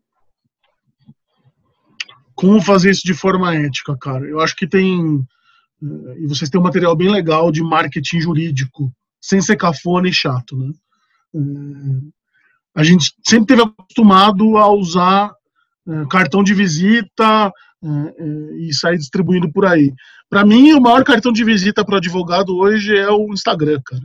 Como 2.36 2.62
fazer 2.62 2.90
isso 2.90 3.02
de 3.04 3.14
forma 3.14 3.52
ética, 3.56 3.96
cara? 4.00 4.24
Eu 4.24 4.38
acho 4.38 4.54
que 4.54 4.66
tem. 4.66 5.26
Eh, 5.82 6.18
e 6.20 6.26
vocês 6.28 6.48
têm 6.48 6.60
um 6.60 6.64
material 6.64 6.94
bem 6.94 7.10
legal 7.10 7.50
de 7.50 7.60
marketing 7.60 8.20
jurídico, 8.20 8.92
sem 9.20 9.40
ser 9.40 9.56
cafona 9.56 10.08
e 10.08 10.12
chato, 10.12 10.56
né? 10.56 10.72
Eh, 11.34 12.10
a 12.76 12.84
gente 12.84 13.12
sempre 13.26 13.56
teve 13.56 13.62
acostumado 13.62 14.56
a 14.56 14.70
usar 14.70 15.34
cartão 16.10 16.42
de 16.42 16.54
visita, 16.54 17.52
e 18.58 18.72
sair 18.74 18.98
distribuindo 18.98 19.50
por 19.52 19.64
aí. 19.64 19.94
Para 20.28 20.44
mim, 20.44 20.72
o 20.72 20.80
maior 20.80 21.04
cartão 21.04 21.32
de 21.32 21.44
visita 21.44 21.84
para 21.84 21.98
advogado 21.98 22.56
hoje 22.56 22.96
é 22.96 23.08
o 23.08 23.32
Instagram, 23.32 23.80
cara. 23.84 24.02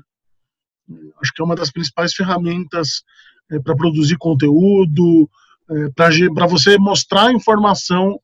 Acho 1.22 1.34
que 1.34 1.42
é 1.42 1.46
uma 1.46 1.56
das 1.56 1.72
principais 1.72 2.14
ferramentas 2.14 3.04
é, 3.52 3.60
para 3.60 3.76
produzir 3.76 4.18
conteúdo, 4.18 5.30
é, 5.70 5.90
para 6.34 6.46
você 6.46 6.78
mostrar 6.78 7.32
informação 7.32 8.20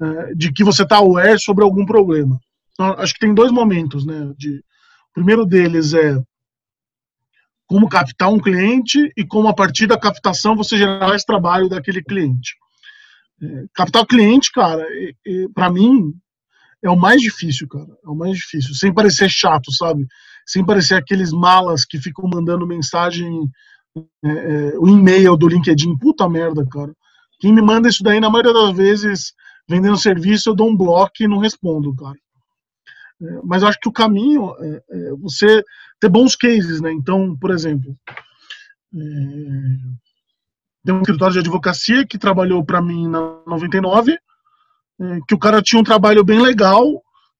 é, 0.00 0.34
de 0.34 0.52
que 0.52 0.64
você 0.64 0.82
está 0.82 0.96
aware 0.96 1.40
sobre 1.40 1.64
algum 1.64 1.86
problema. 1.86 2.38
Então, 2.72 2.94
acho 2.98 3.14
que 3.14 3.20
tem 3.20 3.34
dois 3.34 3.50
momentos, 3.50 4.04
né? 4.04 4.32
De, 4.36 4.58
o 4.58 5.14
primeiro 5.14 5.46
deles 5.46 5.94
é 5.94 6.20
como 7.66 7.88
captar 7.88 8.28
um 8.28 8.40
cliente 8.40 9.12
e 9.16 9.24
como 9.24 9.48
a 9.48 9.54
partir 9.54 9.86
da 9.86 9.98
captação 9.98 10.56
você 10.56 10.76
gerar 10.76 11.14
esse 11.14 11.26
trabalho 11.26 11.68
daquele 11.68 12.02
cliente. 12.02 12.56
É, 13.42 13.64
captar 13.74 14.06
cliente, 14.06 14.52
cara, 14.52 14.86
para 15.54 15.70
mim 15.70 16.12
é 16.82 16.90
o 16.90 16.96
mais 16.96 17.20
difícil, 17.20 17.68
cara. 17.68 17.88
É 18.04 18.08
o 18.08 18.14
mais 18.14 18.36
difícil. 18.36 18.74
Sem 18.74 18.92
parecer 18.92 19.28
chato, 19.28 19.72
sabe? 19.72 20.06
Sem 20.46 20.64
parecer 20.64 20.94
aqueles 20.94 21.32
malas 21.32 21.84
que 21.84 21.98
ficam 21.98 22.28
mandando 22.28 22.66
mensagem, 22.66 23.50
é, 24.24 24.28
é, 24.28 24.78
o 24.78 24.88
e-mail 24.88 25.36
do 25.36 25.48
LinkedIn. 25.48 25.96
Puta 25.98 26.28
merda, 26.28 26.66
cara. 26.66 26.94
Quem 27.38 27.52
me 27.52 27.62
manda 27.62 27.88
isso 27.88 28.02
daí, 28.02 28.20
na 28.20 28.30
maioria 28.30 28.52
das 28.52 28.76
vezes, 28.76 29.32
vendendo 29.68 29.96
serviço, 29.96 30.50
eu 30.50 30.54
dou 30.54 30.68
um 30.68 30.76
bloco 30.76 31.12
e 31.20 31.28
não 31.28 31.38
respondo, 31.38 31.94
cara. 31.94 32.18
É, 33.22 33.40
mas 33.44 33.62
eu 33.62 33.68
acho 33.68 33.78
que 33.80 33.88
o 33.88 33.92
caminho 33.92 34.54
é, 34.58 34.82
é, 34.90 35.10
você 35.18 35.62
ter 36.00 36.08
bons 36.08 36.34
cases, 36.34 36.80
né? 36.80 36.90
Então, 36.92 37.36
por 37.38 37.50
exemplo, 37.50 37.94
é, 38.94 38.98
tem 40.84 40.94
um 40.94 41.00
escritório 41.00 41.34
de 41.34 41.40
advocacia 41.40 42.06
que 42.06 42.18
trabalhou 42.18 42.64
para 42.64 42.80
mim 42.80 43.08
na 43.08 43.20
99, 43.46 44.12
é, 44.12 45.18
que 45.26 45.34
o 45.34 45.38
cara 45.38 45.62
tinha 45.62 45.80
um 45.80 45.84
trabalho 45.84 46.24
bem 46.24 46.40
legal 46.40 46.84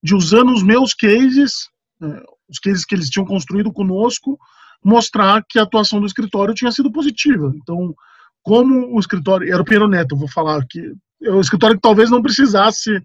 de 0.02 0.14
usando 0.14 0.52
os 0.52 0.62
meus 0.62 0.94
cases, 0.94 1.68
é, 2.02 2.22
os 2.48 2.58
cases 2.58 2.84
que 2.84 2.94
eles 2.94 3.08
tinham 3.08 3.26
construído 3.26 3.72
conosco, 3.72 4.38
mostrar 4.84 5.44
que 5.48 5.58
a 5.58 5.62
atuação 5.62 6.00
do 6.00 6.06
escritório 6.06 6.54
tinha 6.54 6.72
sido 6.72 6.90
positiva. 6.90 7.52
Então, 7.56 7.94
como 8.42 8.94
o 8.94 8.98
escritório, 8.98 9.52
era 9.52 9.60
o 9.60 9.64
Piero 9.64 9.88
Neto, 9.88 10.16
vou 10.16 10.28
falar 10.28 10.64
que 10.68 10.94
é 11.22 11.30
um 11.30 11.40
escritório 11.40 11.76
que 11.76 11.82
talvez 11.82 12.10
não 12.10 12.22
precisasse 12.22 12.96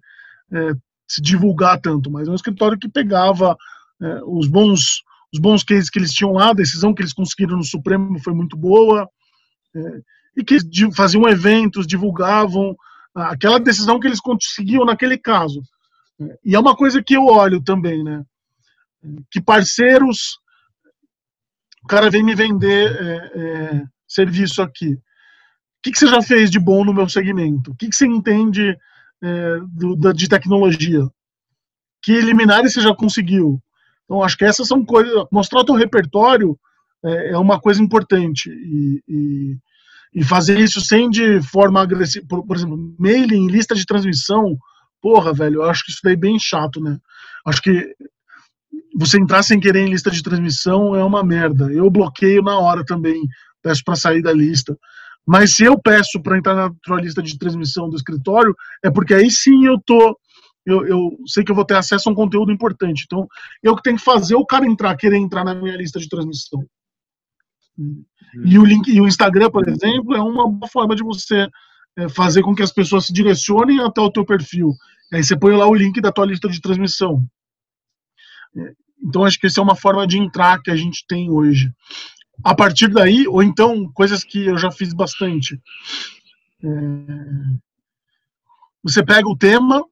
é, 0.51 0.71
se 1.07 1.21
divulgar 1.21 1.79
tanto, 1.79 2.09
mas 2.09 2.27
é 2.27 2.31
um 2.31 2.35
escritório 2.35 2.79
que 2.79 2.89
pegava 2.89 3.55
é, 4.01 4.21
os 4.25 4.47
bons 4.47 5.03
os 5.33 5.39
bons 5.39 5.65
cases 5.65 5.89
que 5.89 5.99
eles 5.99 6.13
tinham 6.13 6.31
lá, 6.31 6.51
a 6.51 6.53
decisão 6.53 6.93
que 6.93 7.01
eles 7.01 7.11
conseguiram 7.11 7.57
no 7.57 7.63
Supremo 7.63 8.17
foi 8.19 8.33
muito 8.33 8.55
boa, 8.55 9.09
é, 9.75 10.01
e 10.35 10.43
que 10.43 10.57
faziam 10.93 11.27
eventos, 11.27 11.87
divulgavam 11.87 12.75
aquela 13.13 13.59
decisão 13.59 13.99
que 13.99 14.07
eles 14.07 14.19
conseguiam 14.19 14.85
naquele 14.85 15.17
caso. 15.17 15.61
E 16.43 16.55
é 16.55 16.59
uma 16.59 16.75
coisa 16.75 17.01
que 17.01 17.15
eu 17.15 17.25
olho 17.25 17.61
também, 17.61 18.03
né? 18.03 18.23
Que 19.31 19.41
parceiros, 19.41 20.37
o 21.83 21.87
cara 21.87 22.09
vem 22.09 22.23
me 22.23 22.35
vender 22.35 22.95
é, 22.99 23.39
é, 23.39 23.83
serviço 24.07 24.61
aqui. 24.61 24.93
O 24.93 24.99
que, 25.83 25.91
que, 25.91 25.99
você 25.99 26.07
já 26.07 26.21
fez 26.21 26.49
de 26.49 26.59
bom 26.59 26.83
no 26.83 26.93
meu 26.93 27.07
segmento? 27.07 27.71
O 27.71 27.75
que, 27.75 27.87
que 27.89 27.95
você 27.95 28.07
entende 28.07 28.75
é, 29.23 29.59
do, 29.67 29.95
da, 29.95 30.11
de 30.11 30.27
tecnologia? 30.27 31.07
Que 32.01 32.13
eliminares 32.13 32.73
você 32.73 32.81
já 32.81 32.95
conseguiu? 32.95 33.61
Então, 34.03 34.23
acho 34.23 34.37
que 34.37 34.45
essas 34.45 34.67
são 34.67 34.83
coisas. 34.83 35.25
Mostrar 35.31 35.59
o 35.61 35.65
teu 35.65 35.75
repertório 35.75 36.57
é, 37.03 37.31
é 37.31 37.37
uma 37.37 37.59
coisa 37.59 37.83
importante. 37.83 38.49
E, 38.49 39.03
e, 39.07 39.57
e 40.15 40.23
fazer 40.23 40.57
isso 40.57 40.79
sem 40.79 41.09
de 41.09 41.41
forma 41.41 41.81
agressiva, 41.81 42.25
por, 42.27 42.47
por, 42.47 42.55
exemplo, 42.55 42.95
mailing, 42.97 43.47
lista 43.47 43.75
de 43.75 43.85
transmissão, 43.85 44.57
porra, 45.01 45.33
velho, 45.33 45.55
eu 45.55 45.69
acho 45.69 45.83
que 45.83 45.91
isso 45.91 45.99
daí 46.01 46.13
é 46.13 46.17
bem 46.17 46.39
chato, 46.39 46.79
né? 46.79 46.97
Acho 47.45 47.61
que 47.61 47.93
você 48.97 49.19
entrar 49.19 49.43
sem 49.43 49.59
querer 49.59 49.81
em 49.81 49.89
lista 49.89 50.09
de 50.09 50.23
transmissão 50.23 50.95
é 50.95 51.03
uma 51.03 51.21
merda. 51.21 51.69
Eu 51.71 51.91
bloqueio 51.91 52.41
na 52.41 52.57
hora 52.57 52.83
também, 52.85 53.21
peço 53.61 53.83
para 53.83 53.97
sair 53.97 54.21
da 54.21 54.31
lista. 54.31 54.77
Mas 55.27 55.55
se 55.55 55.65
eu 55.65 55.77
peço 55.77 56.21
para 56.21 56.37
entrar 56.37 56.55
na 56.55 56.71
tua 56.81 57.01
lista 57.01 57.21
de 57.21 57.37
transmissão 57.37 57.89
do 57.89 57.97
escritório, 57.97 58.55
é 58.83 58.89
porque 58.89 59.13
aí 59.13 59.29
sim 59.29 59.65
eu 59.65 59.77
tô 59.85 60.17
eu, 60.65 60.83
eu, 60.87 61.11
sei 61.27 61.43
que 61.43 61.51
eu 61.51 61.55
vou 61.55 61.65
ter 61.65 61.75
acesso 61.75 62.09
a 62.09 62.11
um 62.11 62.15
conteúdo 62.15 62.51
importante. 62.51 63.03
Então, 63.05 63.27
eu 63.61 63.75
que 63.75 63.83
tenho 63.83 63.97
que 63.97 64.03
fazer 64.03 64.33
o 64.33 64.45
cara 64.45 64.65
entrar, 64.65 64.97
querer 64.97 65.17
entrar 65.17 65.43
na 65.43 65.53
minha 65.53 65.77
lista 65.77 65.99
de 65.99 66.09
transmissão. 66.09 66.65
E 68.43 68.59
o 68.59 68.65
link 68.65 68.87
e 68.87 68.99
o 68.99 69.07
Instagram, 69.07 69.49
por 69.49 69.67
exemplo, 69.67 70.15
é 70.15 70.21
uma 70.21 70.49
boa 70.49 70.69
forma 70.69 70.95
de 70.95 71.03
você 71.03 71.47
é, 71.97 72.09
fazer 72.09 72.41
com 72.41 72.53
que 72.53 72.63
as 72.63 72.71
pessoas 72.71 73.05
se 73.05 73.13
direcionem 73.13 73.79
até 73.79 74.01
o 74.01 74.11
teu 74.11 74.25
perfil. 74.25 74.73
Aí 75.13 75.23
você 75.23 75.37
põe 75.37 75.55
lá 75.55 75.67
o 75.67 75.73
link 75.73 76.01
da 76.01 76.11
tua 76.11 76.25
lista 76.25 76.49
de 76.49 76.59
transmissão. 76.59 77.25
É, 78.57 78.73
então 79.03 79.23
acho 79.23 79.39
que 79.39 79.47
essa 79.47 79.59
é 79.59 79.63
uma 79.63 79.75
forma 79.75 80.05
de 80.05 80.17
entrar 80.17 80.61
que 80.61 80.71
a 80.71 80.75
gente 80.75 81.05
tem 81.07 81.29
hoje. 81.29 81.71
A 82.43 82.53
partir 82.53 82.89
daí, 82.89 83.27
ou 83.27 83.41
então 83.41 83.89
coisas 83.93 84.23
que 84.23 84.45
eu 84.45 84.57
já 84.57 84.71
fiz 84.71 84.93
bastante. 84.93 85.59
É, 86.63 86.67
você 88.83 89.03
pega 89.03 89.27
o 89.27 89.37
tema, 89.37 89.83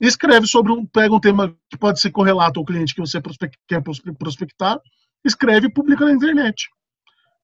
escreve 0.00 0.46
sobre 0.46 0.72
um, 0.72 0.84
pega 0.84 1.14
um 1.14 1.20
tema 1.20 1.56
que 1.70 1.78
pode 1.78 2.00
ser 2.00 2.10
correlato 2.10 2.58
ao 2.58 2.66
cliente 2.66 2.94
que 2.94 3.00
você 3.00 3.20
quer 3.68 3.82
prospectar, 4.18 4.78
escreve 5.24 5.68
e 5.68 5.72
publica 5.72 6.04
na 6.04 6.12
internet. 6.12 6.68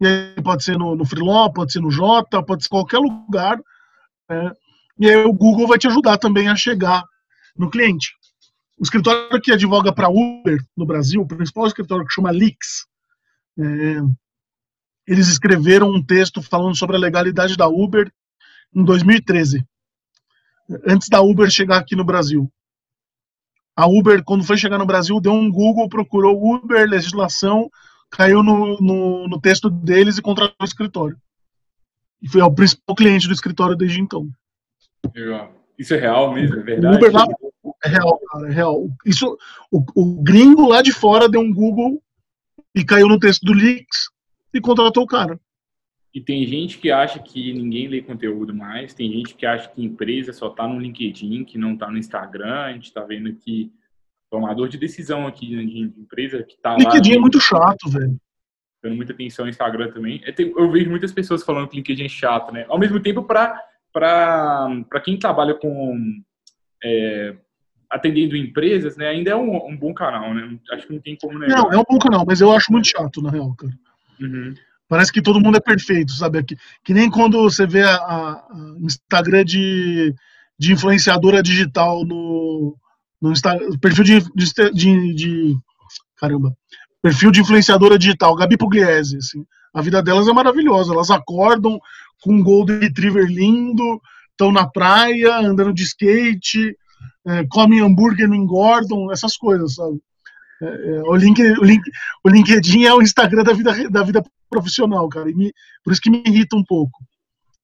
E 0.00 0.06
aí 0.06 0.42
pode 0.42 0.64
ser 0.64 0.78
no, 0.78 0.96
no 0.96 1.04
Freeló, 1.04 1.50
pode 1.50 1.72
ser 1.72 1.80
no 1.80 1.90
Jota, 1.90 2.42
pode 2.42 2.62
ser 2.62 2.70
qualquer 2.70 2.98
lugar. 2.98 3.60
Né? 4.28 4.52
E 4.98 5.08
aí 5.08 5.24
o 5.24 5.32
Google 5.32 5.66
vai 5.66 5.78
te 5.78 5.86
ajudar 5.86 6.16
também 6.16 6.48
a 6.48 6.56
chegar 6.56 7.04
no 7.56 7.70
cliente. 7.70 8.14
O 8.78 8.82
escritório 8.82 9.40
que 9.42 9.52
advoga 9.52 9.92
para 9.92 10.08
Uber 10.08 10.58
no 10.74 10.86
Brasil, 10.86 11.20
o 11.20 11.26
principal 11.26 11.66
escritório 11.66 12.06
que 12.06 12.14
chama 12.14 12.30
Leaks, 12.30 12.86
é, 13.58 14.00
eles 15.06 15.28
escreveram 15.28 15.90
um 15.90 16.02
texto 16.02 16.40
falando 16.40 16.76
sobre 16.76 16.96
a 16.96 16.98
legalidade 16.98 17.56
da 17.56 17.68
Uber 17.68 18.10
em 18.74 18.84
2013, 18.84 19.66
antes 20.86 21.08
da 21.08 21.20
Uber 21.20 21.50
chegar 21.50 21.78
aqui 21.78 21.94
no 21.94 22.04
Brasil. 22.04 22.50
A 23.76 23.86
Uber, 23.86 24.22
quando 24.24 24.44
foi 24.44 24.56
chegar 24.56 24.78
no 24.78 24.86
Brasil, 24.86 25.20
deu 25.20 25.32
um 25.32 25.50
Google, 25.50 25.88
procurou 25.88 26.54
Uber, 26.54 26.88
legislação, 26.88 27.70
caiu 28.10 28.42
no, 28.42 28.76
no, 28.80 29.28
no 29.28 29.40
texto 29.40 29.70
deles 29.70 30.18
e 30.18 30.22
contratou 30.22 30.56
o 30.60 30.64
escritório. 30.64 31.16
E 32.22 32.28
foi 32.28 32.42
o 32.42 32.54
principal 32.54 32.94
cliente 32.94 33.26
do 33.26 33.32
escritório 33.32 33.76
desde 33.76 34.00
então. 34.00 34.28
Isso 35.78 35.94
é 35.94 35.98
real 35.98 36.32
mesmo, 36.34 36.60
é 36.60 36.62
verdade? 36.62 36.94
O 36.94 36.98
Uber 36.98 37.12
lá, 37.12 37.26
é 37.84 37.88
real, 37.88 38.20
cara, 38.30 38.48
é 38.48 38.52
real. 38.52 38.88
Isso, 39.06 39.38
o, 39.70 39.84
o 39.94 40.22
gringo 40.22 40.68
lá 40.68 40.82
de 40.82 40.92
fora 40.92 41.28
deu 41.28 41.40
um 41.40 41.52
Google 41.52 42.02
e 42.74 42.84
caiu 42.84 43.08
no 43.08 43.18
texto 43.18 43.42
do 43.42 43.54
Leaks 43.54 44.10
e 44.52 44.60
contratou 44.60 45.04
o 45.04 45.06
cara. 45.06 45.40
E 46.12 46.20
tem 46.20 46.44
gente 46.44 46.78
que 46.78 46.90
acha 46.90 47.20
que 47.20 47.52
ninguém 47.52 47.86
lê 47.86 48.02
conteúdo 48.02 48.52
mais, 48.52 48.92
tem 48.92 49.10
gente 49.12 49.34
que 49.34 49.46
acha 49.46 49.68
que 49.68 49.82
empresa 49.82 50.32
só 50.32 50.48
está 50.48 50.66
no 50.66 50.78
LinkedIn, 50.78 51.44
que 51.44 51.56
não 51.56 51.74
está 51.74 51.88
no 51.88 51.96
Instagram. 51.96 52.62
A 52.62 52.72
gente 52.72 52.86
está 52.86 53.04
vendo 53.04 53.32
que 53.32 53.72
tomador 54.30 54.68
de 54.68 54.78
decisão 54.78 55.26
aqui 55.26 55.48
de 55.48 55.80
empresa 55.80 56.42
que 56.42 56.56
tá 56.56 56.76
LinkedIn 56.76 57.10
lá. 57.10 57.16
é 57.16 57.20
muito 57.20 57.40
chato, 57.40 57.90
velho. 57.90 58.16
dando 58.82 58.96
muita 58.96 59.12
atenção 59.12 59.44
no 59.44 59.50
Instagram 59.50 59.90
também. 59.90 60.22
É, 60.24 60.34
eu 60.38 60.70
vejo 60.70 60.88
muitas 60.88 61.12
pessoas 61.12 61.42
falando 61.42 61.68
que 61.68 61.76
LinkedIn 61.76 62.04
é 62.04 62.08
chato, 62.08 62.52
né? 62.52 62.64
Ao 62.68 62.78
mesmo 62.78 63.00
tempo, 63.00 63.24
para 63.24 63.60
quem 65.04 65.18
trabalha 65.18 65.54
com 65.54 66.22
é, 66.82 67.34
atendendo 67.90 68.36
empresas, 68.36 68.96
né, 68.96 69.08
ainda 69.08 69.32
é 69.32 69.36
um, 69.36 69.66
um, 69.66 69.76
bom 69.76 69.92
canal, 69.92 70.32
né? 70.32 70.58
Acho 70.72 70.86
que 70.86 70.92
não 70.92 71.00
tem 71.00 71.16
como 71.16 71.38
negar. 71.38 71.58
Não, 71.58 71.72
é 71.72 71.78
um 71.78 71.84
bom 71.88 71.98
canal, 71.98 72.24
mas 72.24 72.40
eu 72.40 72.52
acho 72.52 72.70
muito 72.70 72.86
chato, 72.86 73.20
na 73.20 73.30
real, 73.30 73.52
cara. 73.56 73.72
Uhum. 74.20 74.54
Parece 74.88 75.12
que 75.12 75.22
todo 75.22 75.40
mundo 75.40 75.56
é 75.56 75.60
perfeito, 75.60 76.12
sabe? 76.12 76.42
Que, 76.44 76.56
que 76.84 76.94
nem 76.94 77.10
quando 77.10 77.42
você 77.42 77.66
vê 77.66 77.82
a, 77.82 77.96
a 77.96 78.48
Instagram 78.80 79.44
de, 79.44 80.14
de 80.58 80.72
influenciadora 80.72 81.42
digital 81.42 82.04
no, 82.04 82.76
no 83.20 83.32
Instagram, 83.32 83.78
perfil 83.78 84.04
de, 84.04 84.20
de, 84.34 84.72
de, 84.72 85.14
de, 85.14 85.58
caramba, 86.16 86.56
perfil 87.02 87.30
de 87.30 87.40
influenciadora 87.40 87.98
digital, 87.98 88.34
Gabi 88.34 88.56
Pugliese, 88.56 89.18
assim. 89.18 89.44
A 89.72 89.80
vida 89.82 90.02
delas 90.02 90.26
é 90.26 90.32
maravilhosa, 90.32 90.92
elas 90.92 91.10
acordam 91.10 91.78
com 92.22 92.34
um 92.34 92.42
golden 92.42 92.80
retriever 92.80 93.26
lindo, 93.26 94.00
estão 94.30 94.50
na 94.50 94.66
praia, 94.66 95.38
andando 95.38 95.72
de 95.72 95.84
skate, 95.84 96.76
é, 97.26 97.46
comem 97.48 97.80
hambúrguer, 97.80 98.28
não 98.28 98.34
engordam, 98.34 99.12
essas 99.12 99.36
coisas, 99.36 99.74
sabe? 99.74 100.00
É, 100.62 100.66
é, 100.66 101.02
o, 101.02 101.14
link, 101.14 101.40
o, 101.40 101.64
link, 101.64 101.82
o 102.24 102.28
LinkedIn 102.28 102.84
é 102.84 102.94
o 102.94 103.02
Instagram 103.02 103.44
da 103.44 103.52
vida, 103.52 103.90
da 103.90 104.02
vida 104.02 104.22
profissional, 104.48 105.08
cara. 105.08 105.26
Me, 105.26 105.52
por 105.84 105.92
isso 105.92 106.02
que 106.02 106.10
me 106.10 106.22
irrita 106.26 106.56
um 106.56 106.64
pouco. 106.64 106.98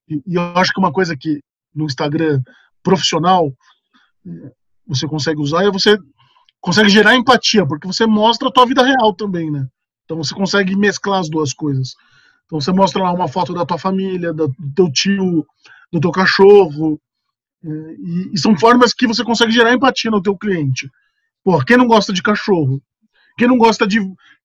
E, 0.09 0.23
e, 0.27 0.35
eu 0.35 0.43
acho 0.57 0.73
que 0.73 0.81
uma 0.81 0.93
coisa 0.93 1.17
que 1.17 1.41
no 1.75 1.85
Instagram 1.85 2.41
profissional 2.83 3.53
você 4.87 5.07
consegue 5.07 5.41
usar 5.41 5.65
é 5.65 5.71
você 5.71 5.99
consegue 6.61 6.89
gerar 6.89 7.17
empatia, 7.17 7.67
porque 7.67 7.87
você 7.87 8.07
mostra 8.07 8.49
a 8.49 8.53
tua 8.53 8.67
vida 8.67 8.83
real 8.83 9.13
também, 9.15 9.51
né? 9.51 9.67
Então 10.05 10.17
você 10.17 10.35
consegue 10.35 10.77
mesclar 10.77 11.21
as 11.21 11.29
duas 11.29 11.53
coisas. 11.53 11.95
Então 12.47 12.61
você 12.61 12.73
mostra 12.73 13.03
lá 13.03 13.13
uma 13.13 13.29
foto 13.29 13.53
da 13.53 13.67
tua 13.67 13.79
família, 13.79 14.33
do 14.33 14.53
teu 14.75 14.91
tio, 14.91 15.45
do 15.93 16.01
teu 16.01 16.11
cachorro, 16.11 17.01
é, 17.65 17.69
e, 17.69 18.31
e, 18.35 18.39
são 18.39 18.57
formas 18.57 18.93
que 18.93 19.07
você 19.07 19.25
consegue 19.25 19.53
gerar 19.53 19.73
empatia 19.73 20.11
no 20.11 20.23
teu 20.23 20.37
cliente. 20.37 20.89
Pô, 21.43 21.59
quem 21.65 21.77
não 21.77 21.87
gosta 21.87 22.13
de 22.13 22.23
cachorro? 22.23 22.81
Quem 23.37 23.49
não 23.49 23.59
gosta 23.59 23.87
de, 23.87 23.99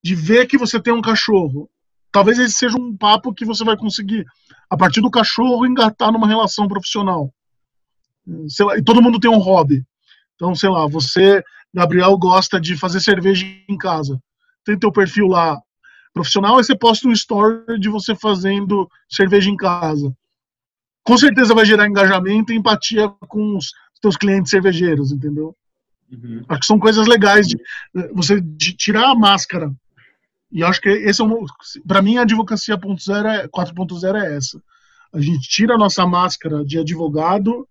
de 0.03 0.15
ver 0.15 0.47
que 0.47 0.57
você 0.57 0.79
tem 0.79 0.93
um 0.93 1.01
cachorro? 1.01 1.69
Talvez 2.11 2.39
esse 2.39 2.55
seja 2.55 2.77
um 2.77 2.95
papo 2.95 3.33
que 3.33 3.45
você 3.45 3.63
vai 3.63 3.77
conseguir, 3.77 4.25
a 4.69 4.75
partir 4.75 5.01
do 5.01 5.09
cachorro, 5.09 5.65
engatar 5.65 6.11
numa 6.11 6.27
relação 6.27 6.67
profissional. 6.67 7.33
Lá, 8.59 8.77
e 8.77 8.83
todo 8.83 9.01
mundo 9.01 9.19
tem 9.19 9.31
um 9.31 9.37
hobby. 9.37 9.83
Então, 10.41 10.55
sei 10.55 10.71
lá, 10.71 10.87
você, 10.87 11.43
Gabriel, 11.71 12.17
gosta 12.17 12.59
de 12.59 12.75
fazer 12.75 12.99
cerveja 12.99 13.45
em 13.69 13.77
casa. 13.77 14.19
Tem 14.65 14.77
teu 14.77 14.91
perfil 14.91 15.27
lá 15.27 15.61
profissional, 16.11 16.57
aí 16.57 16.63
você 16.63 16.75
posta 16.75 17.07
um 17.07 17.11
story 17.11 17.79
de 17.79 17.87
você 17.87 18.15
fazendo 18.15 18.89
cerveja 19.07 19.51
em 19.51 19.55
casa. 19.55 20.11
Com 21.03 21.15
certeza 21.15 21.53
vai 21.53 21.63
gerar 21.63 21.87
engajamento 21.87 22.51
e 22.51 22.55
empatia 22.55 23.07
com 23.27 23.55
os 23.55 23.71
teus 24.01 24.17
clientes 24.17 24.49
cervejeiros, 24.49 25.11
entendeu? 25.11 25.55
Uhum. 26.11 26.43
Acho 26.49 26.59
que 26.61 26.65
são 26.65 26.79
coisas 26.79 27.05
legais 27.05 27.47
de 27.47 27.57
você 28.11 28.41
de 28.41 28.73
tirar 28.73 29.11
a 29.11 29.15
máscara. 29.15 29.71
E 30.51 30.63
acho 30.63 30.81
que 30.81 30.89
esse 30.89 31.21
é 31.21 31.23
um, 31.23 31.45
para 31.87 32.01
mim 32.01 32.17
a 32.17 32.23
advocacia 32.23 32.75
4.0 32.79 34.15
é, 34.15 34.25
é 34.25 34.37
essa. 34.37 34.59
A 35.13 35.21
gente 35.21 35.47
tira 35.47 35.75
a 35.75 35.77
nossa 35.77 36.03
máscara 36.07 36.65
de 36.65 36.79
advogado 36.79 37.67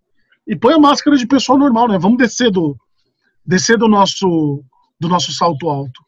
e 0.51 0.57
põe 0.57 0.75
a 0.75 0.79
máscara 0.79 1.17
de 1.17 1.27
pessoa 1.27 1.59
normal, 1.59 1.89
né? 1.89 1.99
Vamos 1.99 2.19
descer 2.19 2.51
do 2.51 2.77
descer 3.47 3.79
do 3.79 3.89
nosso 3.89 4.63
do 5.01 5.09
nosso 5.09 5.33
salto 5.33 5.71
alto. 5.71 6.05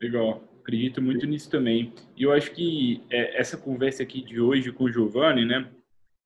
Legal. 0.00 0.42
Acredito 0.60 1.02
muito 1.02 1.26
nisso 1.26 1.50
também. 1.50 1.92
E 2.16 2.22
eu 2.22 2.32
acho 2.32 2.50
que 2.52 3.02
é, 3.10 3.40
essa 3.40 3.56
conversa 3.56 4.02
aqui 4.02 4.22
de 4.22 4.40
hoje 4.40 4.72
com 4.72 4.84
o 4.84 4.92
Giovanni, 4.92 5.44
né? 5.44 5.68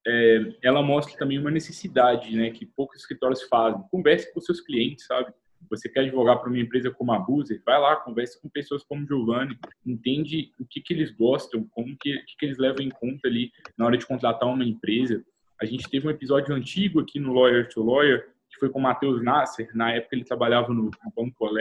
é, 0.06 0.52
ela 0.62 0.82
mostra 0.82 1.18
também 1.18 1.38
uma 1.38 1.50
necessidade, 1.50 2.34
né, 2.34 2.50
que 2.50 2.64
poucos 2.64 3.00
escritórios 3.00 3.42
fazem. 3.42 3.82
Converse 3.90 4.32
com 4.32 4.40
seus 4.40 4.60
clientes, 4.60 5.04
sabe? 5.04 5.32
Você 5.68 5.88
quer 5.88 6.00
advogar 6.00 6.38
para 6.38 6.48
uma 6.48 6.60
empresa 6.60 6.92
como 6.92 7.12
a 7.12 7.18
Buzer, 7.18 7.60
vai 7.66 7.80
lá, 7.80 7.96
converse 7.96 8.40
com 8.40 8.48
pessoas 8.48 8.84
como 8.84 9.06
Giovanni, 9.06 9.58
entende 9.84 10.52
o 10.60 10.64
que, 10.64 10.80
que 10.80 10.94
eles 10.94 11.10
gostam, 11.10 11.66
como 11.70 11.96
que, 11.98 12.16
que, 12.18 12.36
que 12.38 12.46
eles 12.46 12.58
levam 12.58 12.84
em 12.84 12.90
conta 12.90 13.26
ali 13.26 13.50
na 13.76 13.86
hora 13.86 13.98
de 13.98 14.06
contratar 14.06 14.48
uma 14.48 14.64
empresa. 14.64 15.24
A 15.60 15.64
gente 15.64 15.88
teve 15.88 16.06
um 16.06 16.10
episódio 16.10 16.54
antigo 16.54 17.00
aqui 17.00 17.18
no 17.18 17.32
Lawyer 17.32 17.68
to 17.68 17.82
Lawyer, 17.82 18.28
que 18.50 18.58
foi 18.58 18.68
com 18.68 18.78
o 18.78 18.82
Matheus 18.82 19.22
Nasser, 19.22 19.68
na 19.74 19.92
época 19.92 20.14
ele 20.14 20.24
trabalhava 20.24 20.72
no, 20.72 20.84
no 20.84 21.12
Banco 21.14 21.58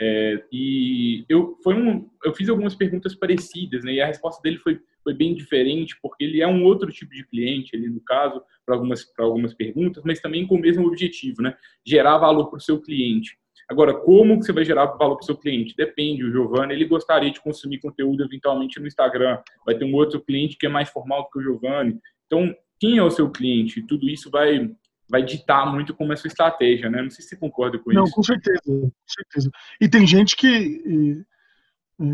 é, 0.00 0.44
e 0.50 1.24
eu, 1.28 1.56
foi 1.62 1.74
um, 1.74 2.10
eu 2.24 2.34
fiz 2.34 2.48
algumas 2.48 2.74
perguntas 2.74 3.14
parecidas, 3.14 3.84
né, 3.84 3.92
e 3.92 4.00
a 4.00 4.06
resposta 4.06 4.42
dele 4.42 4.58
foi 4.58 4.80
foi 5.04 5.12
bem 5.12 5.34
diferente, 5.34 5.96
porque 6.02 6.24
ele 6.24 6.40
é 6.40 6.48
um 6.48 6.64
outro 6.64 6.90
tipo 6.90 7.12
de 7.12 7.24
cliente, 7.26 7.76
ali 7.76 7.88
no 7.88 8.00
caso, 8.00 8.42
para 8.64 8.74
algumas, 8.74 9.06
algumas 9.18 9.52
perguntas, 9.52 10.02
mas 10.04 10.18
também 10.18 10.46
com 10.46 10.54
o 10.54 10.60
mesmo 10.60 10.86
objetivo, 10.86 11.42
né? 11.42 11.54
Gerar 11.86 12.16
valor 12.16 12.48
para 12.48 12.56
o 12.56 12.60
seu 12.60 12.80
cliente. 12.80 13.36
Agora, 13.68 13.94
como 13.94 14.36
você 14.36 14.52
vai 14.52 14.64
gerar 14.64 14.86
valor 14.86 15.16
para 15.16 15.22
o 15.22 15.26
seu 15.26 15.36
cliente? 15.36 15.76
Depende. 15.76 16.24
O 16.24 16.32
Giovanni, 16.32 16.72
ele 16.72 16.86
gostaria 16.86 17.30
de 17.30 17.40
consumir 17.40 17.80
conteúdo 17.80 18.24
eventualmente 18.24 18.80
no 18.80 18.86
Instagram. 18.86 19.38
Vai 19.64 19.76
ter 19.76 19.84
um 19.84 19.94
outro 19.94 20.20
cliente 20.20 20.56
que 20.56 20.66
é 20.66 20.68
mais 20.68 20.88
formal 20.88 21.22
do 21.22 21.30
que 21.30 21.38
o 21.38 21.42
Giovanni. 21.42 21.98
Então, 22.26 22.54
quem 22.78 22.98
é 22.98 23.02
o 23.02 23.10
seu 23.10 23.30
cliente? 23.30 23.82
Tudo 23.82 24.08
isso 24.08 24.30
vai 24.30 24.70
vai 25.08 25.22
ditar 25.22 25.70
muito 25.70 25.94
como 25.94 26.12
é 26.12 26.14
a 26.14 26.16
sua 26.16 26.28
estratégia, 26.28 26.88
né? 26.88 27.02
Não 27.02 27.10
sei 27.10 27.22
se 27.22 27.28
você 27.28 27.36
concorda 27.36 27.78
com 27.78 27.92
Não, 27.92 28.04
isso. 28.04 28.10
Não, 28.10 28.16
com 28.16 28.22
certeza, 28.22 28.60
com 28.64 28.90
certeza. 29.06 29.50
E 29.80 29.88
tem 29.88 30.06
gente 30.06 30.34
que 30.34 31.22
é, 32.00 32.04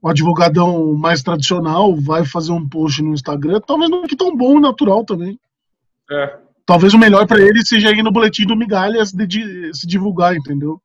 o 0.00 0.08
advogadão 0.08 0.94
mais 0.94 1.22
tradicional 1.22 1.96
vai 1.96 2.24
fazer 2.24 2.52
um 2.52 2.68
post 2.68 3.02
no 3.02 3.14
Instagram, 3.14 3.60
talvez 3.60 3.90
não 3.90 4.02
fique 4.02 4.16
tão 4.16 4.36
bom 4.36 4.58
e 4.58 4.60
natural 4.60 5.04
também. 5.04 5.38
É. 6.10 6.38
Talvez 6.66 6.94
o 6.94 6.98
melhor 6.98 7.26
para 7.26 7.40
ele 7.40 7.64
seja 7.64 7.90
ir 7.90 8.02
no 8.02 8.12
boletim 8.12 8.46
do 8.46 8.56
Migalhas 8.56 9.12
de, 9.12 9.26
de, 9.26 9.74
se 9.74 9.86
divulgar, 9.86 10.34
entendeu? 10.34 10.80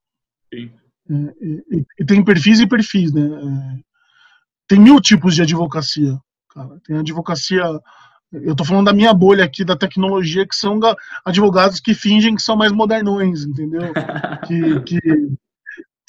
Sim. 0.53 0.71
É, 1.09 1.13
e, 1.41 1.85
e, 1.99 2.05
tem 2.05 2.23
perfis 2.23 2.59
e 2.59 2.67
perfis, 2.67 3.13
né? 3.13 3.21
É, 3.21 3.79
tem 4.67 4.79
mil 4.79 4.99
tipos 4.99 5.35
de 5.35 5.41
advocacia, 5.41 6.17
cara. 6.49 6.79
Tem 6.85 6.97
advocacia. 6.97 7.63
Eu 8.31 8.55
tô 8.55 8.63
falando 8.63 8.85
da 8.85 8.93
minha 8.93 9.13
bolha 9.13 9.43
aqui 9.43 9.65
da 9.65 9.75
tecnologia, 9.75 10.47
que 10.47 10.55
são 10.55 10.79
advogados 11.25 11.79
que 11.79 11.93
fingem 11.93 12.35
que 12.35 12.41
são 12.41 12.55
mais 12.55 12.71
modernões, 12.71 13.43
entendeu? 13.43 13.81
que, 14.47 14.79
que 14.81 14.99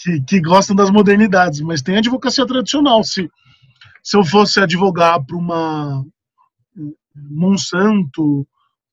que, 0.00 0.20
que 0.22 0.40
gostam 0.40 0.74
das 0.74 0.90
modernidades, 0.90 1.60
mas 1.60 1.82
tem 1.82 1.98
advocacia 1.98 2.46
tradicional. 2.46 3.04
Se, 3.04 3.30
se 4.02 4.16
eu 4.16 4.24
fosse 4.24 4.58
advogar 4.58 5.22
para 5.24 5.36
uma 5.36 6.04
Monsanto, 7.14 8.46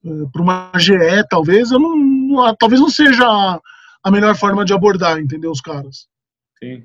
eh, 0.06 0.26
para 0.32 0.42
uma 0.42 0.72
GE, 0.76 1.24
talvez, 1.30 1.72
eu 1.72 1.80
não, 1.80 2.56
talvez 2.56 2.82
não 2.82 2.90
seja 2.90 3.26
a, 3.26 3.60
a 4.04 4.12
melhor 4.12 4.36
forma 4.36 4.66
de 4.66 4.74
abordar, 4.74 5.20
entendeu, 5.20 5.52
os 5.52 5.62
caras. 5.62 6.08
Sim, 6.62 6.84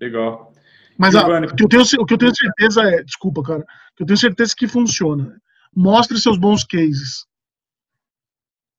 legal. 0.00 0.52
Mas 0.98 1.14
ah, 1.14 1.26
o, 1.26 1.54
que 1.54 1.64
eu 1.64 1.68
tenho, 1.68 1.84
o 2.00 2.06
que 2.06 2.14
eu 2.14 2.18
tenho 2.18 2.34
certeza 2.34 2.82
é, 2.82 3.02
desculpa, 3.02 3.42
cara, 3.42 3.64
que 3.96 4.02
eu 4.02 4.06
tenho 4.06 4.18
certeza 4.18 4.54
que 4.56 4.66
funciona. 4.66 5.40
Mostre 5.74 6.18
seus 6.18 6.38
bons 6.38 6.64
cases. 6.64 7.26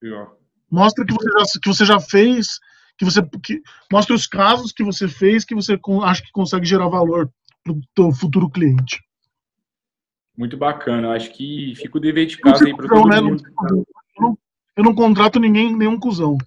Legal. 0.01 0.37
Mostre 0.69 1.05
que 1.05 1.13
você 1.13 1.29
já, 1.29 1.59
que 1.61 1.67
você 1.69 1.85
já 1.85 1.99
fez 1.99 2.59
que 2.97 3.05
você 3.05 3.21
que 3.43 3.61
mostre 3.91 4.13
os 4.13 4.27
casos 4.27 4.71
que 4.71 4.83
você 4.83 5.07
fez 5.07 5.43
que 5.43 5.55
você 5.55 5.79
acha 6.03 6.21
que 6.21 6.31
consegue 6.31 6.65
gerar 6.65 6.87
valor 6.87 7.31
para 7.63 7.73
o 7.73 7.81
teu 7.95 8.11
futuro 8.11 8.49
cliente. 8.49 9.03
Muito 10.37 10.57
bacana. 10.57 11.11
Acho 11.11 11.31
que 11.31 11.73
fica 11.75 11.97
o 11.97 12.01
dever 12.01 12.25
de 12.25 12.37
casa 12.37 12.65
aí 12.65 12.75
para 12.75 12.87
todo 12.87 13.07
né? 13.07 13.21
mundo. 13.21 13.43
Eu 13.69 13.85
não, 14.21 14.37
eu 14.77 14.83
não 14.83 14.95
contrato 14.95 15.39
ninguém, 15.39 15.75
nenhum 15.75 15.99
cuzão. 15.99 16.37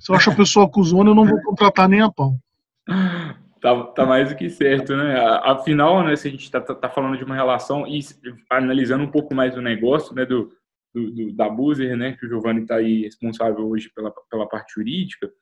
Se 0.00 0.10
eu 0.10 0.16
acho 0.16 0.30
a 0.30 0.34
pessoa 0.34 0.70
cuzona, 0.70 1.10
eu 1.10 1.14
não 1.14 1.26
vou 1.26 1.40
contratar 1.42 1.88
nem 1.88 2.00
a 2.00 2.10
pau. 2.10 2.38
Tá, 3.64 3.82
tá 3.82 4.04
mais 4.04 4.28
do 4.28 4.36
que 4.36 4.50
certo, 4.50 4.94
né? 4.94 5.18
Afinal, 5.42 6.04
né, 6.04 6.14
se 6.16 6.28
a 6.28 6.30
gente 6.30 6.50
tá, 6.50 6.60
tá, 6.60 6.74
tá 6.74 6.90
falando 6.90 7.16
de 7.16 7.24
uma 7.24 7.34
relação 7.34 7.86
e 7.86 7.98
analisando 8.50 9.02
um 9.02 9.10
pouco 9.10 9.34
mais 9.34 9.56
o 9.56 9.62
negócio, 9.62 10.14
né, 10.14 10.26
do, 10.26 10.52
do, 10.94 11.10
do 11.10 11.32
da 11.32 11.48
Buzer, 11.48 11.96
né, 11.96 12.12
que 12.12 12.26
o 12.26 12.28
Giovanni 12.28 12.60
está 12.60 12.76
aí 12.76 13.04
responsável 13.04 13.66
hoje 13.66 13.90
pela, 13.94 14.12
pela 14.30 14.46
parte 14.46 14.74
jurídica, 14.74 15.32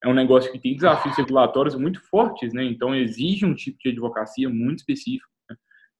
é 0.00 0.08
um 0.08 0.14
negócio 0.14 0.52
que 0.52 0.60
tem 0.60 0.76
desafios 0.76 1.16
regulatórios 1.16 1.74
muito 1.74 2.00
fortes, 2.02 2.52
né? 2.52 2.62
Então 2.62 2.94
exige 2.94 3.44
um 3.44 3.52
tipo 3.52 3.78
de 3.82 3.88
advocacia 3.88 4.48
muito 4.48 4.78
específico. 4.78 5.28
Né? 5.50 5.56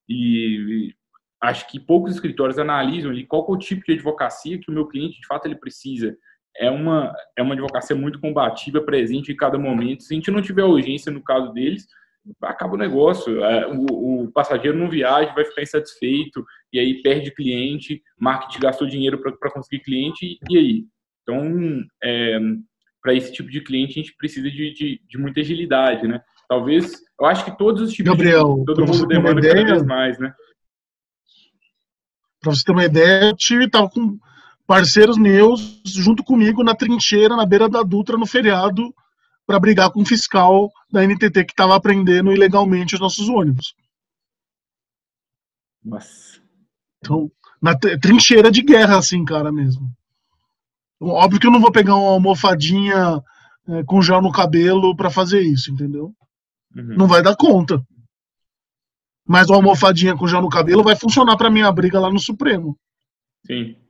E, 0.09 0.87
e, 0.89 0.95
acho 1.43 1.69
que 1.69 1.81
poucos 1.81 2.15
escritórios 2.15 2.61
analisam 2.61 3.11
ali 3.11 3.27
qual 3.27 3.45
é 3.49 3.51
o 3.51 3.59
tipo 3.59 3.85
de 3.85 3.95
advocacia 3.95 4.57
que 4.57 4.71
o 4.71 4.73
meu 4.73 4.87
cliente 4.87 5.21
de 5.21 5.27
fato 5.27 5.47
ele 5.47 5.57
precisa. 5.57 6.17
É 6.57 6.71
uma 6.71 7.15
é 7.37 7.43
uma 7.43 7.55
advocacia 7.55 7.97
muito 7.97 8.21
combativa, 8.21 8.81
presente 8.81 9.33
em 9.33 9.37
cada 9.37 9.59
momento. 9.59 10.03
Se 10.03 10.15
a 10.15 10.17
gente 10.17 10.31
não 10.31 10.43
tiver 10.43 10.65
urgência 10.65 11.11
no 11.11 11.23
caso 11.23 11.53
deles, 11.53 11.87
acaba 12.43 12.75
o 12.75 12.79
negócio. 12.79 13.43
É, 13.45 13.67
o, 13.67 14.25
o 14.25 14.33
passageiro 14.33 14.79
não 14.79 14.89
viaja, 14.89 15.33
vai 15.35 15.45
ficar 15.45 15.63
insatisfeito 15.63 16.45
e 16.73 16.79
aí 16.79 17.03
perde 17.03 17.35
cliente, 17.35 18.03
marketing 18.19 18.61
gastou 18.61 18.87
dinheiro 18.87 19.21
para 19.21 19.51
conseguir 19.51 19.83
cliente 19.83 20.39
e 20.49 20.59
aí. 20.59 20.85
Então, 21.23 21.85
é, 22.03 22.39
para 23.01 23.15
esse 23.15 23.33
tipo 23.33 23.51
de 23.51 23.61
cliente 23.61 23.99
a 23.99 24.03
gente 24.03 24.17
precisa 24.17 24.51
de, 24.51 24.73
de, 24.73 25.01
de, 25.09 25.19
muita 25.19 25.41
agilidade, 25.41 26.07
né? 26.07 26.21
Talvez, 26.49 27.01
eu 27.19 27.27
acho 27.27 27.45
que 27.45 27.57
todos 27.57 27.83
os 27.83 27.93
tipos 27.93 28.13
Gabriel, 28.13 28.59
de 28.59 28.65
todo 28.65 28.87
mundo 28.87 29.07
demanda 29.07 29.41
ideia, 29.41 29.55
cada 29.55 29.73
vez 29.73 29.83
mais, 29.85 30.19
né? 30.19 30.33
Para 32.41 32.53
você 32.53 32.65
ter 32.65 32.73
uma 32.73 32.85
ideia, 32.85 33.25
eu 33.31 33.37
tive, 33.37 33.71
tava 33.71 33.89
com 33.89 34.19
parceiros 34.73 35.19
meus 35.19 35.83
junto 35.85 36.25
comigo 36.25 36.65
na 36.65 36.75
trincheira, 36.75 37.37
na 37.37 37.45
beira 37.45 37.69
da 37.69 37.83
Dutra, 37.83 38.17
no 38.17 38.25
feriado, 38.25 38.83
para 39.47 39.61
brigar 39.61 39.91
com 39.91 40.01
o 40.01 40.07
fiscal 40.07 40.73
da 40.91 41.07
NTT 41.07 41.45
que 41.45 41.53
estava 41.53 41.77
aprendendo 41.77 42.33
ilegalmente 42.33 42.95
os 42.95 43.01
nossos 43.01 43.29
ônibus. 43.29 43.75
Nossa. 45.85 46.41
Então, 47.05 47.31
na 47.61 47.77
trincheira 47.77 48.51
de 48.51 48.63
guerra, 48.63 48.97
assim, 48.97 49.23
cara, 49.27 49.53
mesmo. 49.53 49.93
Óbvio 50.99 51.39
que 51.39 51.47
eu 51.47 51.51
não 51.51 51.61
vou 51.61 51.71
pegar 51.71 51.95
uma 51.97 52.13
almofadinha 52.13 53.23
é, 53.69 53.85
com 53.85 54.01
gel 54.01 54.23
no 54.23 54.33
cabelo 54.33 54.97
para 54.97 55.11
fazer 55.11 55.43
isso, 55.43 55.71
entendeu? 55.71 56.15
Uhum. 56.75 56.97
Não 56.97 57.07
vai 57.07 57.23
dar 57.23 57.37
conta. 57.37 57.85
Mas 59.29 59.49
uma 59.49 59.57
almofadinha 59.57 60.17
com 60.17 60.27
gel 60.27 60.41
no 60.41 60.49
cabelo 60.49 60.83
vai 60.83 60.97
funcionar 60.97 61.37
para 61.37 61.51
minha 61.51 61.71
briga 61.71 62.01
lá 62.01 62.11
no 62.11 62.19
Supremo. 62.19 62.75
Sim. 63.47 63.82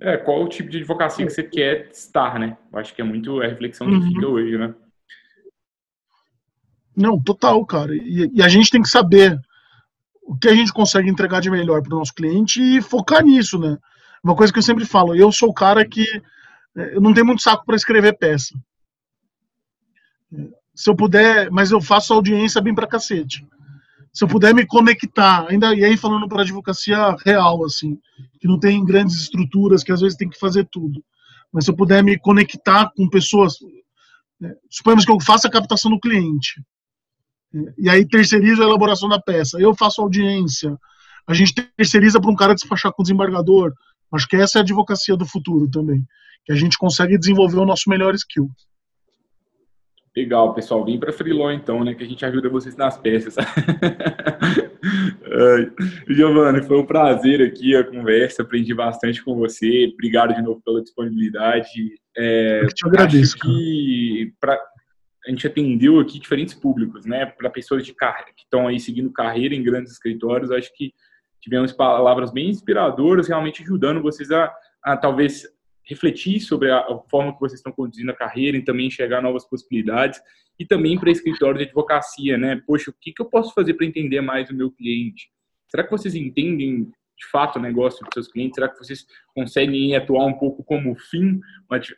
É, 0.00 0.16
qual 0.16 0.42
o 0.42 0.48
tipo 0.48 0.70
de 0.70 0.78
advocacia 0.78 1.26
que 1.26 1.32
você 1.32 1.42
quer 1.42 1.90
estar, 1.90 2.38
né? 2.38 2.56
Eu 2.72 2.78
acho 2.78 2.94
que 2.94 3.02
é 3.02 3.04
muito 3.04 3.42
a 3.42 3.46
reflexão 3.46 3.86
que 3.86 3.94
uhum. 3.94 4.08
fica 4.08 4.26
hoje, 4.26 4.56
né? 4.56 4.74
Não, 6.96 7.22
total, 7.22 7.64
cara. 7.66 7.94
E, 7.94 8.30
e, 8.32 8.42
a 8.42 8.48
gente 8.48 8.70
tem 8.70 8.80
que 8.80 8.88
saber 8.88 9.38
o 10.22 10.34
que 10.36 10.48
a 10.48 10.54
gente 10.54 10.72
consegue 10.72 11.10
entregar 11.10 11.40
de 11.40 11.50
melhor 11.50 11.82
para 11.82 11.94
o 11.94 11.98
nosso 11.98 12.14
cliente 12.14 12.60
e 12.60 12.80
focar 12.80 13.22
nisso, 13.22 13.58
né? 13.58 13.76
Uma 14.24 14.34
coisa 14.34 14.50
que 14.50 14.58
eu 14.58 14.62
sempre 14.62 14.86
falo, 14.86 15.14
eu 15.14 15.30
sou 15.30 15.50
o 15.50 15.54
cara 15.54 15.86
que 15.86 16.06
é, 16.76 16.96
eu 16.96 17.00
não 17.00 17.12
tenho 17.12 17.26
muito 17.26 17.42
saco 17.42 17.64
para 17.66 17.76
escrever 17.76 18.16
peça. 18.16 18.54
Se 20.74 20.90
eu 20.90 20.96
puder, 20.96 21.50
mas 21.50 21.70
eu 21.70 21.80
faço 21.80 22.14
audiência 22.14 22.60
bem 22.60 22.74
pra 22.74 22.86
cacete. 22.86 23.46
Se 24.16 24.24
eu 24.24 24.28
puder 24.28 24.54
me 24.54 24.64
conectar, 24.64 25.46
ainda 25.46 25.74
e 25.74 25.84
aí 25.84 25.94
falando 25.94 26.26
para 26.26 26.40
advocacia 26.40 27.14
real 27.22 27.62
assim, 27.66 27.98
que 28.40 28.48
não 28.48 28.58
tem 28.58 28.82
grandes 28.82 29.14
estruturas, 29.16 29.84
que 29.84 29.92
às 29.92 30.00
vezes 30.00 30.16
tem 30.16 30.26
que 30.26 30.38
fazer 30.38 30.66
tudo. 30.72 31.04
Mas 31.52 31.66
se 31.66 31.70
eu 31.70 31.76
puder 31.76 32.02
me 32.02 32.18
conectar 32.18 32.90
com 32.96 33.10
pessoas, 33.10 33.56
é, 34.42 34.56
suponhamos 34.70 35.04
que 35.04 35.12
eu 35.12 35.20
faça 35.20 35.48
a 35.48 35.50
captação 35.50 35.90
do 35.90 36.00
cliente, 36.00 36.64
e 37.76 37.90
aí 37.90 38.08
terceirizo 38.08 38.62
a 38.62 38.64
elaboração 38.64 39.06
da 39.06 39.20
peça. 39.20 39.60
Eu 39.60 39.74
faço 39.74 40.00
audiência. 40.00 40.78
A 41.26 41.34
gente 41.34 41.52
terceiriza 41.76 42.18
para 42.18 42.30
um 42.30 42.36
cara 42.36 42.54
despachar 42.54 42.92
com 42.92 43.02
o 43.02 43.04
desembargador. 43.04 43.74
Acho 44.10 44.26
que 44.28 44.36
essa 44.36 44.58
é 44.58 44.60
a 44.60 44.62
advocacia 44.62 45.14
do 45.14 45.26
futuro 45.26 45.68
também. 45.68 46.02
Que 46.46 46.54
a 46.54 46.56
gente 46.56 46.78
consegue 46.78 47.18
desenvolver 47.18 47.58
o 47.58 47.66
nosso 47.66 47.90
melhor 47.90 48.14
skill. 48.14 48.50
Legal, 50.16 50.54
pessoal. 50.54 50.82
Vem 50.82 50.98
para 50.98 51.12
Freelon 51.12 51.52
então, 51.52 51.84
né? 51.84 51.94
Que 51.94 52.02
a 52.02 52.06
gente 52.06 52.24
ajuda 52.24 52.48
vocês 52.48 52.74
nas 52.74 52.96
peças. 52.96 53.34
Giovanni, 56.08 56.62
foi 56.62 56.78
um 56.78 56.86
prazer 56.86 57.42
aqui 57.42 57.76
a 57.76 57.84
conversa. 57.84 58.42
Aprendi 58.42 58.72
bastante 58.72 59.22
com 59.22 59.36
você. 59.36 59.90
Obrigado 59.92 60.34
de 60.34 60.40
novo 60.40 60.62
pela 60.64 60.82
disponibilidade. 60.82 62.00
É, 62.16 62.62
Eu 62.62 62.68
te 62.68 62.86
agradeço. 62.86 63.36
Que 63.36 64.32
pra, 64.40 64.58
a 65.26 65.30
gente 65.30 65.46
atendeu 65.46 66.00
aqui 66.00 66.18
diferentes 66.18 66.54
públicos, 66.54 67.04
né? 67.04 67.26
Para 67.26 67.50
pessoas 67.50 67.84
de 67.84 67.92
carreira, 67.92 68.32
que 68.34 68.44
estão 68.44 68.66
aí 68.66 68.80
seguindo 68.80 69.12
carreira 69.12 69.54
em 69.54 69.62
grandes 69.62 69.92
escritórios, 69.92 70.50
acho 70.50 70.74
que 70.74 70.94
tivemos 71.42 71.72
palavras 71.72 72.32
bem 72.32 72.48
inspiradoras, 72.48 73.28
realmente 73.28 73.62
ajudando 73.62 74.00
vocês 74.00 74.30
a, 74.30 74.50
a 74.82 74.96
talvez 74.96 75.46
refletir 75.86 76.40
sobre 76.40 76.70
a, 76.70 76.84
forma 77.08 77.32
que 77.32 77.40
vocês 77.40 77.60
estão 77.60 77.72
conduzindo 77.72 78.10
a 78.10 78.16
carreira 78.16 78.56
e 78.56 78.64
também 78.64 78.88
enxergar 78.88 79.22
novas 79.22 79.48
possibilidades 79.48 80.20
e 80.58 80.66
também 80.66 80.98
para 80.98 81.10
escritório 81.10 81.58
de 81.58 81.64
advocacia, 81.64 82.36
né? 82.36 82.60
Poxa, 82.66 82.90
o 82.90 82.94
que, 83.00 83.12
que 83.12 83.22
eu 83.22 83.26
posso 83.26 83.54
fazer 83.54 83.74
para 83.74 83.86
entender 83.86 84.20
mais 84.20 84.50
o 84.50 84.54
meu 84.54 84.70
cliente? 84.70 85.30
Será 85.68 85.84
que 85.84 85.90
vocês 85.90 86.14
entendem 86.14 86.90
de 87.18 87.26
fato 87.30 87.58
o 87.58 87.62
negócio 87.62 88.04
dos 88.04 88.10
seus 88.14 88.28
clientes? 88.28 88.56
Será 88.56 88.68
que 88.68 88.78
vocês 88.78 89.06
conseguem 89.34 89.94
atuar 89.94 90.26
um 90.26 90.34
pouco 90.34 90.64
como 90.64 90.94
fim, 90.96 91.40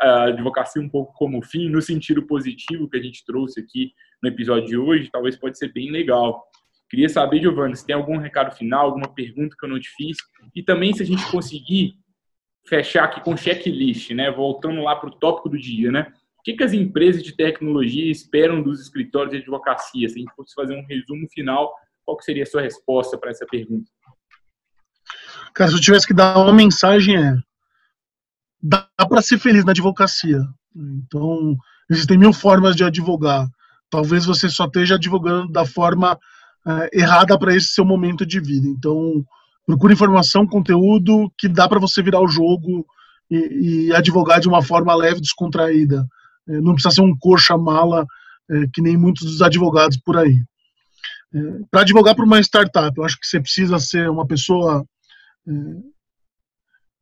a 0.00 0.24
advocacia 0.24 0.82
um 0.82 0.88
pouco 0.88 1.12
como 1.14 1.42
fim, 1.42 1.68
no 1.68 1.80
sentido 1.80 2.26
positivo 2.26 2.88
que 2.88 2.96
a 2.96 3.02
gente 3.02 3.24
trouxe 3.24 3.60
aqui 3.60 3.92
no 4.22 4.28
episódio 4.28 4.68
de 4.68 4.76
hoje? 4.76 5.10
Talvez 5.10 5.36
pode 5.36 5.56
ser 5.56 5.72
bem 5.72 5.90
legal. 5.90 6.44
Queria 6.90 7.08
saber, 7.08 7.40
Giovanni, 7.40 7.76
se 7.76 7.86
tem 7.86 7.94
algum 7.94 8.16
recado 8.18 8.54
final, 8.54 8.86
alguma 8.86 9.12
pergunta 9.14 9.54
que 9.58 9.64
eu 9.64 9.70
não 9.70 9.78
te 9.78 9.90
fiz, 9.90 10.16
e 10.54 10.62
também 10.62 10.92
se 10.92 11.02
a 11.02 11.06
gente 11.06 11.24
conseguir 11.30 11.94
fechar 12.68 13.04
aqui 13.04 13.20
com 13.20 13.36
checklist, 13.36 14.10
né? 14.10 14.30
Voltando 14.30 14.82
lá 14.82 14.96
para 14.96 15.08
o 15.08 15.14
tópico 15.14 15.48
do 15.48 15.58
dia, 15.58 15.90
né? 15.90 16.12
O 16.38 16.42
que, 16.42 16.54
que 16.54 16.64
as 16.64 16.72
empresas 16.72 17.22
de 17.22 17.36
tecnologia 17.36 18.10
esperam 18.10 18.62
dos 18.62 18.80
escritórios 18.80 19.32
de 19.32 19.38
advocacia? 19.38 20.08
Se 20.08 20.16
a 20.16 20.18
gente 20.18 20.34
fosse 20.34 20.54
fazer 20.54 20.74
um 20.74 20.86
resumo 20.86 21.26
final, 21.32 21.72
qual 22.04 22.20
seria 22.22 22.44
a 22.44 22.46
sua 22.46 22.62
resposta 22.62 23.18
para 23.18 23.30
essa 23.30 23.46
pergunta? 23.46 23.90
Cara, 25.54 25.70
se 25.70 25.76
eu 25.76 25.80
tivesse 25.80 26.06
que 26.06 26.14
dar 26.14 26.38
uma 26.38 26.52
mensagem 26.52 27.16
é 27.16 27.34
dá 28.62 28.88
para 29.08 29.22
ser 29.22 29.38
feliz 29.38 29.64
na 29.64 29.70
advocacia. 29.70 30.40
Então, 30.74 31.56
existem 31.90 32.18
mil 32.18 32.32
formas 32.32 32.74
de 32.74 32.84
advogar. 32.84 33.46
Talvez 33.90 34.24
você 34.24 34.48
só 34.48 34.66
esteja 34.66 34.96
advogando 34.96 35.50
da 35.50 35.64
forma 35.64 36.18
é, 36.66 37.00
errada 37.00 37.38
para 37.38 37.54
esse 37.54 37.68
seu 37.68 37.84
momento 37.84 38.26
de 38.26 38.40
vida. 38.40 38.68
Então, 38.68 39.24
procure 39.68 39.92
informação, 39.92 40.46
conteúdo 40.46 41.30
que 41.36 41.46
dá 41.46 41.68
para 41.68 41.78
você 41.78 42.02
virar 42.02 42.22
o 42.22 42.26
jogo 42.26 42.86
e, 43.30 43.88
e, 43.88 43.94
advogar 43.94 44.40
de 44.40 44.48
uma 44.48 44.62
forma 44.62 44.94
leve, 44.94 45.20
descontraída. 45.20 46.08
É, 46.48 46.58
não 46.58 46.72
precisa 46.72 46.94
ser 46.94 47.02
um 47.02 47.14
coxa-mala, 47.14 48.06
é, 48.50 48.66
que 48.72 48.80
nem 48.80 48.96
muitos 48.96 49.26
dos 49.26 49.42
advogados 49.42 49.98
por 49.98 50.16
aí. 50.16 50.42
É, 51.34 51.38
para 51.70 51.82
advogar 51.82 52.14
para 52.16 52.24
uma 52.24 52.40
startup, 52.40 52.96
eu 52.96 53.04
acho 53.04 53.20
que 53.20 53.26
você 53.26 53.38
precisa 53.38 53.78
ser 53.78 54.08
uma 54.08 54.26
pessoa 54.26 54.82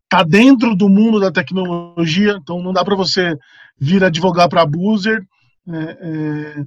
está 0.05 0.23
dentro 0.23 0.75
do 0.77 0.89
mundo 0.89 1.21
da 1.21 1.31
tecnologia, 1.31 2.39
então 2.41 2.63
não 2.63 2.73
dá 2.73 2.85
para 2.85 2.95
você 2.95 3.37
vir 3.79 4.03
advogar 4.03 4.49
para 4.49 4.63
abuser 4.63 5.21
é, 5.69 5.99
é, 6.01 6.65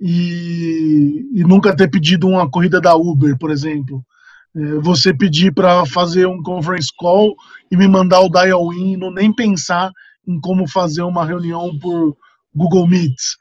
e, 0.00 1.26
e, 1.34 1.44
nunca 1.44 1.74
ter 1.74 1.90
pedido 1.90 2.28
uma 2.28 2.50
corrida 2.50 2.80
da 2.80 2.94
Uber, 2.94 3.36
por 3.38 3.50
exemplo. 3.50 4.04
É, 4.54 4.74
você 4.80 5.14
pedir 5.14 5.52
para 5.52 5.86
fazer 5.86 6.26
um 6.26 6.42
conference 6.42 6.90
call 6.96 7.34
e 7.70 7.76
me 7.76 7.88
mandar 7.88 8.20
o 8.20 8.28
dial-in, 8.28 8.96
não 8.96 9.10
nem 9.10 9.32
pensar 9.32 9.90
em 10.28 10.38
como 10.40 10.68
fazer 10.68 11.02
uma 11.02 11.24
reunião 11.24 11.78
por 11.78 12.16
Google 12.54 12.86
Meets. 12.86 13.36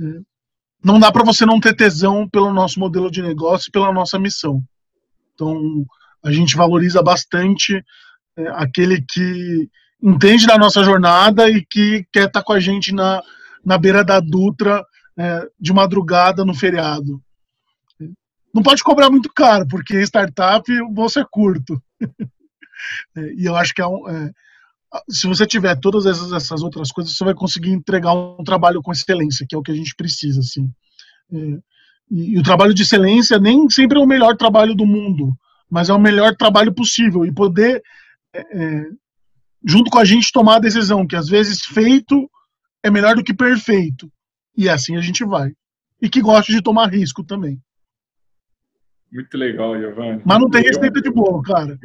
É, 0.00 0.04
não 0.82 0.98
dá 0.98 1.12
para 1.12 1.24
você 1.24 1.44
não 1.44 1.60
ter 1.60 1.74
tesão 1.74 2.28
pelo 2.28 2.52
nosso 2.52 2.80
modelo 2.80 3.10
de 3.10 3.22
negócio 3.22 3.68
e 3.68 3.72
pela 3.72 3.92
nossa 3.92 4.18
missão. 4.18 4.62
Então, 5.34 5.84
a 6.22 6.32
gente 6.32 6.56
valoriza 6.56 7.02
bastante 7.02 7.82
é, 8.36 8.48
aquele 8.54 9.02
que 9.02 9.68
entende 10.02 10.46
da 10.46 10.56
nossa 10.56 10.82
jornada 10.82 11.48
e 11.48 11.64
que 11.64 12.06
quer 12.12 12.26
estar 12.26 12.40
tá 12.40 12.42
com 12.42 12.52
a 12.52 12.60
gente 12.60 12.92
na, 12.92 13.22
na 13.64 13.76
beira 13.76 14.04
da 14.04 14.20
Dutra 14.20 14.84
de 15.60 15.72
madrugada 15.72 16.44
no 16.44 16.52
feriado. 16.52 17.22
Não 18.54 18.62
pode 18.62 18.84
cobrar 18.84 19.10
muito 19.10 19.28
caro, 19.34 19.66
porque 19.66 20.00
startup 20.02 20.70
o 20.80 20.88
bolso 20.88 21.18
é 21.18 21.24
curto. 21.28 21.82
é, 23.16 23.32
e 23.34 23.46
eu 23.46 23.56
acho 23.56 23.74
que 23.74 23.82
é 23.82 23.86
um, 23.86 24.08
é, 24.08 24.30
se 25.10 25.26
você 25.26 25.44
tiver 25.44 25.74
todas 25.80 26.06
essas, 26.06 26.32
essas, 26.32 26.62
outras 26.62 26.92
coisas, 26.92 27.16
você 27.16 27.24
vai 27.24 27.34
conseguir 27.34 27.70
entregar 27.70 28.12
um 28.12 28.44
trabalho 28.44 28.80
com 28.80 28.92
excelência, 28.92 29.44
que 29.48 29.54
é 29.54 29.58
o 29.58 29.62
que 29.62 29.72
a 29.72 29.74
gente 29.74 29.94
precisa. 29.96 30.40
Assim. 30.40 30.70
É, 31.32 31.36
e, 32.10 32.34
e 32.34 32.38
o 32.38 32.42
trabalho 32.42 32.72
de 32.72 32.82
excelência 32.82 33.38
nem 33.38 33.68
sempre 33.68 33.98
é 33.98 34.00
o 34.00 34.06
melhor 34.06 34.36
trabalho 34.36 34.74
do 34.74 34.86
mundo, 34.86 35.36
mas 35.68 35.88
é 35.88 35.92
o 35.92 35.98
melhor 35.98 36.36
trabalho 36.36 36.72
possível 36.72 37.24
e 37.24 37.32
poder, 37.32 37.82
é, 38.32 38.40
é, 38.40 38.84
junto 39.66 39.90
com 39.90 39.98
a 39.98 40.04
gente, 40.04 40.32
tomar 40.32 40.56
a 40.56 40.60
decisão 40.60 41.06
que 41.06 41.16
às 41.16 41.28
vezes 41.28 41.62
feito 41.62 42.30
é 42.84 42.90
melhor 42.90 43.16
do 43.16 43.24
que 43.24 43.34
perfeito. 43.34 44.08
E 44.56 44.68
assim 44.68 44.96
a 44.96 45.00
gente 45.00 45.24
vai. 45.24 45.50
E 46.00 46.08
que 46.08 46.20
gosta 46.20 46.52
de 46.52 46.62
tomar 46.62 46.92
risco 46.92 47.24
também. 47.24 47.60
Muito 49.14 49.38
legal, 49.38 49.78
Giovanni. 49.78 50.20
Mas 50.24 50.38
não 50.40 50.50
tem 50.50 50.62
receita 50.62 51.00
de 51.00 51.10
bolo, 51.10 51.40
cara. 51.42 51.78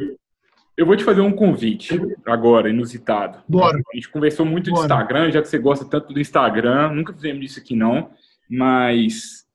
Eu 0.75 0.85
vou 0.85 0.97
te 0.97 1.03
fazer 1.03 1.21
um 1.21 1.31
convite 1.31 1.99
agora, 2.25 2.69
inusitado. 2.69 3.43
Bora. 3.47 3.77
A 3.77 3.95
gente 3.95 4.09
conversou 4.09 4.45
muito 4.45 4.71
Bora. 4.71 4.87
de 4.87 4.93
Instagram, 4.93 5.31
já 5.31 5.41
que 5.41 5.47
você 5.47 5.59
gosta 5.59 5.85
tanto 5.85 6.13
do 6.13 6.19
Instagram. 6.19 6.93
Nunca 6.93 7.13
fizemos 7.13 7.45
isso 7.45 7.59
aqui, 7.59 7.75
não. 7.75 8.11
Mas 8.49 9.47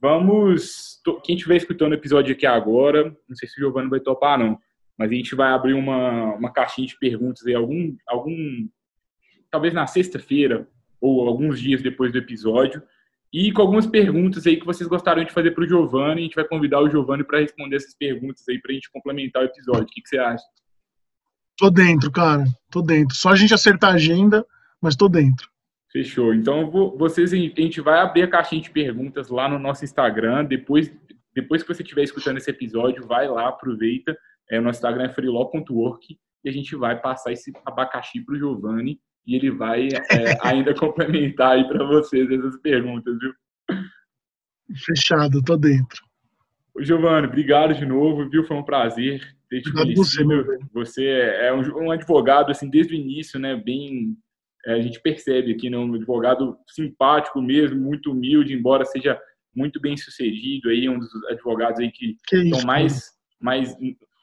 Vamos. 0.00 1.00
Quem 1.24 1.36
estiver 1.36 1.56
escutando 1.56 1.92
o 1.92 1.94
episódio 1.94 2.34
aqui 2.34 2.46
agora, 2.46 3.16
não 3.28 3.36
sei 3.36 3.48
se 3.48 3.56
o 3.56 3.64
Giovanni 3.64 3.88
vai 3.88 4.00
topar, 4.00 4.38
não. 4.38 4.58
Mas 4.96 5.10
a 5.10 5.14
gente 5.14 5.34
vai 5.34 5.52
abrir 5.52 5.72
uma, 5.72 6.34
uma 6.34 6.52
caixinha 6.52 6.86
de 6.86 6.98
perguntas 6.98 7.46
aí, 7.46 7.54
algum, 7.54 7.96
algum. 8.06 8.68
Talvez 9.50 9.74
na 9.74 9.86
sexta-feira, 9.86 10.68
ou 11.00 11.26
alguns 11.26 11.60
dias 11.60 11.82
depois 11.82 12.12
do 12.12 12.18
episódio. 12.18 12.82
E 13.32 13.52
com 13.52 13.62
algumas 13.62 13.86
perguntas 13.86 14.44
aí 14.46 14.56
que 14.58 14.66
vocês 14.66 14.88
gostariam 14.88 15.24
de 15.24 15.32
fazer 15.32 15.52
para 15.52 15.62
o 15.62 15.68
Giovanni. 15.68 16.20
A 16.20 16.24
gente 16.24 16.34
vai 16.34 16.44
convidar 16.44 16.80
o 16.80 16.90
Giovanni 16.90 17.22
para 17.22 17.38
responder 17.38 17.76
essas 17.76 17.94
perguntas 17.94 18.44
aí 18.48 18.60
para 18.60 18.72
a 18.72 18.74
gente 18.74 18.90
complementar 18.90 19.42
o 19.42 19.46
episódio. 19.46 19.84
O 19.84 19.86
que, 19.86 20.02
que 20.02 20.08
você 20.08 20.18
acha? 20.18 20.44
Tô 21.56 21.70
dentro, 21.70 22.10
cara. 22.10 22.44
Tô 22.70 22.82
dentro. 22.82 23.14
Só 23.14 23.30
a 23.30 23.36
gente 23.36 23.54
acertar 23.54 23.92
a 23.92 23.94
agenda, 23.94 24.44
mas 24.80 24.96
tô 24.96 25.08
dentro. 25.08 25.48
Fechou. 25.92 26.34
Então, 26.34 26.70
vocês, 26.96 27.32
a 27.32 27.36
gente 27.36 27.80
vai 27.80 28.00
abrir 28.00 28.22
a 28.22 28.28
caixinha 28.28 28.62
de 28.62 28.70
perguntas 28.70 29.28
lá 29.28 29.48
no 29.48 29.58
nosso 29.58 29.84
Instagram. 29.84 30.44
Depois, 30.44 30.92
depois 31.34 31.62
que 31.62 31.72
você 31.72 31.82
estiver 31.82 32.02
escutando 32.02 32.38
esse 32.38 32.50
episódio, 32.50 33.06
vai 33.06 33.28
lá, 33.28 33.48
aproveita. 33.48 34.16
É, 34.50 34.58
o 34.58 34.62
nosso 34.62 34.78
Instagram 34.78 35.04
é 35.04 35.08
freelaw.work 35.08 36.18
e 36.44 36.48
a 36.48 36.52
gente 36.52 36.74
vai 36.74 37.00
passar 37.00 37.32
esse 37.32 37.52
abacaxi 37.64 38.20
para 38.24 38.34
o 38.34 38.38
Giovanni 38.38 38.98
e 39.26 39.36
ele 39.36 39.50
vai 39.50 39.88
é, 39.88 40.38
ainda 40.42 40.74
complementar 40.78 41.52
aí 41.52 41.68
para 41.68 41.84
vocês 41.84 42.30
essas 42.30 42.56
perguntas, 42.60 43.16
viu? 43.18 43.32
Fechado, 44.84 45.42
tô 45.42 45.56
dentro. 45.56 46.02
Giovanni, 46.78 47.26
obrigado 47.26 47.74
de 47.74 47.84
novo, 47.84 48.28
viu? 48.28 48.44
Foi 48.44 48.56
um 48.56 48.62
prazer 48.62 49.20
ter 49.48 49.60
te 49.60 49.72
conhecido. 49.72 49.96
Você, 50.02 50.58
você 50.72 51.08
é 51.08 51.52
um, 51.52 51.86
um, 51.86 51.90
advogado, 51.90 52.50
assim, 52.50 52.70
desde 52.70 52.94
o 52.94 52.96
início, 52.96 53.38
né? 53.38 53.56
Bem, 53.56 54.16
é, 54.64 54.74
a 54.74 54.80
gente 54.80 55.00
percebe 55.00 55.52
aqui, 55.52 55.68
né? 55.68 55.76
Um 55.76 55.94
advogado 55.94 56.56
simpático 56.68 57.42
mesmo, 57.42 57.78
muito 57.78 58.12
humilde, 58.12 58.54
embora 58.54 58.84
seja 58.84 59.20
muito 59.54 59.80
bem 59.80 59.96
sucedido 59.96 60.68
aí, 60.68 60.88
um 60.88 60.98
dos 60.98 61.10
advogados 61.28 61.80
aí 61.80 61.90
que, 61.90 62.16
que 62.26 62.36
estão 62.36 62.62
mais, 62.62 63.10
mais 63.40 63.74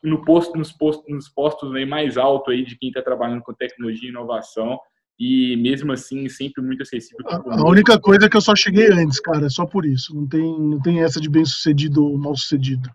no 0.07 0.23
posto, 0.23 0.57
nos 0.57 0.71
postos, 0.71 1.05
nos 1.13 1.29
postos 1.29 1.73
aí 1.75 1.85
mais 1.85 2.17
alto 2.17 2.51
aí 2.51 2.63
de 2.63 2.77
quem 2.77 2.89
está 2.89 3.01
trabalhando 3.01 3.41
com 3.41 3.53
tecnologia 3.53 4.07
e 4.07 4.11
inovação 4.11 4.79
e 5.19 5.55
mesmo 5.57 5.91
assim 5.91 6.29
sempre 6.29 6.61
muito 6.61 6.83
acessível. 6.83 7.25
A, 7.27 7.61
a, 7.61 7.67
única 7.67 7.99
coisa 7.99 8.25
é 8.25 8.29
que 8.29 8.37
eu 8.37 8.41
só 8.41 8.55
cheguei 8.55 8.91
antes, 8.91 9.19
cara, 9.19 9.47
é 9.47 9.49
só 9.49 9.65
por 9.65 9.85
isso. 9.85 10.15
Não 10.15 10.27
tem, 10.27 10.41
não 10.41 10.79
tem 10.79 11.01
essa 11.01 11.19
de 11.19 11.29
bem 11.29 11.43
sucedido 11.43 12.05
ou 12.05 12.17
mal 12.17 12.35
sucedido. 12.35 12.89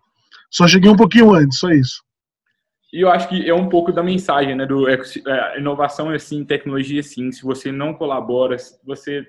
Só 0.50 0.68
cheguei 0.68 0.90
um 0.90 0.96
pouquinho 0.96 1.34
antes, 1.34 1.58
só 1.58 1.70
isso. 1.70 2.02
E 2.92 3.00
eu 3.00 3.10
acho 3.10 3.28
que 3.28 3.48
é 3.48 3.54
um 3.54 3.68
pouco 3.68 3.90
da 3.90 4.02
mensagem, 4.02 4.54
né? 4.54 4.66
Do 4.66 4.86
é, 4.88 4.98
inovação 5.58 6.12
é 6.12 6.18
sim, 6.18 6.44
tecnologia 6.44 7.00
é 7.00 7.02
sim. 7.02 7.32
Se 7.32 7.42
você 7.42 7.72
não 7.72 7.94
colabora, 7.94 8.58
se 8.58 8.78
você 8.84 9.26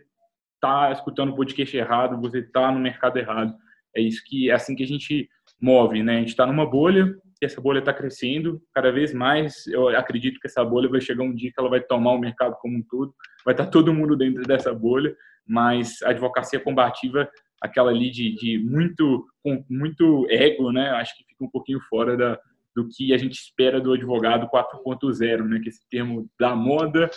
está 0.55 0.91
escutando 0.91 1.29
o 1.29 1.35
podcast 1.35 1.75
errado, 1.75 2.19
você 2.19 2.39
está 2.39 2.71
no 2.71 2.79
mercado 2.79 3.17
errado. 3.17 3.55
É 3.95 4.01
isso 4.01 4.21
que 4.25 4.49
é 4.49 4.53
assim 4.53 4.75
que 4.75 4.83
a 4.83 4.87
gente 4.87 5.29
move, 5.61 6.03
né? 6.03 6.17
A 6.17 6.19
gente 6.19 6.29
está 6.29 6.45
numa 6.45 6.69
bolha, 6.69 7.15
que 7.43 7.45
essa 7.45 7.59
bolha 7.59 7.79
está 7.79 7.93
crescendo 7.93 8.61
cada 8.73 8.89
vez 8.89 9.13
mais. 9.13 9.67
Eu 9.67 9.89
acredito 9.89 10.39
que 10.39 10.47
essa 10.47 10.63
bolha 10.63 10.87
vai 10.87 11.01
chegar 11.01 11.23
um 11.23 11.35
dia 11.35 11.51
que 11.51 11.59
ela 11.59 11.69
vai 11.69 11.81
tomar 11.81 12.13
o 12.13 12.19
mercado 12.19 12.55
como 12.61 12.77
um 12.77 12.83
todo, 12.89 13.13
vai 13.43 13.53
estar 13.53 13.65
tá 13.65 13.69
todo 13.69 13.93
mundo 13.93 14.15
dentro 14.15 14.43
dessa 14.43 14.73
bolha, 14.73 15.13
mas 15.45 16.01
a 16.03 16.11
advocacia 16.11 16.57
combativa, 16.57 17.29
aquela 17.61 17.91
ali 17.91 18.09
de, 18.09 18.33
de 18.35 18.59
muito, 18.59 19.25
com 19.43 19.61
muito 19.69 20.25
ego, 20.29 20.71
né? 20.71 20.91
Acho 20.91 21.17
que 21.17 21.25
fica 21.25 21.43
um 21.43 21.49
pouquinho 21.49 21.81
fora 21.81 22.15
da, 22.15 22.39
do 22.73 22.87
que 22.87 23.13
a 23.13 23.17
gente 23.17 23.33
espera 23.33 23.81
do 23.81 23.91
advogado 23.91 24.47
4.0, 24.47 25.43
né? 25.43 25.59
Que 25.59 25.67
esse 25.67 25.81
termo 25.89 26.29
da 26.39 26.55
moda, 26.55 27.09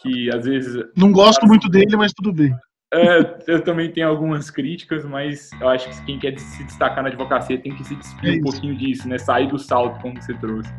que 0.00 0.34
às 0.34 0.46
vezes. 0.46 0.82
Não 0.96 1.12
gosto 1.12 1.46
muito 1.46 1.68
dele, 1.68 1.94
mas 1.94 2.12
tudo 2.14 2.32
bem. 2.32 2.56
É, 2.94 3.36
eu 3.48 3.60
também 3.60 3.90
tenho 3.90 4.08
algumas 4.08 4.50
críticas, 4.50 5.04
mas 5.04 5.50
eu 5.60 5.68
acho 5.68 5.88
que 5.88 6.04
quem 6.04 6.18
quer 6.18 6.38
se 6.38 6.62
destacar 6.62 7.02
na 7.02 7.08
advocacia 7.08 7.58
tem 7.58 7.74
que 7.74 7.82
se 7.82 7.96
despir 7.96 8.34
é 8.34 8.36
um 8.36 8.42
pouquinho 8.42 8.76
disso, 8.76 9.08
né? 9.08 9.18
Sair 9.18 9.48
do 9.48 9.58
salto, 9.58 10.00
como 10.00 10.22
você 10.22 10.32
trouxe. 10.34 10.70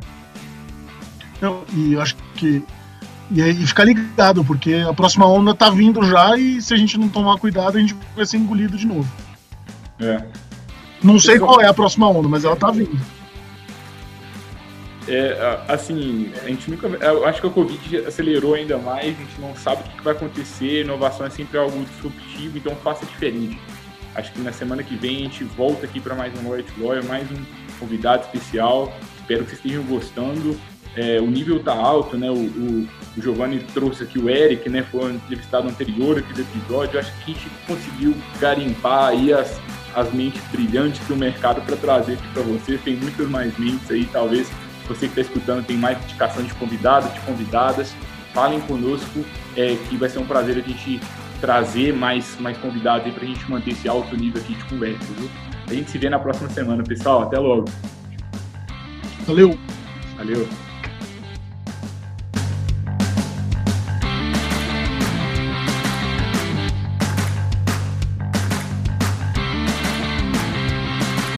Não, 1.42 1.64
e 1.74 1.94
eu 1.94 2.02
acho 2.02 2.16
que. 2.36 2.64
E, 3.30 3.42
aí, 3.42 3.54
ficar 3.54 3.84
ligado, 3.84 4.46
porque 4.46 4.76
a 4.76 4.94
próxima 4.94 5.28
onda 5.28 5.54
tá 5.54 5.70
vindo 5.70 6.02
já 6.04 6.38
e 6.38 6.62
se 6.62 6.74
a 6.74 6.78
gente 6.78 6.98
não 6.98 7.10
tomar 7.10 7.38
cuidado, 7.38 7.78
a 7.78 7.82
gente 7.82 7.94
vai 8.16 8.26
ser 8.26 8.38
engolido 8.38 8.78
de 8.78 8.88
novo. 8.88 9.12
É. 10.00 10.24
Não 11.04 11.20
sei 11.20 11.38
qual 11.38 11.60
é 11.60 11.68
a 11.68 11.74
próxima 11.74 12.08
onda, 12.08 12.30
mas 12.30 12.46
ela 12.46 12.56
tá 12.56 12.72
vindo 12.72 12.98
é, 15.08 15.64
assim, 15.68 16.32
a 16.44 16.48
gente 16.48 16.70
nunca. 16.70 16.88
Eu 16.88 17.26
acho 17.26 17.40
que 17.40 17.48
a 17.48 17.50
Covid 17.50 17.98
acelerou 17.98 18.56
ainda 18.56 18.78
mais, 18.78 19.06
a 19.06 19.22
gente 19.22 19.40
não 19.40 19.56
sabe 19.56 19.82
o 19.82 19.98
que 19.98 20.04
vai 20.04 20.14
acontecer, 20.14 20.82
inovação 20.82 21.26
é 21.26 21.30
sempre 21.30 21.58
algo 21.58 21.86
disruptivo, 21.86 22.58
então 22.58 22.76
faça 22.78 23.06
diferente. 23.06 23.60
Acho 24.16 24.32
que 24.32 24.40
na 24.40 24.52
semana 24.52 24.82
que 24.82 24.96
vem 24.96 25.18
a 25.18 25.20
gente 25.22 25.44
volta 25.44 25.86
aqui 25.86 26.00
para 26.00 26.16
mais 26.16 26.34
um 26.40 26.44
to 26.44 26.74
Lawyer, 26.84 27.04
mais 27.06 27.30
um 27.30 27.36
convidado 27.80 28.24
especial. 28.24 28.92
Espero 29.20 29.44
que 29.44 29.52
vocês 29.52 29.66
estejam 29.66 29.84
gostando. 29.84 30.58
É, 30.96 31.20
o 31.20 31.28
nível 31.28 31.62
tá 31.62 31.74
alto, 31.74 32.18
né? 32.18 32.32
O, 32.32 32.36
o, 32.36 32.88
o, 33.18 33.22
Giovanni 33.22 33.60
trouxe 33.74 34.04
aqui 34.04 34.18
o 34.18 34.30
Eric, 34.30 34.70
né? 34.70 34.84
Foi 34.90 35.12
um 35.12 35.16
entrevistado 35.16 35.68
anterior 35.68 36.18
aqui 36.18 36.34
do 36.34 36.42
episódio. 36.42 36.98
Acho 36.98 37.12
que 37.18 37.32
a 37.32 37.34
gente 37.34 37.50
conseguiu 37.68 38.16
garimpar 38.40 39.10
aí 39.10 39.34
as, 39.34 39.60
as 39.94 40.14
mentes 40.14 40.42
brilhantes 40.50 41.06
do 41.06 41.18
mercado 41.18 41.62
para 41.62 41.76
trazer 41.76 42.14
aqui 42.14 42.28
para 42.34 42.44
vocês. 42.44 42.82
Tem 42.82 42.96
muitas 42.96 43.28
mais 43.28 43.58
mentes 43.60 43.92
aí, 43.92 44.06
talvez 44.06 44.50
você 44.88 45.08
que 45.08 45.20
está 45.20 45.22
escutando 45.22 45.66
tem 45.66 45.78
mais 45.78 46.02
indicação 46.04 46.44
de 46.44 46.54
convidados, 46.56 47.14
de 47.14 47.20
convidadas, 47.22 47.96
falem 48.34 48.60
conosco, 48.62 49.26
é, 49.56 49.76
que 49.90 49.98
vai 49.98 50.10
ser 50.10 50.20
um 50.20 50.26
prazer 50.26 50.58
a 50.58 50.62
gente 50.62 51.00
trazer 51.40 51.94
mais, 51.94 52.38
mais 52.40 52.58
convidados 52.58 53.14
para 53.14 53.24
a 53.24 53.28
gente 53.28 53.50
manter 53.50 53.72
esse 53.72 53.88
alto 53.88 54.16
nível 54.16 54.42
aqui 54.42 54.56
de 54.56 54.64
conversa. 54.66 55.06
Viu? 55.18 55.30
A 55.68 55.74
gente 55.74 55.90
se 55.90 55.98
vê 55.98 56.10
na 56.10 56.20
próxima 56.20 56.50
semana, 56.50 56.84
pessoal. 56.84 57.24
Até 57.24 57.40
logo. 57.40 57.66
Valeu. 59.26 59.58
Valeu. 60.18 60.48